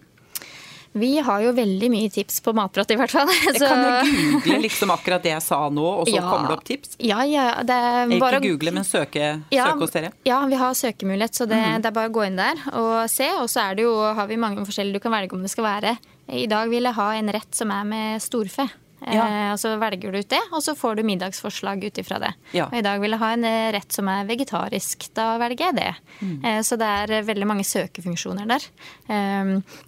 Vi 0.94 1.12
har 1.24 1.40
jo 1.40 1.54
veldig 1.56 1.88
mye 1.92 2.10
tips 2.12 2.42
på 2.44 2.52
Matprat, 2.56 2.90
i 2.92 2.98
hvert 3.00 3.14
fall. 3.14 3.30
Så... 3.60 3.64
Kan 3.64 3.84
du 3.84 4.12
google 4.20 4.58
liksom 4.66 4.92
akkurat 4.92 5.24
det 5.24 5.32
jeg 5.32 5.44
sa 5.46 5.62
nå, 5.72 5.86
og 6.02 6.10
så 6.10 6.18
ja. 6.18 6.24
kommer 6.28 6.52
det 6.52 6.58
opp 6.58 6.66
tips? 6.68 6.98
Ja, 7.00 7.22
ja. 7.28 7.46
Det 7.64 7.78
er 7.78 8.12
bare... 8.18 8.42
Ikke 8.42 8.52
google, 8.52 8.74
men 8.76 8.88
søke, 8.88 9.30
ja, 9.54 9.70
søke 9.70 9.86
hos 9.86 9.96
dere? 9.96 10.12
Ja, 10.28 10.42
vi 10.52 10.60
har 10.60 10.76
søkemulighet, 10.76 11.38
så 11.38 11.48
det, 11.48 11.62
mm. 11.62 11.82
det, 11.84 11.92
er 11.92 11.96
bare 11.96 12.12
å 12.12 12.16
gå 12.18 12.26
inn 12.28 12.40
der 12.40 12.66
og 12.76 12.94
se. 13.12 13.30
Og 13.40 13.48
så 13.52 13.70
det 13.78 13.88
jo, 13.88 13.96
har 14.18 14.28
vi 14.28 14.40
mange 14.42 14.66
forskjellige 14.68 15.00
du 15.00 15.04
kan 15.04 15.16
velge 15.16 15.38
om 15.38 15.46
det 15.46 15.54
skal 15.54 15.70
være. 15.70 15.96
I 16.32 16.48
dag 16.52 16.72
vil 16.72 16.88
jeg 16.88 16.98
ha 17.00 17.10
en 17.16 17.36
rett 17.38 17.56
som 17.56 17.72
er 17.76 17.88
med 17.88 18.24
storfe. 18.24 18.68
Ja. 19.02 19.24
Eh, 19.26 19.52
og 19.54 19.60
så 19.60 19.74
velger 19.82 20.14
du 20.14 20.20
ut 20.22 20.30
det, 20.30 20.42
og 20.54 20.62
så 20.64 20.76
får 20.78 21.00
du 21.00 21.04
middagsforslag 21.08 21.82
ut 21.84 21.98
ifra 22.02 22.20
det. 22.22 22.32
Ja. 22.54 22.68
Og 22.70 22.78
i 22.78 22.84
dag 22.86 23.02
vil 23.02 23.16
jeg 23.16 23.22
ha 23.24 23.32
en 23.34 23.48
eh, 23.48 23.72
rett 23.74 23.96
som 23.96 24.10
er 24.12 24.28
vegetarisk. 24.30 25.08
Da 25.18 25.34
velger 25.42 25.72
jeg 25.72 25.78
det. 25.80 25.90
Mm. 26.20 26.36
Eh, 26.46 26.60
så 26.68 26.78
det 26.80 26.90
er 27.02 27.26
veldig 27.26 27.48
mange 27.50 27.66
søkefunksjoner 27.66 28.50
der. 28.52 28.68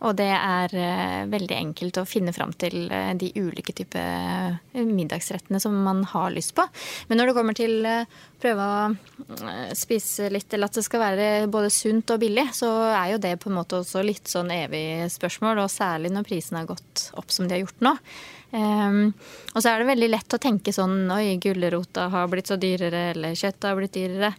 Og 0.04 0.16
det 0.18 0.30
er 0.34 0.74
veldig 1.30 1.56
enkelt 1.56 1.98
å 2.02 2.06
finne 2.08 2.34
fram 2.36 2.52
til 2.60 2.90
de 3.20 3.30
ulike 3.38 3.74
typer 3.76 4.58
middagsrettene 4.74 5.62
som 5.62 5.76
man 5.86 6.04
har 6.12 6.34
lyst 6.34 6.56
på. 6.58 6.66
Men 7.08 7.20
når 7.20 7.30
det 7.30 7.36
kommer 7.38 7.58
til 7.58 7.88
å 7.88 7.96
prøve 8.44 8.68
å 8.68 9.72
spise 9.78 10.28
litt, 10.34 10.52
eller 10.54 10.72
at 10.72 10.80
det 10.80 10.86
skal 10.86 11.04
være 11.06 11.28
både 11.52 11.72
sunt 11.74 12.12
og 12.14 12.22
billig, 12.24 12.50
så 12.58 12.70
er 12.92 13.14
jo 13.14 13.24
det 13.24 13.38
på 13.44 13.52
en 13.52 13.60
måte 13.62 13.80
også 13.80 14.04
litt 14.06 14.30
sånn 14.32 14.52
evig 14.54 15.08
spørsmål, 15.14 15.64
og 15.64 15.72
særlig 15.72 16.12
når 16.14 16.28
prisene 16.28 16.64
har 16.64 16.72
gått 16.74 17.10
opp 17.20 17.32
som 17.34 17.48
de 17.48 17.56
har 17.56 17.64
gjort 17.64 17.86
nå. 17.86 17.98
Um, 18.54 19.08
og 19.56 19.64
så 19.64 19.72
er 19.72 19.82
det 19.82 19.90
veldig 19.90 20.10
lett 20.12 20.36
å 20.36 20.42
tenke 20.42 20.74
sånn 20.76 21.10
oi, 21.14 21.40
gulrota 21.42 22.06
har 22.14 22.28
blitt 22.30 22.52
så 22.52 22.58
dyrere, 22.62 23.08
eller 23.16 23.34
kjøttet 23.34 23.66
har 23.66 23.80
blitt 23.80 23.96
dyrere. 23.98 24.34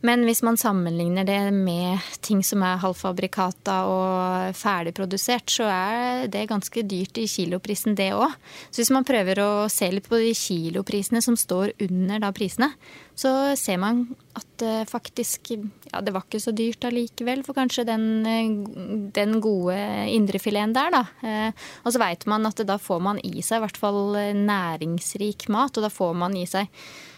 Men 0.00 0.22
hvis 0.24 0.40
man 0.40 0.56
sammenligner 0.56 1.26
det 1.28 1.38
med 1.52 2.00
ting 2.24 2.40
som 2.46 2.62
er 2.64 2.80
halvfabrikata 2.80 3.74
og 3.84 4.56
ferdigprodusert, 4.56 5.52
så 5.52 5.66
er 5.68 6.30
det 6.32 6.46
ganske 6.48 6.84
dyrt 6.88 7.20
i 7.20 7.26
kiloprisen 7.28 7.98
det 7.98 8.08
òg. 8.16 8.32
Så 8.70 8.80
hvis 8.80 8.92
man 8.96 9.04
prøver 9.04 9.42
å 9.44 9.50
se 9.72 9.90
litt 9.92 10.08
på 10.08 10.22
de 10.22 10.32
kiloprisene 10.36 11.20
som 11.24 11.36
står 11.36 11.74
under 11.84 12.22
da 12.24 12.32
prisene, 12.32 12.70
så 13.12 13.52
ser 13.60 13.76
man 13.82 14.06
at 14.38 14.48
det 14.62 14.88
faktisk 14.88 15.52
ja, 15.52 16.00
det 16.00 16.14
var 16.14 16.24
ikke 16.24 16.40
så 16.40 16.54
dyrt 16.56 16.86
allikevel 16.88 17.44
for 17.44 17.58
kanskje 17.58 17.84
den, 17.90 19.10
den 19.12 19.36
gode 19.44 19.76
indrefileten 20.08 20.72
der, 20.76 20.96
da. 20.96 21.04
Eh, 21.20 21.68
og 21.84 21.92
så 21.92 22.00
veit 22.00 22.24
man 22.30 22.48
at 22.48 22.64
da 22.64 22.80
får 22.80 23.04
man 23.04 23.20
i 23.20 23.44
seg 23.44 23.60
i 23.60 23.66
hvert 23.66 23.80
fall 23.84 24.16
næringsrik 24.40 25.50
mat, 25.52 25.76
og 25.76 25.84
da 25.84 25.92
får 25.92 26.16
man 26.24 26.40
i 26.40 26.48
seg 26.48 26.72
Eh, 26.72 27.09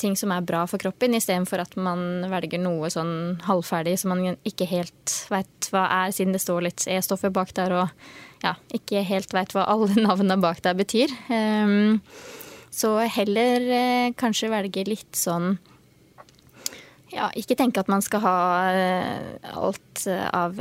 ting 0.00 0.14
som 0.16 0.32
er 0.32 0.46
bra 0.48 0.62
for 0.70 0.80
kroppen, 0.80 1.12
istedenfor 1.18 1.60
at 1.60 1.74
man 1.76 2.24
velger 2.30 2.60
noe 2.62 2.88
sånn 2.92 3.36
halvferdig 3.44 3.98
som 4.00 4.14
man 4.14 4.38
ikke 4.48 4.64
helt 4.70 5.12
veit 5.28 5.68
hva 5.72 5.82
er, 6.04 6.14
siden 6.16 6.32
det 6.32 6.40
står 6.40 6.64
litt 6.64 6.86
E-stoffer 6.88 7.32
bak 7.34 7.52
der 7.56 7.74
og 7.76 7.92
ja, 8.44 8.54
ikke 8.74 9.02
helt 9.06 9.34
veit 9.34 9.54
hva 9.54 9.66
alle 9.68 9.92
navnene 10.06 10.38
bak 10.40 10.62
der 10.64 10.76
betyr. 10.78 11.12
Um, 11.28 12.00
så 12.70 12.98
heller 13.10 13.64
eh, 13.74 14.12
kanskje 14.16 14.52
velge 14.52 14.84
litt 14.86 15.16
sånn 15.16 15.56
ja, 17.08 17.30
ikke 17.40 17.56
tenke 17.56 17.80
at 17.80 17.88
man 17.88 18.04
skal 18.04 18.20
ha 18.20 18.38
uh, 18.68 19.52
alt 19.56 20.04
av 20.08 20.58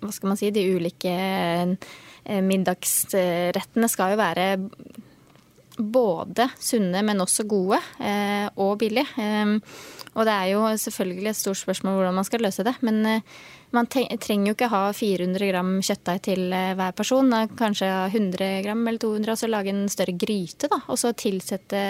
Hva 0.00 0.10
skal 0.12 0.28
man 0.28 0.36
si? 0.38 0.50
De 0.52 0.66
ulike 0.76 1.14
middagsrettene 2.44 3.88
skal 3.88 4.12
jo 4.12 4.20
være 4.20 4.44
både 5.78 6.48
sunne, 6.60 7.02
men 7.02 7.22
også 7.22 7.46
gode, 7.48 7.80
eh, 7.98 8.46
og 8.56 8.78
billig. 8.78 9.04
Eh, 9.18 9.58
og 10.14 10.26
det 10.28 10.34
er 10.34 10.48
jo 10.52 10.62
selvfølgelig 10.78 11.30
et 11.32 11.40
stort 11.40 11.58
spørsmål 11.58 11.98
hvordan 11.98 12.18
man 12.20 12.26
skal 12.26 12.44
løse 12.46 12.66
det. 12.66 12.76
Men 12.86 13.04
eh, 13.06 13.36
man 13.74 13.88
trenger 13.90 14.52
jo 14.52 14.54
ikke 14.54 14.70
ha 14.70 14.86
400 14.94 15.50
gram 15.50 15.76
kjøttdeig 15.82 16.24
til 16.30 16.48
eh, 16.54 16.74
hver 16.78 16.96
person. 16.96 17.30
Kanskje 17.58 17.90
100 18.12 18.50
gram 18.66 18.86
eller 18.86 19.02
200, 19.02 19.32
og 19.34 19.40
så 19.40 19.50
lage 19.50 19.74
en 19.74 19.88
større 19.90 20.14
gryte. 20.14 20.70
da, 20.70 20.78
Og 20.86 21.00
så 21.00 21.10
tilsette, 21.18 21.80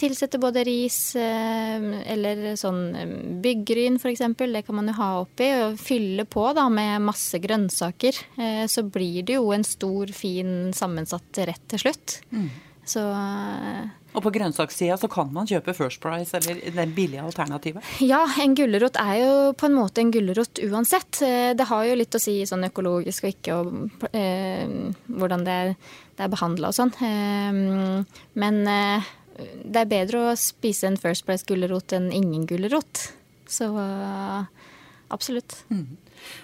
tilsette 0.00 0.40
både 0.42 0.64
ris 0.66 1.12
eller 1.14 2.56
sånn 2.58 3.38
byggryn 3.44 4.00
f.eks. 4.00 4.24
Det 4.40 4.64
kan 4.66 4.78
man 4.80 4.90
jo 4.90 4.96
ha 4.98 5.10
oppi. 5.20 5.52
Og 5.68 5.78
fylle 5.78 6.26
på 6.26 6.48
da 6.56 6.66
med 6.72 7.06
masse 7.06 7.38
grønnsaker. 7.38 8.18
Så 8.66 8.82
blir 8.90 9.22
det 9.28 9.38
jo 9.38 9.52
en 9.54 9.66
stor, 9.66 10.10
fin 10.10 10.74
sammensatt 10.74 11.44
rett 11.46 11.62
til 11.70 11.84
slutt. 11.84 12.18
Mm. 12.34 12.50
Så 12.90 13.06
og 14.10 14.24
på 14.24 14.32
grønnsakssida 14.34 14.96
så 14.98 15.08
kan 15.10 15.28
man 15.34 15.46
kjøpe 15.46 15.74
First 15.76 16.00
Price 16.02 16.34
eller 16.34 16.58
den 16.74 16.94
billige 16.96 17.22
alternativet? 17.22 17.86
Ja, 18.02 18.24
en 18.42 18.56
gulrot 18.58 18.98
er 18.98 19.20
jo 19.20 19.34
på 19.58 19.68
en 19.68 19.76
måte 19.78 20.02
en 20.02 20.10
gulrot 20.14 20.58
uansett. 20.66 21.20
Eh, 21.22 21.52
det 21.54 21.68
har 21.70 21.86
jo 21.86 21.98
litt 21.98 22.18
å 22.18 22.22
si 22.22 22.40
sånn 22.48 22.66
økologisk 22.66 23.28
og 23.28 23.30
ikke 23.36 23.60
og 23.60 24.10
eh, 24.10 24.66
hvordan 25.06 25.46
det 25.46 25.56
er, 25.62 25.72
det 26.18 26.26
er 26.26 26.34
behandla 26.34 26.72
og 26.72 26.78
sånn. 26.80 26.92
Eh, 27.06 28.18
men 28.42 28.60
eh, 28.74 29.10
det 29.38 29.84
er 29.84 29.94
bedre 29.94 30.26
å 30.32 30.36
spise 30.38 30.90
en 30.90 30.98
First 31.00 31.28
Price-gulrot 31.28 31.94
enn 31.96 32.10
ingen 32.10 32.48
gulrot. 32.50 33.06
Så 33.50 33.70
absolutt. 35.10 35.62
Mm. 35.70 35.96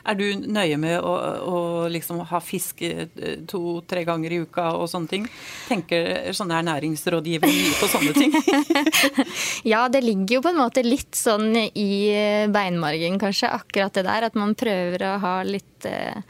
Er 0.06 0.18
du 0.18 0.24
nøye 0.46 0.78
med 0.80 0.98
å, 1.00 1.12
å 1.46 1.60
liksom 1.92 2.22
ha 2.30 2.40
fisk 2.42 2.82
eh, 2.86 3.06
to-tre 3.48 4.04
ganger 4.08 4.34
i 4.34 4.40
uka 4.46 4.68
og 4.78 4.88
sånne 4.90 5.12
ting? 5.12 5.28
Tenker 5.68 6.32
sånne 6.36 6.60
ernæringsrådgivere 6.62 7.52
mye 7.52 7.76
på 7.80 7.90
sånne 7.90 8.14
ting? 8.16 8.36
ja, 9.72 9.86
det 9.92 10.04
ligger 10.04 10.38
jo 10.38 10.44
på 10.44 10.52
en 10.52 10.60
måte 10.60 10.84
litt 10.86 11.16
sånn 11.18 11.50
i 11.56 11.90
eh, 12.12 12.46
beinmargen, 12.52 13.18
kanskje, 13.22 13.52
akkurat 13.56 13.96
det 13.96 14.06
der. 14.08 14.28
At 14.30 14.38
man 14.38 14.54
prøver 14.58 15.08
å 15.08 15.16
ha 15.22 15.34
litt 15.46 15.88
eh, 15.88 16.22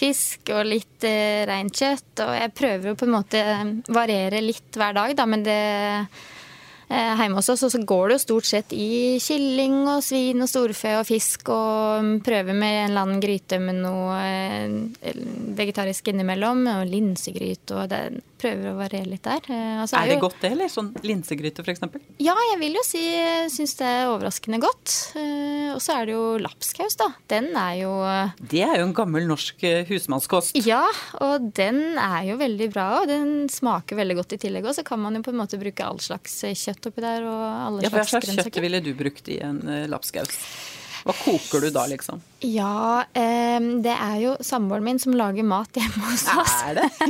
fisk 0.00 0.52
og 0.54 0.66
litt 0.68 1.06
eh, 1.06 1.44
rent 1.48 1.76
kjøtt. 1.76 2.24
Og 2.26 2.34
jeg 2.36 2.56
prøver 2.56 2.92
å 2.92 2.98
på 2.98 3.08
en 3.08 3.16
måte 3.16 3.46
variere 3.92 4.42
litt 4.44 4.76
hver 4.78 4.96
dag, 4.96 5.16
da, 5.18 5.26
men 5.28 5.46
det 5.46 5.60
hjemme 6.90 7.38
hos 7.38 7.48
oss. 7.52 7.64
Og 7.66 7.72
så 7.72 7.82
går 7.86 8.08
det 8.08 8.16
jo 8.18 8.24
stort 8.24 8.48
sett 8.48 8.74
i 8.76 9.18
kylling 9.22 9.82
og 9.86 10.02
svin 10.04 10.42
og 10.42 10.50
storfe 10.50 10.96
og 10.98 11.06
fisk 11.08 11.52
og 11.54 12.16
prøver 12.26 12.56
med 12.56 12.76
en 12.76 12.90
eller 12.90 13.06
annen 13.06 13.22
gryte 13.22 13.60
med 13.62 13.80
noe 13.84 14.18
eh, 14.24 15.22
vegetarisk 15.58 16.10
innimellom. 16.12 16.66
Og 16.74 16.90
linsegryte 16.90 17.78
og 17.78 17.90
det, 17.92 18.02
prøver 18.40 18.70
å 18.70 18.76
variere 18.78 19.10
litt 19.10 19.24
der. 19.26 19.44
Eh, 19.52 19.80
altså, 19.82 19.98
er 20.00 20.10
det 20.10 20.16
jo, 20.16 20.22
godt 20.24 20.38
det, 20.42 20.50
eller? 20.54 20.70
Sånn 20.72 20.90
linsegryte 21.06 21.64
f.eks.? 21.64 21.84
Ja, 22.22 22.34
jeg 22.50 22.58
vil 22.62 22.78
jo 22.78 22.84
si 22.86 23.02
syns 23.52 23.76
det 23.78 23.88
er 23.88 24.10
overraskende 24.10 24.60
godt. 24.62 24.94
Og 25.74 25.80
så 25.84 25.98
er 25.98 26.08
det 26.08 26.16
jo 26.16 26.24
lapskaus, 26.42 26.96
da. 27.00 27.10
Den 27.30 27.50
er 27.58 27.74
jo 27.82 27.92
Det 28.40 28.64
er 28.66 28.80
jo 28.80 28.88
en 28.88 28.96
gammel 28.96 29.28
norsk 29.28 29.62
husmannskost. 29.90 30.58
Ja, 30.66 30.82
og 31.20 31.50
den 31.56 31.98
er 32.00 32.32
jo 32.32 32.40
veldig 32.40 32.70
bra. 32.72 32.88
Og 33.02 33.10
den 33.10 33.46
smaker 33.52 34.00
veldig 34.00 34.18
godt 34.22 34.36
i 34.36 34.40
tillegg. 34.46 34.66
Og 34.70 34.76
så 34.78 34.86
kan 34.86 35.02
man 35.02 35.18
jo 35.18 35.24
på 35.26 35.34
en 35.34 35.40
måte 35.42 35.60
bruke 35.60 35.86
all 35.86 36.00
slags 36.02 36.40
kjøtt 36.48 36.90
oppi 36.90 37.04
der 37.04 37.28
og 37.28 37.44
alle 37.44 37.84
slags 37.84 37.94
grønnsaker. 37.94 38.00
Hva 38.00 38.08
slags 38.14 38.42
kjøtt 38.42 38.62
ville 38.66 38.82
du 38.84 38.92
brukt 38.98 39.32
i 39.32 39.40
en 39.44 39.62
lapskaus? 39.92 40.42
Hva 41.06 41.16
koker 41.16 41.64
du 41.64 41.72
da, 41.72 41.86
liksom? 41.90 42.20
Ja, 42.40 43.04
eh, 43.12 43.60
det 43.84 43.92
er 43.92 44.16
jo 44.22 44.36
samboeren 44.40 44.86
min 44.86 44.98
som 45.02 45.16
lager 45.16 45.44
mat 45.44 45.76
hjemme 45.76 46.06
hos 46.08 46.24
oss. 46.32 46.56
Er 46.70 46.78
det? 46.80 46.88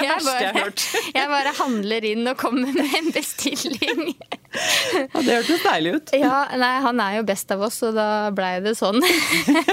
det 0.00 0.06
er 0.06 0.08
det 0.08 0.08
verste 0.10 0.34
jeg 0.34 0.50
har 0.50 0.58
hørt. 0.64 0.86
jeg 1.14 1.30
bare 1.30 1.54
handler 1.60 2.06
inn 2.10 2.30
og 2.32 2.38
kommer 2.40 2.74
med 2.74 2.98
en 2.98 3.10
bestilling. 3.14 4.10
Ja, 4.50 5.22
Det 5.22 5.36
hørtes 5.36 5.62
deilig 5.62 5.94
ut. 5.94 6.12
Ja, 6.18 6.40
nei, 6.58 6.72
Han 6.82 7.00
er 7.02 7.20
jo 7.20 7.26
best 7.28 7.52
av 7.54 7.62
oss, 7.62 7.78
så 7.84 7.92
da 7.94 8.08
blei 8.34 8.56
det 8.64 8.74
sånn. 8.78 8.98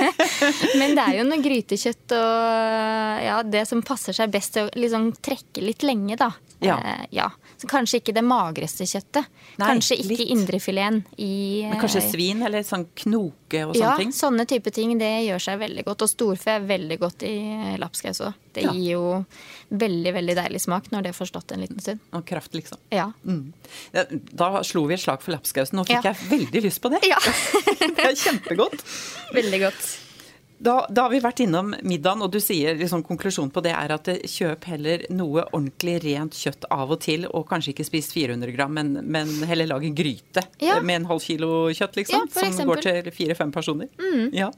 Men 0.80 0.94
det 0.94 1.04
er 1.04 1.16
jo 1.18 1.26
noe 1.26 1.42
grytekjøtt 1.42 2.14
og 2.18 3.24
ja, 3.26 3.40
det 3.42 3.66
som 3.70 3.82
passer 3.86 4.14
seg 4.14 4.30
best 4.34 4.54
til 4.58 4.68
å 4.68 4.76
liksom 4.78 5.10
trekke 5.26 5.66
litt 5.66 5.86
lenge, 5.88 6.20
da. 6.20 6.30
Ja. 6.60 6.78
Eh, 6.78 7.06
ja. 7.18 7.32
Så 7.58 7.68
kanskje 7.70 8.02
ikke 8.02 8.14
det 8.18 8.24
magreste 8.26 8.86
kjøttet. 8.86 9.26
Nei, 9.58 9.68
kanskje 9.68 9.98
ikke 10.02 10.26
indrefileten 10.34 11.04
i 11.22 11.66
Men 11.70 11.82
Kanskje 11.82 12.02
eh, 12.04 12.10
svin 12.12 12.46
eller 12.46 12.66
sånn 12.66 12.86
knoke 13.02 13.47
og 13.56 13.76
sånne 13.76 13.84
ja, 13.84 13.98
ting? 14.00 14.12
Ja, 14.12 14.18
sånne 14.18 14.46
type 14.50 14.72
ting. 14.76 14.96
Det 15.00 15.12
gjør 15.28 15.44
seg 15.44 15.60
veldig 15.62 15.86
godt. 15.88 16.04
Og 16.06 16.12
storfe 16.12 16.56
er 16.58 16.66
veldig 16.68 16.98
godt 17.02 17.24
i 17.28 17.36
lapskaus 17.82 18.22
òg. 18.28 18.42
Det 18.58 18.66
ja. 18.66 18.74
gir 18.74 18.96
jo 18.96 19.04
veldig 19.70 20.14
veldig 20.16 20.36
deilig 20.40 20.64
smak 20.64 20.90
når 20.94 21.08
det 21.08 21.14
får 21.18 21.32
stått 21.32 21.54
en 21.56 21.64
liten 21.64 21.80
stund. 21.84 22.02
Og 22.18 22.26
kraft, 22.28 22.56
liksom. 22.58 22.82
Ja. 22.94 23.12
Mm. 23.24 23.54
Da 24.34 24.52
slo 24.68 24.88
vi 24.90 24.98
et 24.98 25.04
slag 25.04 25.24
for 25.24 25.36
lapskausen. 25.36 25.80
Nå 25.80 25.88
fikk 25.88 26.10
jeg 26.10 26.30
veldig 26.34 26.66
lyst 26.68 26.84
på 26.84 26.92
det. 26.94 27.04
Ja. 27.08 27.22
det 27.98 28.12
er 28.12 28.20
kjempegodt. 28.20 28.84
Veldig 29.38 29.64
godt. 29.68 29.88
Da, 30.58 30.88
da, 30.90 31.04
har 31.06 31.12
vi 31.14 31.20
vært 31.22 31.44
innom 31.46 31.76
middagen, 31.86 32.24
og 32.26 32.32
du 32.34 32.40
sier 32.42 32.78
liksom, 32.80 33.04
konklusjonen 33.06 33.52
på 33.54 33.62
det 33.62 33.76
er 33.78 33.92
at 33.94 34.08
kjøp 34.26 34.66
heller 34.72 35.04
noe 35.14 35.44
ordentlig 35.52 36.00
rent 36.02 36.38
kjøtt 36.38 36.66
av 36.74 36.96
og 36.96 37.02
til, 37.06 37.28
og 37.30 37.46
kanskje 37.50 37.76
ikke 37.76 37.86
spis 37.86 38.10
400 38.16 38.56
gram, 38.56 38.74
men, 38.74 38.96
men 39.06 39.30
heller 39.46 39.70
lag 39.70 39.86
en 39.86 39.98
gryte 39.98 40.42
ja. 40.64 40.80
med 40.82 41.04
en 41.04 41.10
halv 41.12 41.22
kilo 41.22 41.68
kjøtt, 41.70 42.00
liksom. 42.02 42.26
Ja, 42.26 42.34
som 42.34 42.50
eksempel. 42.50 42.72
går 42.74 42.86
til 42.88 43.12
fire-fem 43.20 43.54
personer. 43.54 43.92
Mm. 44.02 44.32
Ja. 44.34 44.50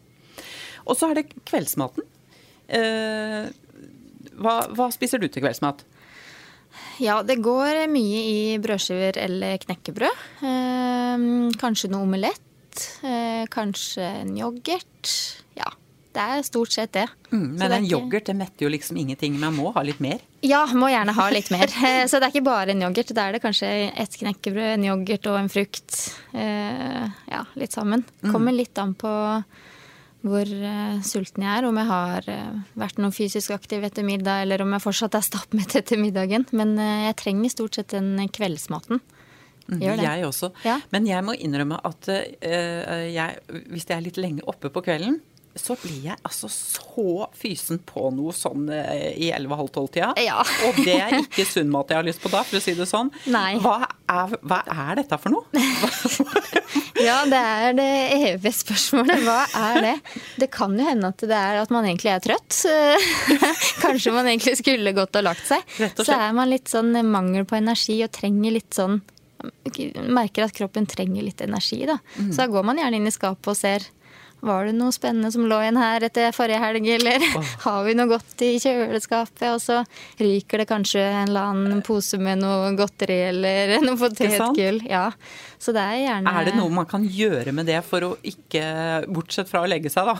Og 0.88 0.96
så 0.96 1.10
er 1.12 1.20
det 1.20 1.26
kveldsmaten. 1.44 2.08
Eh, 2.80 3.50
hva, 4.40 4.56
hva 4.72 4.88
spiser 4.96 5.20
du 5.20 5.28
til 5.28 5.44
kveldsmat? 5.44 5.84
Ja, 7.04 7.20
det 7.28 7.42
går 7.44 7.86
mye 7.92 8.24
i 8.24 8.40
brødskiver 8.62 9.20
eller 9.20 9.60
knekkebrød. 9.66 10.24
Eh, 10.48 11.28
kanskje 11.60 11.92
noe 11.92 12.08
omelett. 12.08 12.88
Eh, 13.04 13.44
kanskje 13.52 14.08
en 14.24 14.34
yoghurt. 14.40 15.14
Ja, 15.60 15.74
det 16.20 16.26
er 16.36 16.44
stort 16.44 16.76
sett 16.76 16.92
det. 16.98 17.06
Mm, 17.32 17.46
men 17.56 17.66
en 17.72 17.86
ikke... 17.86 17.94
yoghurt 17.96 18.28
det 18.28 18.36
metter 18.36 18.68
jo 18.68 18.74
liksom 18.74 19.00
ingenting. 19.00 19.38
Man 19.40 19.56
må 19.56 19.72
ha 19.76 19.84
litt 19.86 20.02
mer? 20.04 20.20
Ja, 20.44 20.66
må 20.76 20.92
gjerne 20.92 21.16
ha 21.16 21.30
litt 21.34 21.52
mer. 21.54 21.72
Eh, 21.90 22.04
så 22.12 22.20
det 22.20 22.28
er 22.28 22.34
ikke 22.36 22.50
bare 22.50 22.76
en 22.76 22.84
yoghurt. 22.84 23.14
Da 23.16 23.30
er 23.30 23.38
det 23.38 23.44
kanskje 23.44 23.70
et 23.90 24.20
knekkebrød, 24.20 24.74
en 24.76 24.88
yoghurt 24.90 25.32
og 25.32 25.40
en 25.40 25.52
frukt. 25.52 25.98
Eh, 26.36 27.06
ja, 27.32 27.44
litt 27.60 27.76
sammen. 27.76 28.04
Mm. 28.20 28.34
Kommer 28.34 28.56
litt 28.56 28.82
an 28.82 28.96
på 29.00 29.14
hvor 30.26 30.44
uh, 30.44 30.98
sulten 31.06 31.46
jeg 31.46 31.62
er. 31.62 31.68
Om 31.68 31.80
jeg 31.80 31.90
har 31.90 32.28
uh, 32.28 32.58
vært 32.80 33.00
noe 33.00 33.16
fysisk 33.16 33.54
aktiv 33.56 33.86
etter 33.88 34.04
middag, 34.04 34.44
eller 34.44 34.66
om 34.66 34.76
jeg 34.76 34.84
fortsatt 34.84 35.16
er 35.16 35.26
stappmett 35.26 35.78
etter 35.80 36.02
middagen. 36.02 36.46
Men 36.52 36.76
uh, 36.80 37.08
jeg 37.08 37.20
trenger 37.22 37.56
stort 37.56 37.80
sett 37.80 37.96
den 37.96 38.28
kveldsmaten. 38.36 39.00
Mm, 39.70 39.84
jeg 40.02 40.26
også. 40.26 40.50
Ja. 40.66 40.80
Men 40.90 41.06
jeg 41.06 41.22
må 41.22 41.36
innrømme 41.38 41.78
at 41.86 42.08
jeg, 42.10 43.58
hvis 43.70 43.86
jeg 43.86 43.94
er 43.94 44.02
litt 44.02 44.18
lenge 44.18 44.42
oppe 44.50 44.72
på 44.74 44.82
kvelden, 44.82 45.20
så 45.58 45.76
blir 45.82 46.04
jeg 46.12 46.18
altså 46.24 46.50
så 46.52 47.28
fysen 47.38 47.80
på 47.88 48.10
noe 48.14 48.34
sånn 48.36 48.70
eh, 48.74 49.12
i 49.18 49.30
11.30-tida. 49.34 50.12
Ja. 50.22 50.40
og 50.68 50.80
det 50.86 50.96
er 50.96 51.16
ikke 51.24 51.46
sunn 51.48 51.72
mat 51.74 51.92
jeg 51.92 52.00
har 52.00 52.08
lyst 52.08 52.22
på 52.24 52.32
da, 52.34 52.44
for 52.46 52.60
å 52.60 52.64
si 52.64 52.76
det 52.78 52.88
sånn. 52.90 53.12
Hva 53.26 53.76
er, 54.10 54.36
hva 54.46 54.62
er 54.70 55.02
dette 55.02 55.20
for 55.22 55.34
noe? 55.34 55.46
ja, 57.08 57.20
det 57.30 57.42
er 57.42 57.78
det 57.78 57.90
evige 58.20 58.54
spørsmålet. 58.62 59.26
Hva 59.26 59.42
er 59.60 59.82
det? 59.88 59.96
Det 60.46 60.50
kan 60.54 60.78
jo 60.78 60.88
hende 60.88 61.12
at 61.14 61.28
det 61.30 61.42
er 61.42 61.62
at 61.64 61.74
man 61.74 61.88
egentlig 61.90 62.14
er 62.14 62.24
trøtt. 62.24 62.62
Kanskje 63.84 64.16
man 64.16 64.30
egentlig 64.30 64.58
skulle 64.62 64.96
gått 64.98 65.18
og 65.20 65.28
lagt 65.28 65.48
seg. 65.50 65.66
Og 65.92 66.04
så 66.06 66.18
er 66.18 66.36
man 66.38 66.52
litt 66.52 66.72
sånn 66.72 66.94
mangel 67.10 67.48
på 67.50 67.60
energi 67.60 68.00
og 68.06 68.14
trenger 68.16 68.60
litt 68.60 68.76
sånn 68.78 69.02
Merker 69.40 70.44
at 70.44 70.52
kroppen 70.52 70.84
trenger 70.90 71.24
litt 71.24 71.40
energi, 71.40 71.86
da. 71.88 71.94
Mm. 72.18 72.34
Så 72.34 72.42
da 72.42 72.48
går 72.52 72.66
man 72.68 72.82
gjerne 72.82 73.00
inn 73.00 73.08
i 73.08 73.14
skapet 73.16 73.48
og 73.48 73.56
ser 73.56 73.86
var 74.46 74.70
det 74.70 74.76
noe 74.78 74.94
spennende 74.96 75.32
som 75.34 75.46
lå 75.50 75.58
igjen 75.64 75.80
her 75.80 76.06
etter 76.08 76.34
forrige 76.36 76.62
helg, 76.62 76.88
eller 76.96 77.24
oh. 77.38 77.54
har 77.66 77.84
vi 77.88 77.96
noe 77.98 78.10
godt 78.12 78.44
i 78.46 78.54
kjøleskapet? 78.62 79.46
Og 79.52 79.62
så 79.64 79.82
ryker 80.22 80.64
det 80.64 80.70
kanskje 80.70 81.04
en 81.04 81.30
eller 81.30 81.52
annen 81.52 81.84
pose 81.86 82.20
med 82.22 82.42
noe 82.44 82.72
godteri 82.80 83.20
eller 83.30 83.78
noe 83.86 84.00
potetgull. 84.00 84.82
Ja. 84.88 85.10
Så 85.60 85.74
det 85.76 85.84
er 85.84 85.98
gjerne 86.06 86.32
Er 86.40 86.48
det 86.48 86.56
noe 86.56 86.72
man 86.72 86.88
kan 86.88 87.04
gjøre 87.04 87.52
med 87.56 87.68
det 87.68 87.82
for 87.84 88.06
å 88.06 88.12
ikke 88.24 88.62
Bortsett 89.12 89.50
fra 89.50 89.66
å 89.66 89.68
legge 89.68 89.92
seg, 89.92 90.08
da. 90.08 90.16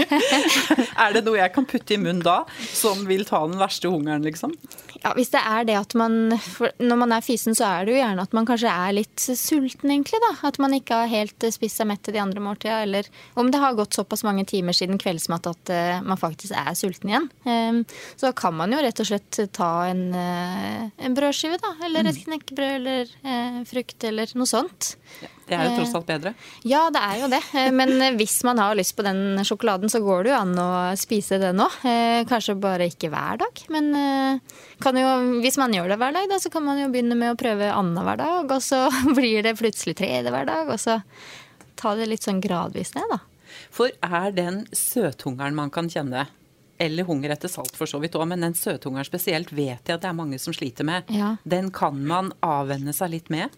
er 1.04 1.16
det 1.16 1.24
noe 1.26 1.36
jeg 1.42 1.52
kan 1.52 1.68
putte 1.68 1.96
i 1.96 2.00
munnen 2.00 2.24
da, 2.24 2.42
som 2.72 3.04
vil 3.08 3.26
ta 3.28 3.42
den 3.44 3.60
verste 3.60 3.90
hungeren, 3.92 4.24
liksom? 4.24 4.54
Ja, 5.00 5.14
Hvis 5.16 5.32
det 5.32 5.40
er 5.40 5.64
det 5.64 5.76
at 5.78 5.94
man 5.96 6.34
Når 6.78 6.98
man 7.00 7.14
er 7.16 7.24
fysen, 7.24 7.56
så 7.56 7.64
er 7.68 7.86
det 7.86 7.94
jo 7.94 8.00
gjerne 8.02 8.26
at 8.26 8.34
man 8.36 8.48
kanskje 8.48 8.72
er 8.72 8.96
litt 8.98 9.24
sulten, 9.24 9.90
egentlig. 9.90 10.20
da. 10.20 10.32
At 10.48 10.60
man 10.62 10.74
ikke 10.76 11.02
har 11.02 11.10
helt 11.10 11.46
spist 11.54 11.80
seg 11.80 11.88
mett 11.90 12.02
til 12.04 12.16
de 12.16 12.22
andre 12.22 12.42
måltida. 12.44 12.82
Eller 12.84 13.08
om 13.40 13.50
det 13.50 13.62
har 13.62 13.78
gått 13.78 13.96
såpass 13.96 14.24
mange 14.26 14.44
timer 14.48 14.76
siden 14.76 15.00
kveldsmat 15.00 15.48
at 15.50 15.72
uh, 15.72 16.04
man 16.04 16.20
faktisk 16.20 16.54
er 16.56 16.76
sulten 16.78 17.12
igjen. 17.12 17.30
Um, 17.48 17.82
så 18.20 18.34
kan 18.36 18.56
man 18.58 18.74
jo 18.74 18.82
rett 18.84 19.00
og 19.00 19.08
slett 19.08 19.40
ta 19.56 19.70
en, 19.88 20.06
uh, 20.12 20.86
en 21.00 21.16
brødskive, 21.16 21.60
da. 21.62 21.74
Eller 21.88 22.10
et 22.10 22.22
knekkebrød 22.24 22.76
eller 22.80 23.64
frukt 23.68 24.04
eller 24.06 24.36
noe 24.36 24.48
sånt. 24.48 24.94
Ja. 25.24 25.32
Det 25.50 25.58
er 25.58 25.66
jo 25.66 25.80
tross 25.80 25.94
alt 25.98 26.08
bedre. 26.08 26.32
Ja, 26.68 26.84
det 26.94 27.02
er 27.02 27.20
jo 27.24 27.30
det. 27.32 27.42
Men 27.74 27.94
hvis 28.18 28.38
man 28.46 28.60
har 28.62 28.78
lyst 28.78 28.94
på 28.98 29.04
den 29.06 29.40
sjokoladen, 29.46 29.90
så 29.92 30.00
går 30.04 30.24
det 30.24 30.32
jo 30.32 30.38
an 30.38 30.54
å 30.62 30.70
spise 30.98 31.40
det 31.42 31.50
nå. 31.58 31.66
Kanskje 32.30 32.56
bare 32.60 32.86
ikke 32.90 33.10
hver 33.12 33.40
dag, 33.42 33.62
men 33.74 33.90
jo, 33.90 35.12
hvis 35.42 35.58
man 35.60 35.74
gjør 35.74 35.92
det 35.92 36.00
hver 36.00 36.14
dag, 36.16 36.28
da, 36.30 36.38
så 36.42 36.52
kan 36.54 36.64
man 36.66 36.80
jo 36.80 36.88
begynne 36.92 37.18
med 37.18 37.34
å 37.34 37.38
prøve 37.40 37.72
annenhver 37.74 38.20
dag, 38.20 38.50
og 38.54 38.62
så 38.64 38.84
blir 39.18 39.42
det 39.46 39.58
plutselig 39.58 39.96
tredje 39.98 40.32
hver 40.32 40.48
dag, 40.48 40.70
og 40.70 40.80
så 40.80 41.00
ta 41.80 41.94
det 41.96 42.08
litt 42.10 42.26
sånn 42.26 42.42
gradvis 42.44 42.94
ned, 42.96 43.08
da. 43.10 43.22
For 43.74 43.90
er 44.04 44.34
den 44.36 44.64
søthungeren 44.76 45.56
man 45.58 45.72
kan 45.74 45.90
kjenne, 45.90 46.26
eller 46.80 47.04
hunger 47.04 47.34
etter 47.34 47.50
salt 47.52 47.74
for 47.76 47.90
så 47.90 48.00
vidt 48.00 48.16
òg, 48.16 48.28
men 48.30 48.44
den 48.44 48.56
søthungeren 48.56 49.08
spesielt 49.08 49.50
vet 49.52 49.84
jeg 49.84 49.98
at 49.98 50.04
det 50.04 50.08
er 50.10 50.16
mange 50.16 50.38
som 50.40 50.54
sliter 50.56 50.86
med. 50.88 51.10
Ja. 51.12 51.34
Den 51.44 51.68
kan 51.74 51.98
man 52.08 52.32
avvenne 52.44 52.94
seg 52.96 53.12
litt 53.16 53.32
med? 53.32 53.52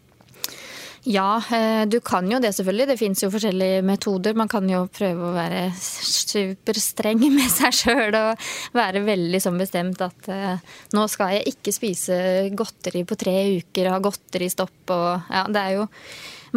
Ja, 1.05 1.43
eh, 1.51 1.87
du 1.87 1.99
kan 2.01 2.29
jo 2.31 2.39
det 2.39 2.53
selvfølgelig. 2.55 2.87
Det 2.93 2.99
fins 3.01 3.23
jo 3.25 3.31
forskjellige 3.33 3.83
metoder. 3.87 4.37
Man 4.39 4.51
kan 4.51 4.69
jo 4.71 4.85
prøve 4.93 5.31
å 5.31 5.35
være 5.35 5.65
superstreng 5.75 7.25
med 7.39 7.49
seg 7.51 7.75
sjøl 7.75 8.19
og 8.19 8.45
være 8.77 9.03
veldig 9.07 9.41
sånn 9.43 9.59
bestemt 9.59 10.03
at 10.05 10.31
uh, 10.31 10.77
nå 10.95 11.07
skal 11.11 11.35
jeg 11.37 11.57
ikke 11.57 11.75
spise 11.75 12.21
godteri 12.59 13.03
på 13.09 13.19
tre 13.19 13.35
uker 13.59 13.89
og 13.89 13.97
ha 13.97 14.05
godteristopp 14.07 14.95
og 14.95 15.11
Ja, 15.33 15.43
det 15.51 15.65
er 15.65 15.77
jo 15.81 15.89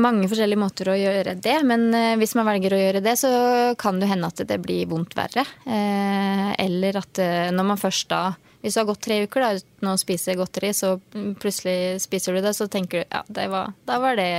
mange 0.03 0.27
forskjellige 0.29 0.61
måter 0.61 0.91
å 0.93 0.99
gjøre 0.99 1.37
det. 1.41 1.57
Men 1.65 1.89
uh, 1.95 2.13
hvis 2.21 2.37
man 2.37 2.45
velger 2.51 2.77
å 2.77 2.83
gjøre 2.83 3.01
det, 3.05 3.17
så 3.17 3.33
kan 3.81 3.97
det 3.97 4.11
hende 4.13 4.29
at 4.29 4.45
det 4.45 4.61
blir 4.61 4.85
vondt 4.93 5.17
verre. 5.17 5.47
Eller 5.65 7.01
at 7.01 7.17
når 7.55 7.65
man 7.73 7.81
først 7.81 8.11
da 8.13 8.27
hvis 8.65 8.73
du 8.73 8.79
har 8.79 8.87
gått 8.87 9.03
tre 9.05 9.19
uker 9.27 9.43
da, 9.43 9.49
uten 9.61 9.89
å 9.91 9.93
spise 10.01 10.33
godteri, 10.33 10.71
så 10.73 10.95
plutselig 11.37 11.99
spiser 12.01 12.33
du 12.33 12.41
det, 12.41 12.55
så 12.57 12.65
tenker 12.71 13.03
du 13.03 13.11
ja, 13.13 13.49
var, 13.51 13.75
da 13.85 13.97
var 14.01 14.17
det 14.17 14.29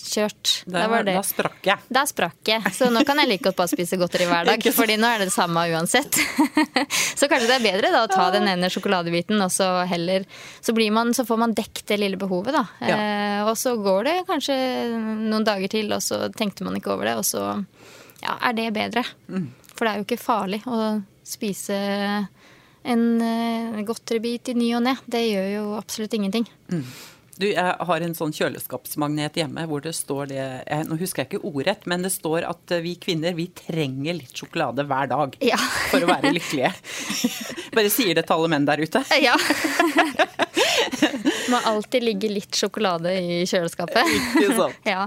kjørt. 0.00 0.64
Da, 0.66 0.88
da, 0.90 0.98
da 1.06 1.20
sprakk 1.22 1.68
jeg. 1.68 1.84
Da 1.94 2.02
sprakk 2.10 2.50
jeg. 2.50 2.72
Så 2.74 2.88
nå 2.90 3.04
kan 3.06 3.22
jeg 3.22 3.30
like 3.30 3.44
godt 3.46 3.60
bare 3.60 3.70
spise 3.70 4.00
godteri 4.00 4.26
hver 4.26 4.48
dag, 4.50 4.66
fordi 4.80 4.96
nå 4.98 5.06
er 5.06 5.22
det 5.22 5.28
det 5.30 5.34
samme 5.36 5.62
uansett. 5.70 6.18
så 7.20 7.28
kanskje 7.30 7.46
det 7.52 7.58
er 7.60 7.66
bedre 7.68 7.92
da 7.94 8.00
å 8.02 8.10
ta 8.10 8.24
den 8.34 8.50
ene 8.50 8.70
sjokoladebiten, 8.74 9.38
og 9.44 9.54
så 9.54 9.68
heller 9.86 10.26
Så, 10.58 10.74
man, 10.74 11.14
så 11.14 11.22
får 11.28 11.38
man 11.44 11.54
dekket 11.54 11.86
det 11.92 12.00
lille 12.02 12.18
behovet, 12.18 12.58
da. 12.58 12.64
Ja. 12.82 12.96
Eh, 12.98 13.44
og 13.46 13.54
så 13.62 13.76
går 13.78 14.10
det 14.10 14.16
kanskje 14.26 14.56
noen 14.98 15.46
dager 15.46 15.70
til, 15.70 15.94
og 15.94 16.02
så 16.02 16.24
tenkte 16.34 16.66
man 16.66 16.74
ikke 16.80 16.96
over 16.96 17.12
det, 17.12 17.14
og 17.20 17.28
så 17.30 17.46
ja, 18.24 18.34
er 18.42 18.58
det 18.58 18.72
bedre. 18.74 19.06
Mm. 19.30 19.52
For 19.70 19.86
det 19.86 19.92
er 19.92 20.02
jo 20.02 20.08
ikke 20.08 20.18
farlig 20.18 20.64
å 20.66 20.80
spise 21.22 21.78
en 22.82 23.04
uh, 23.22 23.78
godteribit 23.86 24.52
i 24.52 24.58
ny 24.58 24.72
og 24.78 24.84
ne. 24.86 24.96
Det 25.06 25.22
gjør 25.26 25.48
jo 25.52 25.64
absolutt 25.78 26.18
ingenting. 26.18 26.48
Mm. 26.72 26.84
Du, 27.38 27.46
jeg 27.46 27.74
har 27.86 28.02
en 28.02 28.16
sånn 28.18 28.32
kjøleskapsmagnet 28.34 29.36
hjemme 29.38 29.62
hvor 29.70 29.82
det 29.84 29.92
står 29.94 30.26
det 30.32 30.40
jeg, 30.40 30.86
Nå 30.88 30.96
husker 30.98 31.22
jeg 31.22 31.28
ikke 31.30 31.46
ordrett, 31.46 31.86
men 31.90 32.02
det 32.02 32.10
står 32.10 32.42
at 32.48 32.74
eh, 32.74 32.82
vi 32.82 32.96
kvinner 32.98 33.36
vi 33.38 33.46
trenger 33.54 34.18
litt 34.18 34.34
sjokolade 34.34 34.82
hver 34.88 35.10
dag 35.12 35.36
ja. 35.46 35.58
for 35.92 36.02
å 36.02 36.10
være 36.10 36.32
lykkelige. 36.34 36.72
Bare 37.76 37.94
sier 37.94 38.18
det 38.18 38.26
til 38.26 38.34
alle 38.34 38.50
menn 38.50 38.66
der 38.66 38.82
ute. 38.82 39.04
Ja. 39.22 39.38
Må 41.52 41.62
alltid 41.70 42.08
ligge 42.08 42.32
litt 42.32 42.58
sjokolade 42.58 43.14
i 43.14 43.40
kjøleskapet. 43.46 44.10
Ikke 44.18 44.58
sant. 44.58 44.82
ja. 44.96 45.06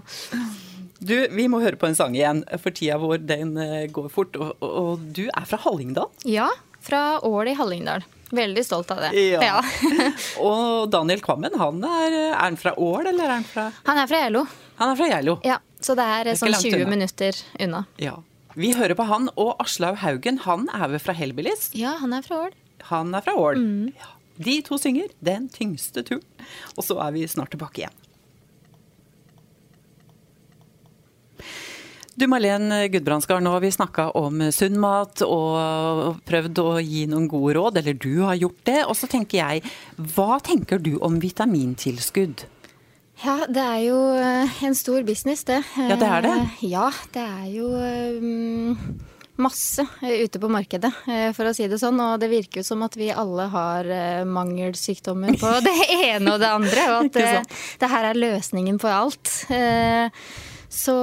Du, 1.01 1.15
Vi 1.35 1.49
må 1.51 1.59
høre 1.59 1.79
på 1.81 1.89
en 1.89 1.97
sang 1.99 2.15
igjen, 2.15 2.45
for 2.61 2.71
tida 2.77 2.95
vår 3.01 3.25
den 3.27 3.57
eh, 3.59 3.89
går 3.91 4.07
fort. 4.13 4.39
Og, 4.39 4.55
og 4.63 5.03
du 5.11 5.25
er 5.27 5.47
fra 5.49 5.59
Hallingdal? 5.65 6.07
Ja, 6.23 6.47
fra 6.81 7.19
Ål 7.25 7.51
i 7.51 7.53
Hallingdal. 7.57 8.03
Veldig 8.31 8.63
stolt 8.65 8.91
av 8.91 9.01
det. 9.03 9.11
Ja. 9.19 9.41
ja. 9.43 9.63
og 10.47 10.89
Daniel 10.91 11.21
Kvammen, 11.23 11.55
han 11.59 11.83
er, 11.83 12.15
er, 12.15 12.35
han 12.39 12.57
fra 12.59 12.73
Ål, 12.79 13.09
eller 13.11 13.25
er 13.27 13.33
han 13.35 13.47
fra 13.47 13.67
Han 13.87 13.99
er 13.99 14.07
fra 14.07 14.21
Geilo. 14.23 14.45
Han 14.79 14.93
er 14.93 14.99
fra 14.99 15.09
Geilo. 15.11 15.37
Ja, 15.47 15.59
så 15.83 15.95
det 15.99 16.05
er, 16.07 16.29
det 16.29 16.37
er 16.37 16.39
sånn 16.39 16.55
20 16.55 16.77
unna. 16.79 16.91
minutter 16.95 17.41
unna. 17.59 17.83
Ja. 18.01 18.15
Vi 18.55 18.71
hører 18.75 18.95
på 18.99 19.07
han, 19.07 19.29
og 19.39 19.53
Aslaug 19.63 19.99
Haugen, 20.01 20.41
han 20.47 20.67
er 20.75 20.89
vel 20.93 21.03
fra 21.03 21.15
Hellbillies? 21.15 21.69
Ja, 21.77 21.97
han 22.01 22.15
er 22.15 22.23
fra 22.25 22.45
Ål. 22.47 22.57
Han 22.91 23.13
er 23.15 23.23
fra 23.27 23.35
Ål. 23.39 23.59
Mm. 23.59 23.91
Ja. 23.99 24.15
De 24.41 24.61
to 24.65 24.77
synger 24.81 25.11
'Den 25.21 25.49
tyngste 25.53 26.01
turen'. 26.03 26.23
Og 26.77 26.83
så 26.83 26.97
er 27.05 27.11
vi 27.11 27.27
snart 27.27 27.51
tilbake 27.53 27.83
igjen. 27.83 28.00
Du 32.15 32.27
Marlen 32.27 32.73
Gudbrandsgard, 32.91 33.43
nå 33.43 33.53
har 33.53 33.61
vi 33.63 33.71
snakka 33.71 34.09
om 34.19 34.41
sunn 34.51 34.75
mat 34.83 35.21
og 35.23 36.17
prøvd 36.27 36.59
å 36.59 36.71
gi 36.83 37.05
noen 37.07 37.29
gode 37.31 37.55
råd, 37.55 37.79
eller 37.79 37.95
du 37.95 38.25
har 38.25 38.35
gjort 38.35 38.59
det. 38.67 38.79
Og 38.83 38.97
så 38.99 39.07
tenker 39.11 39.39
jeg, 39.39 39.69
hva 40.15 40.41
tenker 40.43 40.81
du 40.83 40.97
om 40.99 41.21
vitamintilskudd? 41.23 42.43
Ja, 43.21 43.37
det 43.47 43.63
er 43.63 43.79
jo 43.85 44.01
eh, 44.17 44.59
en 44.65 44.75
stor 44.75 45.05
business, 45.07 45.45
det. 45.47 45.61
Ja, 45.77 45.95
det 45.95 46.09
er 46.09 46.25
det? 46.25 46.35
Eh, 46.35 46.67
ja, 46.73 46.89
det 47.13 47.23
er 47.23 47.47
jo 47.53 47.69
um, 47.69 49.01
masse 49.41 49.85
ute 50.01 50.41
på 50.41 50.49
markedet, 50.51 50.91
for 51.37 51.47
å 51.47 51.55
si 51.55 51.67
det 51.71 51.79
sånn. 51.79 52.01
Og 52.01 52.19
det 52.21 52.31
virker 52.33 52.59
jo 52.59 52.67
som 52.73 52.83
at 52.83 52.97
vi 52.99 53.11
alle 53.13 53.47
har 53.55 53.91
mangelsykdommer 54.27 55.37
på 55.39 55.57
det 55.67 55.77
ene 56.01 56.35
og 56.35 56.41
det 56.43 56.55
andre. 56.59 56.87
Og 56.91 57.05
at 57.05 57.19
det, 57.21 57.59
det 57.81 57.93
her 57.93 58.11
er 58.11 58.25
løsningen 58.25 58.81
på 58.81 58.91
alt. 58.91 59.37
Så 60.71 60.93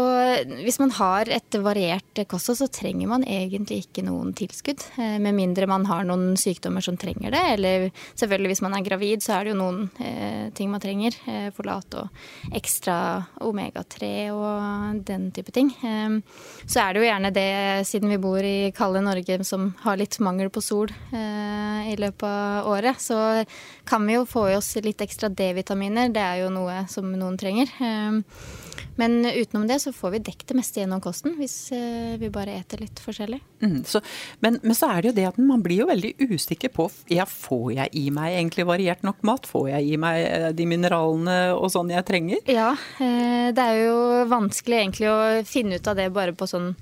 hvis 0.65 0.79
man 0.81 0.93
har 0.97 1.29
et 1.29 1.57
variert 1.61 2.21
kosthold, 2.31 2.57
så 2.57 2.69
trenger 2.73 3.11
man 3.11 3.25
egentlig 3.29 3.83
ikke 3.83 4.05
noen 4.07 4.31
tilskudd. 4.37 4.81
Eh, 4.97 5.19
med 5.21 5.37
mindre 5.37 5.69
man 5.69 5.85
har 5.91 6.07
noen 6.09 6.39
sykdommer 6.41 6.81
som 6.85 6.97
trenger 6.97 7.35
det. 7.35 7.43
Eller 7.53 7.85
selvfølgelig 8.15 8.55
hvis 8.55 8.63
man 8.65 8.79
er 8.79 8.87
gravid, 8.87 9.21
så 9.25 9.37
er 9.37 9.45
det 9.45 9.53
jo 9.53 9.59
noen 9.61 9.83
eh, 10.01 10.49
ting 10.57 10.73
man 10.73 10.81
trenger. 10.81 11.19
Eh, 11.29 11.51
Forlat 11.53 11.99
og 12.01 12.55
ekstra 12.57 12.97
omega-3 13.45 14.09
og 14.33 15.03
den 15.09 15.29
type 15.37 15.53
ting. 15.53 15.69
Eh, 15.85 16.17
så 16.65 16.87
er 16.87 16.95
det 16.95 17.03
jo 17.03 17.11
gjerne 17.11 17.33
det, 17.37 17.51
siden 17.91 18.15
vi 18.15 18.21
bor 18.25 18.41
i 18.41 18.73
kalde 18.77 19.05
Norge 19.05 19.37
som 19.45 19.75
har 19.83 20.01
litt 20.01 20.17
mangel 20.25 20.49
på 20.49 20.65
sol 20.65 20.89
eh, 21.13 21.93
i 21.93 21.99
løpet 22.01 22.25
av 22.25 22.71
året, 22.73 22.97
så 23.01 23.45
kan 23.89 24.09
vi 24.09 24.17
jo 24.17 24.25
få 24.29 24.49
i 24.49 24.57
oss 24.57 24.73
litt 24.81 25.05
ekstra 25.05 25.29
D-vitaminer. 25.29 26.09
Det 26.15 26.25
er 26.25 26.43
jo 26.47 26.49
noe 26.57 26.87
som 26.89 27.13
noen 27.13 27.37
trenger. 27.41 27.69
Eh, 27.85 28.67
men 28.97 29.27
utenom 29.27 29.67
det 29.69 29.79
så 29.81 29.93
får 29.93 30.11
vi 30.11 30.21
dekket 30.27 30.49
det 30.51 30.57
meste 30.59 30.81
gjennom 30.81 31.01
kosten, 31.03 31.37
hvis 31.39 31.71
eh, 31.75 32.17
vi 32.19 32.31
bare 32.35 32.57
eter 32.59 32.83
litt 32.83 33.01
forskjellig. 33.03 33.39
Mm, 33.63 33.83
så, 33.87 34.01
men, 34.45 34.59
men, 34.63 34.75
så 34.77 34.91
er 34.93 35.03
det 35.03 35.11
jo 35.11 35.17
det 35.19 35.27
at 35.31 35.41
man 35.43 35.63
blir 35.65 35.83
jo 35.83 35.89
veldig 35.91 36.15
usikker 36.31 36.73
på 36.75 36.89
ja, 37.15 37.27
får 37.29 37.73
jeg 37.77 37.93
i 37.99 38.05
meg 38.15 38.37
egentlig 38.37 38.69
variert 38.69 39.05
nok 39.07 39.25
mat? 39.27 39.49
Får 39.49 39.69
jeg 39.73 39.91
i 39.95 39.99
meg 40.01 40.23
eh, 40.27 40.49
de 40.57 40.69
mineralene 40.71 41.39
og 41.57 41.71
sånn 41.75 41.93
jeg 41.95 42.07
trenger? 42.09 42.43
Ja, 42.51 42.73
eh, 43.03 43.51
det 43.55 43.67
er 43.67 43.83
jo 43.85 43.99
vanskelig 44.31 44.83
egentlig 44.83 45.13
å 45.13 45.19
finne 45.49 45.79
ut 45.79 45.91
av 45.91 45.99
det 45.99 46.11
bare 46.15 46.37
på 46.37 46.49
sånn 46.51 46.73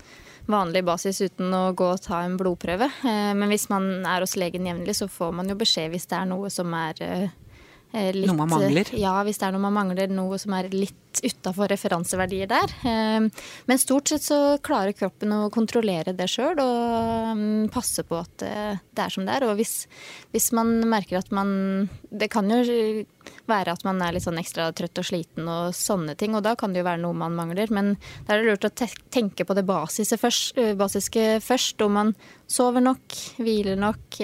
vanlig 0.46 0.84
basis 0.86 1.18
uten 1.24 1.50
å 1.58 1.64
gå 1.74 1.88
og 1.90 2.04
ta 2.04 2.20
en 2.22 2.36
blodprøve. 2.38 2.86
Men 3.02 3.50
hvis 3.50 3.64
man 3.66 4.06
er 4.06 4.22
hos 4.22 4.36
legen 4.38 4.68
jevnlig, 4.68 4.94
så 4.94 5.08
får 5.10 5.32
man 5.34 5.50
jo 5.50 5.56
beskjed 5.58 5.90
hvis 5.90 6.06
det 6.06 6.20
er 6.20 6.28
noe 6.30 6.52
som 6.54 6.70
er 6.78 7.02
litt 8.16 8.28
Noe 8.30 8.38
man 8.42 8.52
mangler? 8.52 8.90
Ja, 8.98 9.16
hvis 9.26 9.40
det 9.40 9.48
er 9.48 9.56
noe 9.56 9.64
man 9.66 9.76
mangler. 9.76 10.10
Noe 10.12 10.38
som 10.40 10.54
er 10.56 10.68
litt 10.72 11.20
utafor 11.24 11.70
referanseverdier 11.72 12.48
der. 12.50 12.72
Eh, 12.84 13.44
men 13.66 13.80
stort 13.80 14.08
sett 14.12 14.24
så 14.26 14.58
klarer 14.64 14.96
kroppen 14.96 15.32
å 15.32 15.50
kontrollere 15.52 16.14
det 16.16 16.28
sjøl 16.30 16.60
og 16.62 17.36
mm, 17.38 17.68
passe 17.74 18.04
på 18.06 18.18
at 18.20 18.44
eh, 18.46 18.78
det 18.92 19.04
er 19.06 19.14
som 19.14 19.26
det 19.26 19.36
er. 19.36 19.48
Og 19.48 19.56
hvis, 19.60 19.74
hvis, 20.34 20.50
man 20.56 20.78
merker 20.88 21.20
at 21.20 21.32
man 21.34 21.88
Det 22.10 22.28
kan 22.32 22.48
jo 22.50 23.04
være 23.46 23.74
at 23.74 23.84
man 23.86 24.00
er 24.02 24.14
litt 24.14 24.24
sånn 24.24 24.38
ekstra 24.38 24.68
trøtt 24.76 25.00
og 25.00 25.06
sliten 25.06 25.48
og 25.50 25.74
sånne 25.76 26.14
ting, 26.18 26.34
og 26.36 26.44
da 26.46 26.54
kan 26.58 26.72
det 26.72 26.82
jo 26.82 26.88
være 26.88 27.02
noe 27.02 27.16
man 27.16 27.36
mangler. 27.36 27.70
Men 27.74 27.94
da 28.26 28.34
er 28.34 28.42
det 28.42 28.52
lurt 28.52 28.68
å 28.68 28.88
tenke 29.10 29.46
på 29.46 29.56
det 29.56 29.66
først, 29.66 30.58
eh, 30.58 30.74
basiske 30.78 31.40
først. 31.44 31.82
Om 31.82 31.92
man 31.92 32.14
sover 32.46 32.84
nok, 32.84 33.18
hviler 33.42 33.78
nok, 33.78 34.20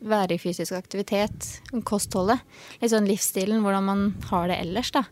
være 0.00 0.34
i 0.36 0.40
fysisk 0.40 0.72
aktivitet, 0.78 1.46
kostholdet. 1.84 2.40
Litt 2.80 2.92
sånn 2.94 3.08
livsstilen, 3.08 3.60
hvordan 3.64 3.84
man 3.84 4.04
har 4.30 4.48
det 4.48 4.60
ellers, 4.64 4.92
da 4.96 5.04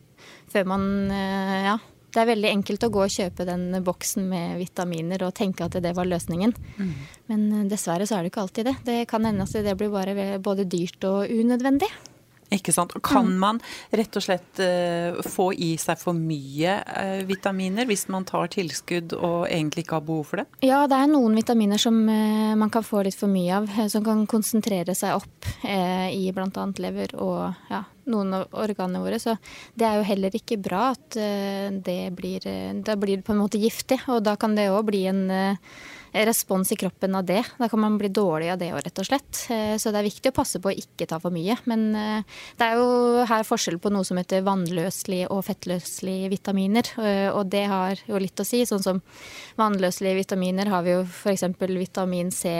før 0.53 0.75
man 0.75 0.91
eh, 1.11 1.63
Ja. 1.69 1.79
Det 2.09 2.23
er 2.23 2.31
veldig 2.31 2.49
enkelt 2.49 2.85
å 2.87 2.89
gå 2.89 3.03
og 3.05 3.13
kjøpe 3.13 3.45
den 3.45 3.83
boksen 3.85 4.25
med 4.31 4.55
vitaminer 4.57 5.21
og 5.27 5.35
tenke 5.37 5.67
at 5.67 5.75
det 5.85 5.91
var 5.95 6.09
løsningen. 6.09 6.55
Mm. 6.81 6.93
Men 7.29 7.43
eh, 7.53 7.67
dessverre 7.69 8.07
så 8.09 8.17
er 8.17 8.25
det 8.25 8.31
ikke 8.33 8.47
alltid 8.47 8.71
det. 8.71 8.75
Det 8.87 8.95
kan 9.11 9.29
hende 9.29 9.45
at 9.45 9.53
det 9.67 9.75
blir 9.77 9.93
bare 9.93 10.39
både 10.41 10.65
dyrt 10.65 11.05
og 11.05 11.29
unødvendig. 11.29 11.91
Ikke 12.55 12.73
sant. 12.73 12.95
Og 12.97 13.05
kan 13.05 13.27
mm. 13.27 13.35
man 13.41 13.59
rett 13.93 14.17
og 14.17 14.25
slett 14.25 14.61
uh, 14.63 15.19
få 15.27 15.51
i 15.53 15.75
seg 15.81 16.01
for 16.01 16.17
mye 16.17 16.79
uh, 16.81 17.21
vitaminer 17.29 17.89
hvis 17.89 18.07
man 18.13 18.25
tar 18.29 18.49
tilskudd 18.55 19.13
og 19.19 19.43
egentlig 19.51 19.85
ikke 19.85 19.99
har 19.99 20.07
behov 20.07 20.31
for 20.31 20.43
det? 20.43 20.47
Ja, 20.65 20.81
det 20.89 20.97
er 20.97 21.11
noen 21.13 21.37
vitaminer 21.37 21.81
som 21.81 22.01
uh, 22.09 22.57
man 22.59 22.73
kan 22.73 22.87
få 22.87 23.05
litt 23.05 23.19
for 23.19 23.31
mye 23.33 23.61
av, 23.61 23.69
som 23.93 24.07
kan 24.07 24.25
konsentrere 24.31 24.97
seg 24.97 25.19
opp 25.19 25.51
i 25.69 26.29
bl.a. 26.35 26.65
lever 26.81 27.13
og 27.21 27.69
ja, 27.71 27.83
noen 28.09 28.33
av 28.39 28.57
organene 28.57 29.03
våre. 29.03 29.21
Så 29.21 29.37
det 29.77 29.87
er 29.87 29.99
jo 29.99 30.09
heller 30.09 30.35
ikke 30.35 30.59
bra 30.61 30.91
at 30.95 31.17
det 31.85 32.01
blir 32.17 32.45
Da 32.85 32.97
blir 32.97 33.19
det 33.19 33.27
på 33.27 33.35
en 33.35 33.41
måte 33.43 33.61
giftig, 33.61 34.01
og 34.09 34.23
da 34.25 34.37
kan 34.41 34.57
det 34.57 34.69
òg 34.73 34.87
bli 34.89 35.05
en 35.11 35.23
respons 36.13 36.73
i 36.73 36.77
kroppen 36.77 37.15
av 37.15 37.25
det. 37.25 37.43
Da 37.59 37.69
kan 37.69 37.81
man 37.81 37.99
bli 37.99 38.09
dårlig 38.09 38.51
av 38.53 38.59
det 38.61 38.71
òg, 38.73 38.81
rett 38.87 39.01
og 39.01 39.09
slett. 39.09 39.43
Eh, 39.53 39.77
så 39.81 39.93
det 39.93 40.01
er 40.01 40.09
viktig 40.09 40.33
å 40.33 40.37
passe 40.37 40.61
på 40.63 40.71
å 40.71 40.77
ikke 40.77 41.07
ta 41.09 41.19
for 41.23 41.35
mye. 41.35 41.57
Men 41.69 41.85
eh, 41.97 42.39
det 42.59 42.69
er 42.69 42.81
jo 42.81 43.25
her 43.29 43.47
forskjell 43.47 43.79
på 43.83 43.93
noe 43.93 44.07
som 44.07 44.19
heter 44.21 44.45
vannløselige 44.47 45.29
og 45.35 45.45
fettløselige 45.47 46.31
vitaminer. 46.33 46.91
Eh, 47.03 47.29
og 47.33 47.51
det 47.53 47.65
har 47.71 48.01
jo 48.09 48.21
litt 48.23 48.41
å 48.41 48.47
si. 48.47 48.65
Sånn 48.69 48.85
som 48.85 49.03
vannløselige 49.59 50.23
vitaminer 50.23 50.71
har 50.73 50.87
vi 50.87 50.95
jo 50.97 51.05
f.eks. 51.05 51.45
vitamin 51.69 52.33
C 52.35 52.53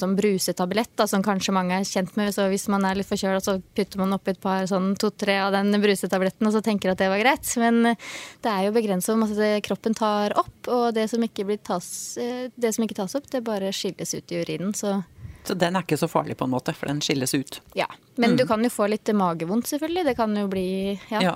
som 0.00 0.16
brusetablett, 0.16 0.94
da, 0.98 1.08
som 1.10 1.24
kanskje 1.24 1.54
mange 1.56 1.78
er 1.78 1.88
kjent 1.88 2.16
med. 2.20 2.32
Så 2.34 2.48
hvis 2.52 2.66
man 2.72 2.86
er 2.88 2.98
litt 2.98 3.10
forkjøla, 3.10 3.42
så 3.44 3.58
putter 3.76 4.00
man 4.00 4.16
oppi 4.16 4.34
et 4.34 4.42
par 4.42 4.64
sånn 4.70 4.94
to-tre 5.00 5.38
av 5.44 5.52
den 5.54 5.74
brusetabletten 5.82 6.48
og 6.48 6.56
så 6.56 6.64
tenker 6.64 6.92
at 6.92 7.02
det 7.02 7.10
var 7.12 7.22
greit. 7.22 7.46
Men 7.60 7.82
det 7.84 8.50
er 8.50 8.66
jo 8.66 8.74
begrenset 8.74 9.12
hvor 9.12 9.22
masse 9.26 9.50
kroppen 9.66 9.96
tar 9.96 10.36
opp. 10.40 10.52
Og 10.72 10.86
det 10.96 11.06
som 11.12 11.22
ikke, 11.24 11.44
tas, 11.60 11.86
det 12.16 12.72
som 12.72 12.84
ikke 12.86 12.96
tas 12.96 13.03
tas 13.04 13.20
opp, 13.20 13.30
det 13.30 13.44
bare 13.46 13.72
skilles 13.76 14.16
ut 14.16 14.32
i 14.32 14.42
urinen. 14.42 14.74
Så 14.74 15.02
så 15.44 15.52
den 15.60 15.76
er 15.76 15.84
ikke 15.84 15.98
så 16.00 16.08
farlig, 16.08 16.38
på 16.40 16.46
en 16.46 16.54
måte, 16.54 16.72
for 16.72 16.88
den 16.88 17.02
skilles 17.04 17.34
ut. 17.36 17.58
Ja, 17.76 17.86
men 18.16 18.32
mm. 18.32 18.36
du 18.40 18.46
kan 18.48 18.64
jo 18.64 18.70
få 18.72 18.86
litt 18.88 19.10
magevondt, 19.12 19.68
selvfølgelig. 19.68 20.06
Det 20.08 20.14
kan 20.16 20.32
jo 20.40 20.46
bli 20.48 20.68
ja, 21.10 21.20
ja. 21.20 21.34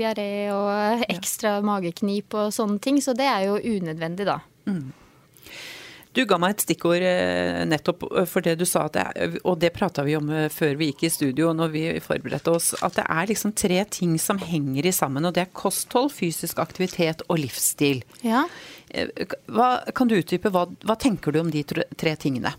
diaré 0.00 0.30
og 0.54 1.04
ekstra 1.10 1.58
ja. 1.58 1.66
mageknip 1.68 2.38
og 2.40 2.54
sånne 2.56 2.80
ting. 2.80 3.02
Så 3.04 3.12
det 3.18 3.28
er 3.28 3.50
jo 3.50 3.58
unødvendig, 3.60 4.24
da. 4.30 4.38
Mm. 4.64 4.88
Du 6.16 6.24
ga 6.26 6.40
meg 6.42 6.56
et 6.56 6.64
stikkord 6.64 7.04
eh, 7.06 7.60
nettopp 7.70 8.02
eh, 8.08 8.26
for 8.26 8.42
det 8.42 8.56
du 8.58 8.64
sa, 8.66 8.88
det 8.90 9.04
og 9.44 9.60
det 9.62 9.70
prata 9.76 10.02
vi 10.02 10.16
om 10.18 10.32
eh, 10.34 10.48
før 10.50 10.74
vi 10.80 10.88
gikk 10.88 11.04
i 11.06 11.12
studio 11.14 11.52
når 11.54 11.70
vi 11.70 11.84
forberedte 12.02 12.56
oss, 12.56 12.72
at 12.82 12.96
det 12.96 13.04
er 13.04 13.28
liksom 13.30 13.54
tre 13.54 13.84
ting 13.92 14.16
som 14.18 14.40
henger 14.42 14.88
i 14.88 14.94
sammen. 14.96 15.28
Og 15.28 15.36
det 15.36 15.44
er 15.44 15.52
kosthold, 15.54 16.10
fysisk 16.16 16.58
aktivitet 16.64 17.22
og 17.28 17.44
livsstil. 17.44 18.02
Ja. 18.26 18.48
Hva, 19.50 19.68
kan 19.94 20.10
du 20.10 20.16
utdype, 20.18 20.50
hva, 20.54 20.66
hva 20.86 20.96
tenker 20.98 21.32
du 21.32 21.40
om 21.42 21.50
de 21.52 21.62
tre 21.64 22.16
tingene? 22.18 22.54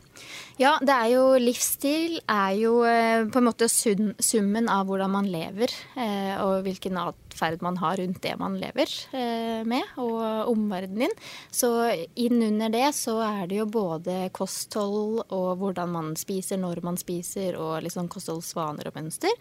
Ja, 0.62 0.76
det 0.84 0.94
er 0.94 1.08
jo 1.14 1.24
livsstil 1.42 2.20
er 2.30 2.52
jo 2.60 2.74
eh, 2.86 3.24
på 3.32 3.40
en 3.40 3.48
måte 3.48 3.66
summen 3.72 4.68
av 4.70 4.90
hvordan 4.90 5.10
man 5.14 5.30
lever. 5.32 5.72
Eh, 5.96 6.36
og 6.44 6.68
hvilken 6.68 7.00
atferd 7.02 7.64
man 7.66 7.80
har 7.82 7.98
rundt 7.98 8.22
det 8.22 8.36
man 8.38 8.60
lever 8.62 8.92
eh, 9.18 9.64
med, 9.66 9.96
og 10.02 10.52
omverdenen. 10.52 11.16
Så 11.50 11.72
innunder 12.20 12.74
det 12.74 12.92
så 12.98 13.18
er 13.26 13.50
det 13.50 13.62
jo 13.62 13.68
både 13.74 14.28
kosthold 14.38 15.24
og 15.24 15.50
hvordan 15.64 15.96
man 15.96 16.14
spiser, 16.20 16.62
når 16.62 16.84
man 16.86 17.00
spiser, 17.00 17.58
og 17.58 17.80
liksom 17.88 18.12
kostholdsvaner 18.12 18.92
og 18.92 19.00
mønster. 19.00 19.34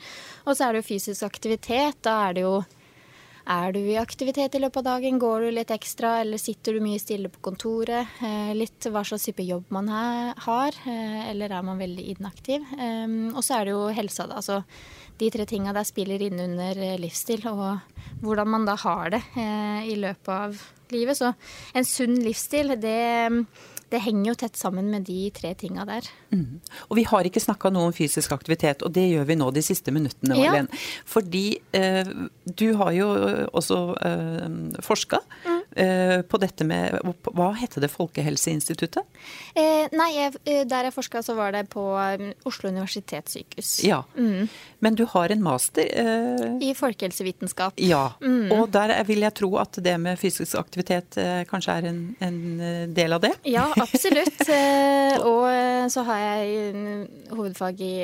Og 0.47 0.55
så 0.55 0.68
er 0.68 0.72
det 0.72 0.84
jo 0.84 0.91
fysisk 0.95 1.26
aktivitet. 1.28 2.01
Da 2.07 2.16
er 2.30 2.38
det 2.38 2.47
jo 2.49 2.61
er 3.49 3.72
du 3.72 3.80
i 3.80 3.97
aktivitet 4.01 4.55
i 4.55 4.61
løpet 4.61 4.82
av 4.82 4.86
dagen? 4.97 5.18
Går 5.20 5.47
du 5.47 5.51
litt 5.55 5.72
ekstra, 5.74 6.18
eller 6.20 6.41
sitter 6.41 6.76
du 6.76 6.84
mye 6.84 7.01
stille 7.01 7.30
på 7.32 7.43
kontoret? 7.51 8.20
Eh, 8.24 8.53
litt 8.57 8.88
hva 8.91 9.03
slags 9.07 9.28
type 9.28 9.45
jobb 9.47 9.70
man 9.74 9.88
har, 9.88 10.76
eh, 10.86 11.30
eller 11.30 11.53
er 11.53 11.62
man 11.66 11.80
veldig 11.80 12.05
inaktiv? 12.16 12.66
Ehm, 12.78 13.34
og 13.34 13.43
så 13.43 13.61
er 13.61 13.64
det 13.64 13.74
jo 13.76 13.86
helsa, 13.88 14.26
da. 14.28 14.36
Altså, 14.36 14.64
de 15.18 15.30
tre 15.30 15.47
tinga 15.47 15.72
der 15.72 15.84
spiller 15.84 16.20
inn 16.22 16.41
under 16.41 16.76
eh, 16.76 16.99
livsstil, 17.01 17.47
og 17.49 17.80
hvordan 18.20 18.49
man 18.49 18.64
da 18.68 18.76
har 18.76 19.11
det 19.11 19.22
i 19.36 19.97
løpet 19.97 20.28
av 20.28 20.61
livet. 20.93 21.16
Så 21.16 21.34
en 21.74 21.84
sunn 21.84 22.18
livsstil, 22.20 22.76
det 22.80 23.47
det 23.91 24.03
henger 24.05 24.30
jo 24.30 24.36
tett 24.45 24.59
sammen 24.59 24.91
med 24.93 25.07
de 25.09 25.28
tre 25.34 25.53
tinga 25.59 25.84
der. 25.88 26.07
Mm. 26.30 26.61
Og 26.88 26.99
vi 26.99 27.05
har 27.11 27.26
ikke 27.26 27.43
snakka 27.43 27.72
noe 27.74 27.91
om 27.91 27.95
fysisk 27.97 28.32
aktivitet, 28.36 28.84
og 28.86 28.95
det 28.95 29.09
gjør 29.11 29.26
vi 29.28 29.38
nå 29.41 29.51
de 29.55 29.64
siste 29.66 29.95
minuttene, 29.95 30.36
Marlen. 30.38 30.70
Ja. 30.70 30.82
Fordi 31.11 31.45
eh, 31.76 32.12
du 32.47 32.68
har 32.78 32.93
jo 32.97 33.09
også 33.51 33.80
eh, 34.07 34.47
forska. 34.86 35.22
Mm. 35.47 35.59
Eh, 35.77 36.23
på 36.23 36.39
dette 36.43 36.64
med 36.66 36.97
Hva 37.31 37.53
heter 37.55 37.85
det, 37.85 37.91
Folkehelseinstituttet? 37.93 39.07
Eh, 39.55 39.87
nei, 39.95 40.09
jeg, 40.16 40.35
eh, 40.43 40.62
der 40.66 40.89
jeg 40.89 40.95
forska 40.97 41.23
så 41.23 41.37
var 41.39 41.55
det 41.55 41.68
på 41.71 41.85
um, 41.95 42.33
Oslo 42.49 42.73
universitetssykehus. 42.73 43.77
Ja. 43.87 44.03
Mm. 44.16 44.49
Men 44.83 44.99
du 44.99 45.05
har 45.12 45.31
en 45.31 45.43
master? 45.45 45.87
Eh... 45.87 46.57
I 46.66 46.73
folkehelsevitenskap. 46.75 47.79
Ja. 47.79 48.16
Mm. 48.23 48.51
Og 48.57 48.73
der 48.75 48.97
vil 49.07 49.23
jeg 49.23 49.37
tro 49.39 49.53
at 49.62 49.79
det 49.85 49.95
med 50.03 50.18
fysisk 50.18 50.59
aktivitet 50.59 51.18
eh, 51.21 51.45
kanskje 51.49 51.77
er 51.79 51.89
en, 51.93 52.01
en, 52.18 52.41
eh, 52.59 52.83
del 52.91 53.14
av 53.14 53.23
det? 53.23 53.33
Ja, 53.47 53.68
absolutt. 53.79 54.43
og 55.31 55.47
så 55.93 56.05
har 56.09 56.25
jeg 56.25 57.07
hovedfag 57.31 57.81
i 57.85 57.95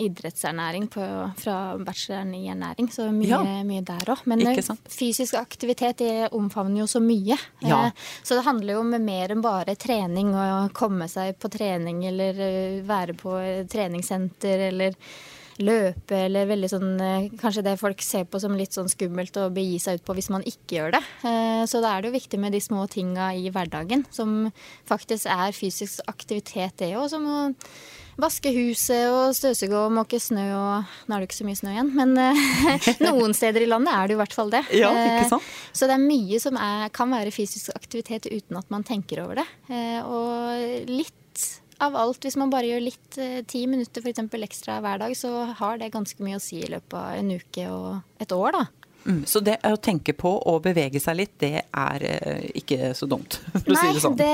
idrettsernæring 0.00 0.88
på, 0.92 1.04
fra 1.42 1.58
bacheloren 1.76 2.32
i 2.38 2.46
ernæring, 2.52 2.88
så 2.92 3.10
mye, 3.12 3.28
ja. 3.34 3.42
mye 3.68 3.84
der 3.84 4.14
òg. 4.14 4.24
Men 4.30 4.46
fysisk 4.88 5.36
aktivitet 5.36 6.00
omfavner 6.32 6.84
jo 6.84 6.88
så 6.88 7.01
mye. 7.02 7.36
Ja. 7.64 7.86
Eh, 7.86 8.08
så 8.22 8.38
det 8.38 8.46
handler 8.46 8.76
jo 8.76 8.80
om 8.84 8.96
mer 9.04 9.34
enn 9.34 9.44
bare 9.44 9.76
trening 9.80 10.32
og 10.36 10.72
komme 10.76 11.08
seg 11.10 11.36
på 11.42 11.50
trening 11.52 12.04
eller 12.08 12.40
eh, 12.40 12.80
være 12.86 13.16
på 13.18 13.36
treningssenter 13.72 14.68
eller 14.70 14.98
løpe 15.62 16.16
eller 16.26 16.48
veldig 16.48 16.68
sånn 16.72 16.92
eh, 17.04 17.26
Kanskje 17.38 17.64
det 17.66 17.76
folk 17.80 18.00
ser 18.02 18.24
på 18.30 18.40
som 18.42 18.56
litt 18.56 18.74
sånn 18.74 18.90
skummelt 18.90 19.36
å 19.36 19.50
begi 19.52 19.78
seg 19.82 20.00
ut 20.00 20.06
på 20.06 20.16
hvis 20.16 20.30
man 20.32 20.46
ikke 20.48 20.78
gjør 20.78 20.94
det. 20.96 21.02
Så 21.70 21.82
da 21.84 21.92
er 21.92 22.02
det 22.02 22.10
jo 22.10 22.18
viktig 22.18 22.40
med 22.40 22.54
de 22.56 22.60
små 22.62 22.86
tinga 22.90 23.32
i 23.36 23.50
hverdagen 23.52 24.06
som 24.10 24.48
faktisk 24.88 25.28
er 25.30 25.54
fysisk 25.56 26.02
aktivitet, 26.10 26.78
det 26.80 26.94
òg. 26.96 27.10
Som 27.12 27.28
vaske 28.20 28.52
huset 28.54 29.06
og 29.10 29.32
støvsuge 29.36 29.78
og 29.78 29.94
måke 29.94 30.20
snø 30.20 30.44
og 30.56 30.90
Nå 31.08 31.16
er 31.16 31.22
det 31.22 31.28
ikke 31.30 31.38
så 31.38 31.46
mye 31.46 31.58
snø 31.58 31.72
igjen, 31.72 31.92
men 31.96 32.12
uh, 32.18 32.90
noen 33.06 33.34
steder 33.36 33.64
i 33.64 33.70
landet 33.70 33.94
er 33.94 34.10
det 34.10 34.16
i 34.16 34.20
hvert 34.20 34.36
fall 34.36 34.52
det. 34.52 34.62
Ja, 34.76 34.92
ikke 34.92 35.30
sant? 35.34 35.48
Uh, 35.48 35.72
så 35.76 35.88
det 35.88 35.96
er 35.96 36.04
mye 36.04 36.42
som 36.42 36.58
er, 36.60 36.86
kan 36.94 37.12
være 37.12 37.32
fysisk 37.34 37.72
aktivitet 37.76 38.28
uten 38.30 38.60
at 38.60 38.70
man 38.72 38.86
tenker 38.86 39.24
over 39.24 39.42
det. 39.42 39.48
Uh, 39.70 40.00
og 40.04 40.90
litt 40.90 41.48
av 41.82 41.96
alt. 41.98 42.22
Hvis 42.22 42.38
man 42.38 42.52
bare 42.52 42.68
gjør 42.68 42.84
litt 42.84 43.16
ti 43.50 43.64
minutter 43.66 44.04
f.eks. 44.04 44.22
ekstra 44.46 44.78
hver 44.84 45.00
dag, 45.02 45.16
så 45.18 45.48
har 45.58 45.80
det 45.80 45.90
ganske 45.94 46.22
mye 46.22 46.38
å 46.38 46.42
si 46.42 46.60
i 46.62 46.70
løpet 46.70 46.94
av 46.94 47.16
en 47.18 47.32
uke 47.34 47.66
og 47.72 48.22
et 48.22 48.36
år, 48.36 48.60
da. 48.60 48.66
Mm, 49.04 49.22
så 49.26 49.40
det 49.42 49.56
å 49.66 49.76
tenke 49.82 50.14
på 50.14 50.30
å 50.48 50.54
bevege 50.62 51.00
seg 51.02 51.16
litt, 51.18 51.34
det 51.42 51.64
er 51.66 52.04
eh, 52.06 52.44
ikke 52.60 52.92
så 52.96 53.08
dumt, 53.10 53.38
for 53.52 53.72
Nei, 53.72 53.74
å 53.74 53.80
si 53.80 53.96
det 53.96 54.02
sånn? 54.04 54.18
Det, 54.18 54.28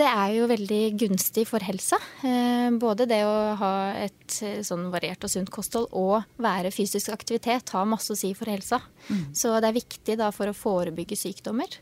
det 0.00 0.08
er 0.08 0.34
jo 0.38 0.48
veldig 0.50 0.80
gunstig 1.02 1.44
for 1.50 1.64
helsa. 1.64 1.98
Eh, 2.24 2.70
både 2.80 3.08
det 3.10 3.20
å 3.28 3.34
ha 3.60 3.72
et 4.00 4.38
eh, 4.46 4.60
sånn 4.66 4.88
variert 4.92 5.26
og 5.26 5.32
sunt 5.32 5.52
kosthold 5.52 5.90
og 5.98 6.24
være 6.40 6.72
fysisk 6.74 7.12
aktivitet 7.12 7.74
har 7.76 7.88
masse 7.88 8.14
å 8.14 8.18
si 8.18 8.32
for 8.38 8.50
helsa. 8.52 8.80
Mm. 9.10 9.24
Så 9.36 9.52
det 9.60 9.70
er 9.70 9.78
viktig 9.80 10.16
da 10.20 10.30
for 10.34 10.50
å 10.50 10.56
forebygge 10.56 11.18
sykdommer. 11.18 11.80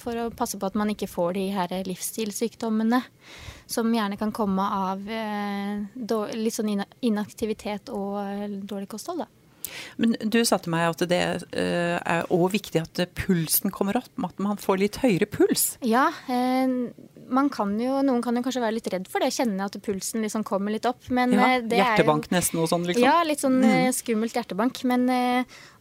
For 0.00 0.18
å 0.18 0.30
passe 0.34 0.58
på 0.58 0.66
at 0.66 0.74
man 0.74 0.88
ikke 0.90 1.06
får 1.06 1.36
de 1.36 1.44
her 1.54 1.70
livsstilssykdommene 1.86 2.98
som 3.70 3.92
gjerne 3.94 4.18
kan 4.18 4.32
komme 4.34 4.64
av 4.66 5.04
litt 6.34 6.56
sånn 6.56 6.72
inaktivitet 7.06 7.92
og 7.94 8.18
dårlig 8.66 8.90
kosthold. 8.96 9.22
da. 9.22 9.43
Men 10.00 10.16
du 10.20 10.40
sa 10.46 10.58
til 10.62 10.74
meg 10.74 10.88
at 10.92 11.04
det 11.10 11.22
eh, 11.52 11.96
er 11.98 12.30
òg 12.32 12.46
viktig 12.54 12.82
at 12.82 13.02
pulsen 13.18 13.74
kommer 13.74 13.98
opp, 14.00 14.12
at 14.26 14.42
man 14.42 14.60
får 14.60 14.80
litt 14.82 15.00
høyere 15.02 15.28
puls? 15.30 15.74
Ja, 15.84 16.08
eh, 16.30 16.66
man 17.28 17.50
kan 17.52 17.72
jo, 17.80 18.00
noen 18.06 18.22
kan 18.24 18.36
jo 18.36 18.42
kanskje 18.44 18.62
være 18.64 18.76
litt 18.78 18.90
redd 18.92 19.08
for 19.10 19.24
det, 19.24 19.32
kjenne 19.34 19.66
at 19.66 19.78
pulsen 19.84 20.24
liksom 20.24 20.44
kommer 20.46 20.74
litt 20.74 20.88
opp. 20.88 21.08
Men 21.14 21.34
ja, 21.36 21.48
det 21.62 21.80
hjertebank 21.80 22.28
jo, 22.28 22.34
nesten 22.36 22.62
og 22.62 22.70
sånn, 22.70 22.86
liksom? 22.88 23.04
Ja, 23.04 23.16
litt 23.26 23.42
sånn 23.42 23.60
mm. 23.62 23.92
skummelt 23.96 24.36
hjertebank. 24.36 24.82
Men 24.88 25.08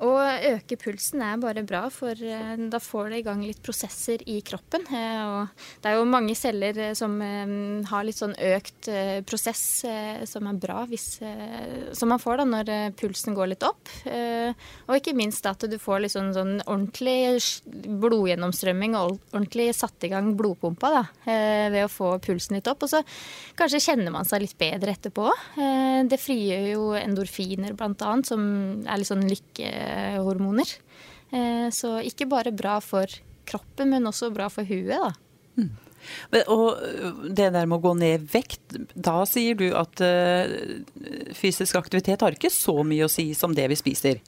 å 0.04 0.12
øke 0.54 0.78
pulsen 0.82 1.24
er 1.26 1.42
bare 1.42 1.66
bra, 1.68 1.86
for 1.94 2.18
da 2.18 2.82
får 2.84 3.14
det 3.14 3.22
i 3.22 3.26
gang 3.28 3.44
litt 3.46 3.62
prosesser 3.66 4.24
i 4.30 4.40
kroppen. 4.46 4.88
Og 4.90 5.66
det 5.84 5.92
er 5.92 6.00
jo 6.00 6.08
mange 6.10 6.36
celler 6.38 6.82
som 6.98 7.18
har 7.90 8.08
litt 8.08 8.20
sånn 8.20 8.36
økt 8.38 8.92
prosess 9.30 9.64
som 10.30 10.50
er 10.50 10.62
bra, 10.62 10.84
hvis, 10.90 11.08
som 11.96 12.12
man 12.12 12.22
får 12.22 12.42
da 12.42 12.48
når 12.50 12.74
pulsen 13.00 13.36
går 13.38 13.54
litt 13.54 13.66
opp. 13.66 13.92
Eh, 14.06 14.54
og 14.88 14.98
ikke 14.98 15.16
minst 15.18 15.46
at 15.50 15.66
du 15.70 15.78
får 15.82 16.04
litt 16.04 16.14
sånn 16.16 16.34
sånn 16.36 16.56
ordentlig 16.64 17.42
blodgjennomstrømming 18.04 18.98
og 19.00 19.18
ordentlig 19.34 19.70
satt 19.78 20.08
i 20.08 20.12
gang 20.12 20.34
blodpumpa 20.38 20.92
da, 20.94 21.04
eh, 21.26 21.33
ved 21.74 21.86
å 21.86 21.92
få 21.92 22.14
pulsen 22.24 22.58
litt 22.58 22.70
opp. 22.72 22.86
Og 22.86 22.92
så 22.92 23.02
kanskje 23.60 23.84
kjenner 23.88 24.14
man 24.14 24.28
seg 24.28 24.44
litt 24.44 24.58
bedre 24.60 24.96
etterpå. 24.96 25.30
Eh, 25.58 26.02
det 26.10 26.22
frigjør 26.22 26.68
jo 26.72 26.90
endorfiner 27.00 27.78
bl.a., 27.78 28.16
som 28.28 28.44
er 28.86 29.02
litt 29.02 29.12
sånn 29.12 29.28
lykkehormoner. 29.30 30.78
Så 31.74 31.96
ikke 32.06 32.28
bare 32.30 32.52
bra 32.54 32.76
for 32.78 33.10
kroppen, 33.50 33.90
men 33.90 34.06
også 34.06 34.28
bra 34.36 34.52
for 34.54 34.70
huet. 34.70 34.94
da. 34.94 35.10
Mm. 35.58 35.72
Og 36.54 37.32
det 37.34 37.48
der 37.56 37.66
med 37.66 37.80
å 37.80 37.84
gå 37.88 37.94
ned 37.98 38.28
vekt, 38.30 38.76
da 38.94 39.24
sier 39.26 39.58
du 39.58 39.72
at 39.74 40.04
fysisk 41.34 41.80
aktivitet 41.80 42.22
har 42.22 42.38
ikke 42.38 42.54
så 42.54 42.76
mye 42.86 43.08
å 43.08 43.10
si 43.10 43.32
som 43.34 43.56
det 43.58 43.66
vi 43.72 43.80
spiser? 43.80 44.22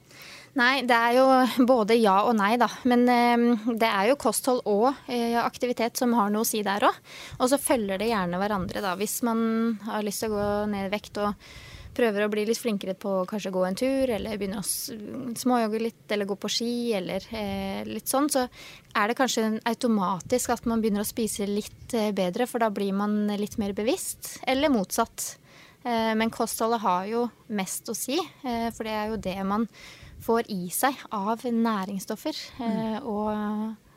Nei, 0.56 0.80
det 0.88 0.96
er 0.96 1.18
jo 1.18 1.26
både 1.68 1.98
ja 2.00 2.16
og 2.24 2.36
nei, 2.38 2.54
da. 2.60 2.68
Men 2.88 3.04
eh, 3.12 3.46
det 3.76 3.88
er 3.90 4.10
jo 4.10 4.18
kosthold 4.20 4.64
og 4.64 4.88
eh, 5.12 5.36
aktivitet 5.42 6.00
som 6.00 6.16
har 6.16 6.32
noe 6.32 6.46
å 6.46 6.48
si 6.48 6.62
der 6.64 6.88
òg. 6.88 7.00
Og 7.38 7.50
så 7.52 7.60
følger 7.60 8.00
det 8.00 8.10
gjerne 8.12 8.40
hverandre, 8.40 8.84
da. 8.84 8.96
Hvis 8.96 9.20
man 9.26 9.40
har 9.84 10.06
lyst 10.06 10.24
til 10.24 10.32
å 10.32 10.38
gå 10.38 10.50
ned 10.72 10.88
i 10.88 10.94
vekt 10.96 11.20
og 11.20 11.48
prøver 11.96 12.26
å 12.26 12.30
bli 12.32 12.44
litt 12.48 12.60
flinkere 12.60 12.92
på 12.98 13.12
kanskje 13.28 13.52
gå 13.54 13.62
en 13.64 13.78
tur, 13.78 14.10
eller 14.12 14.36
begynne 14.36 14.60
å 14.60 15.36
småjogge 15.40 15.80
litt, 15.80 16.04
eller 16.12 16.28
gå 16.28 16.36
på 16.40 16.50
ski, 16.52 16.72
eller 16.98 17.24
eh, 17.32 17.82
litt 17.88 18.10
sånn, 18.10 18.28
så 18.32 18.44
er 18.46 19.08
det 19.08 19.16
kanskje 19.18 19.48
automatisk 19.68 20.52
at 20.52 20.68
man 20.68 20.84
begynner 20.84 21.04
å 21.04 21.08
spise 21.08 21.48
litt 21.48 21.96
eh, 21.96 22.12
bedre, 22.16 22.48
for 22.50 22.64
da 22.64 22.68
blir 22.72 22.92
man 22.96 23.24
litt 23.40 23.56
mer 23.60 23.76
bevisst, 23.76 24.38
eller 24.48 24.72
motsatt. 24.72 25.36
Eh, 25.86 26.12
men 26.18 26.32
kostholdet 26.34 26.84
har 26.84 27.06
jo 27.12 27.28
mest 27.56 27.88
å 27.92 27.96
si, 27.96 28.18
eh, 28.18 28.68
for 28.74 28.88
det 28.88 28.96
er 28.96 29.12
jo 29.12 29.22
det 29.22 29.38
man 29.46 29.68
får 30.26 30.50
i 30.52 30.66
seg 30.74 30.98
av 31.14 31.46
næringsstoffer 31.46 32.42
mm. 32.58 33.06
og 33.06 33.30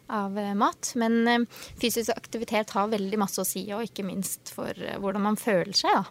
av 0.10 0.38
mat. 0.58 0.94
Men 1.02 1.46
fysisk 1.82 2.14
aktivitet 2.16 2.74
har 2.78 2.94
veldig 2.94 3.20
masse 3.22 3.42
å 3.42 3.48
si, 3.48 3.68
og 3.76 3.86
ikke 3.86 4.08
minst 4.08 4.54
for 4.56 4.74
hvordan 4.74 5.30
man 5.30 5.38
føler 5.40 5.76
seg. 5.78 6.00
da. 6.00 6.06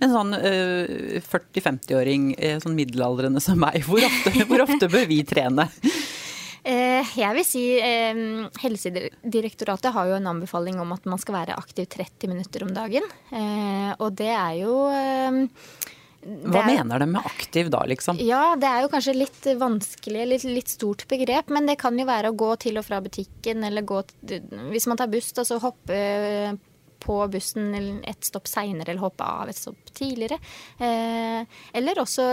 Men 0.00 0.14
sånn 0.14 0.34
40-50-åring, 0.34 2.32
sånn 2.62 2.78
middelaldrende 2.78 3.42
som 3.44 3.60
meg, 3.60 3.84
hvor 3.86 4.02
ofte, 4.06 4.32
hvor 4.48 4.64
ofte 4.64 4.88
bør 4.90 5.06
vi 5.10 5.22
trene? 5.28 5.68
Jeg 6.64 7.36
vil 7.36 7.44
si 7.44 7.62
Helsedirektoratet 8.62 9.92
har 9.92 10.08
jo 10.08 10.14
en 10.16 10.30
anbefaling 10.30 10.78
om 10.80 10.94
at 10.96 11.04
man 11.04 11.20
skal 11.20 11.36
være 11.36 11.58
aktiv 11.60 11.84
30 11.92 12.32
minutter 12.32 12.64
om 12.64 12.72
dagen. 12.72 13.04
Og 14.00 14.16
det 14.16 14.30
er 14.32 14.54
jo 14.62 14.72
hva 16.24 16.62
er, 16.62 16.68
mener 16.70 17.02
de 17.02 17.08
med 17.12 17.26
aktiv 17.26 17.68
da, 17.72 17.82
liksom? 17.88 18.20
Ja, 18.24 18.54
Det 18.56 18.68
er 18.68 18.84
jo 18.84 18.90
kanskje 18.92 19.16
litt 19.16 19.48
vanskelig, 19.60 20.28
litt, 20.30 20.46
litt, 20.48 20.70
stort 20.72 21.06
begrep. 21.10 21.50
Men 21.52 21.68
det 21.68 21.78
kan 21.80 21.98
jo 21.98 22.06
være 22.08 22.32
å 22.32 22.38
gå 22.38 22.54
til 22.64 22.80
og 22.80 22.86
fra 22.86 23.00
butikken, 23.04 23.64
eller 23.68 23.84
gå 23.84 24.02
Hvis 24.72 24.88
man 24.90 25.00
tar 25.00 25.12
buss, 25.12 25.32
da, 25.36 25.44
så 25.44 25.60
hoppe 25.62 25.98
på 27.04 27.16
bussen 27.28 28.00
et 28.08 28.24
stopp 28.24 28.48
seinere, 28.48 28.92
eller 28.92 29.04
hoppe 29.04 29.26
av 29.26 29.50
et 29.52 29.58
stopp 29.58 29.92
tidligere. 29.92 30.38
Eh, 30.80 31.58
eller 31.76 32.00
også 32.00 32.30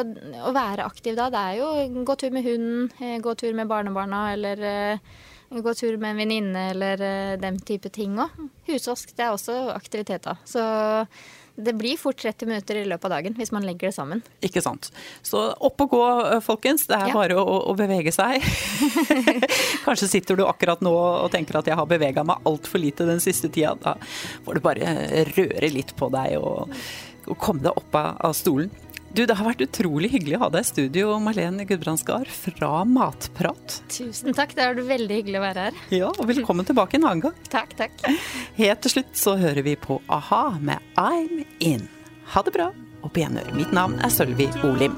å 0.48 0.54
være 0.56 0.88
aktiv 0.88 1.18
da. 1.20 1.28
Det 1.34 1.42
er 1.42 1.60
jo 1.60 2.06
gå 2.08 2.16
tur 2.16 2.32
med 2.32 2.48
hunden, 2.48 2.88
eh, 3.02 3.20
gå 3.20 3.36
tur 3.36 3.58
med 3.58 3.68
barnebarna, 3.68 4.24
eller 4.38 4.64
eh, 4.70 5.12
gå 5.52 5.76
tur 5.76 5.98
med 5.98 6.14
en 6.14 6.24
venninne, 6.24 6.70
eller 6.72 7.04
eh, 7.04 7.36
den 7.42 7.60
type 7.68 7.92
ting 7.92 8.16
òg. 8.22 8.40
Husvask, 8.70 9.12
det 9.18 9.28
er 9.28 9.36
også 9.36 9.60
aktivitet 9.76 10.24
da. 10.30 10.38
Så 10.48 10.64
det 11.56 11.74
blir 11.74 11.98
fort 11.98 12.18
30 12.18 12.46
minutter 12.46 12.76
i 12.80 12.86
løpet 12.88 13.06
av 13.06 13.14
dagen 13.18 13.36
hvis 13.38 13.52
man 13.52 13.66
legger 13.68 13.90
det 13.90 13.96
sammen. 13.96 14.22
Ikke 14.46 14.64
sant. 14.64 14.92
Så 15.26 15.44
opp 15.52 15.84
og 15.86 15.94
gå, 15.94 16.04
eh, 16.32 16.40
folkens. 16.44 16.86
Det 16.90 16.98
er 16.98 17.12
ja. 17.12 17.16
bare 17.18 17.38
å, 17.40 17.58
å, 17.72 17.76
bevege 17.78 18.14
seg. 18.16 18.44
Kanskje 19.86 20.10
sitter 20.16 20.40
du 20.40 20.46
akkurat 20.48 20.82
nå 20.86 20.94
og 20.94 21.32
tenker 21.34 21.60
at 21.60 21.70
jeg 21.70 21.78
har 21.78 21.90
bevega 21.90 22.26
meg 22.28 22.48
altfor 22.48 22.82
lite 22.82 23.08
den 23.10 23.22
siste 23.24 23.52
tida. 23.52 23.76
Da 23.82 23.98
får 24.46 24.58
du 24.58 24.64
bare 24.64 24.96
røre 25.34 25.74
litt 25.74 25.96
på 26.00 26.12
deg 26.14 26.38
og, 26.40 26.72
og 27.28 27.38
komme 27.42 27.66
deg 27.68 27.84
opp 27.84 28.00
av 28.02 28.34
stolen. 28.38 28.72
Du, 29.12 29.26
Det 29.28 29.36
har 29.36 29.44
vært 29.44 29.62
utrolig 29.66 30.08
hyggelig 30.14 30.38
å 30.38 30.46
ha 30.46 30.48
deg 30.54 30.64
i 30.64 30.68
studio, 30.70 31.10
Marlene 31.20 31.66
Gudbrandsgard 31.68 32.30
fra 32.32 32.70
Matprat. 32.88 33.82
Tusen 33.92 34.32
takk, 34.38 34.56
det 34.56 34.64
er 34.64 34.80
veldig 34.88 35.18
hyggelig 35.20 35.42
å 35.42 35.44
være 35.44 35.66
her. 35.66 35.82
Ja, 35.92 36.12
og 36.16 36.30
Velkommen 36.30 36.68
tilbake 36.68 36.96
en 36.96 37.10
annen 37.10 37.26
gang. 37.26 37.36
Takk, 37.52 37.76
takk. 37.80 38.00
Helt 38.56 38.86
til 38.86 38.96
slutt 38.96 39.12
så 39.20 39.36
hører 39.42 39.66
vi 39.68 39.76
på 39.76 40.00
a-ha 40.08 40.44
med 40.64 40.80
I'm 40.96 41.44
In. 41.60 41.90
Ha 42.32 42.46
det 42.48 42.56
bra, 42.56 42.72
og 43.04 43.12
på 43.12 43.26
gjenhør. 43.26 43.52
Mitt 43.60 43.76
navn 43.76 44.00
er 44.00 44.16
Sølvi 44.16 44.48
Olim. 44.64 44.96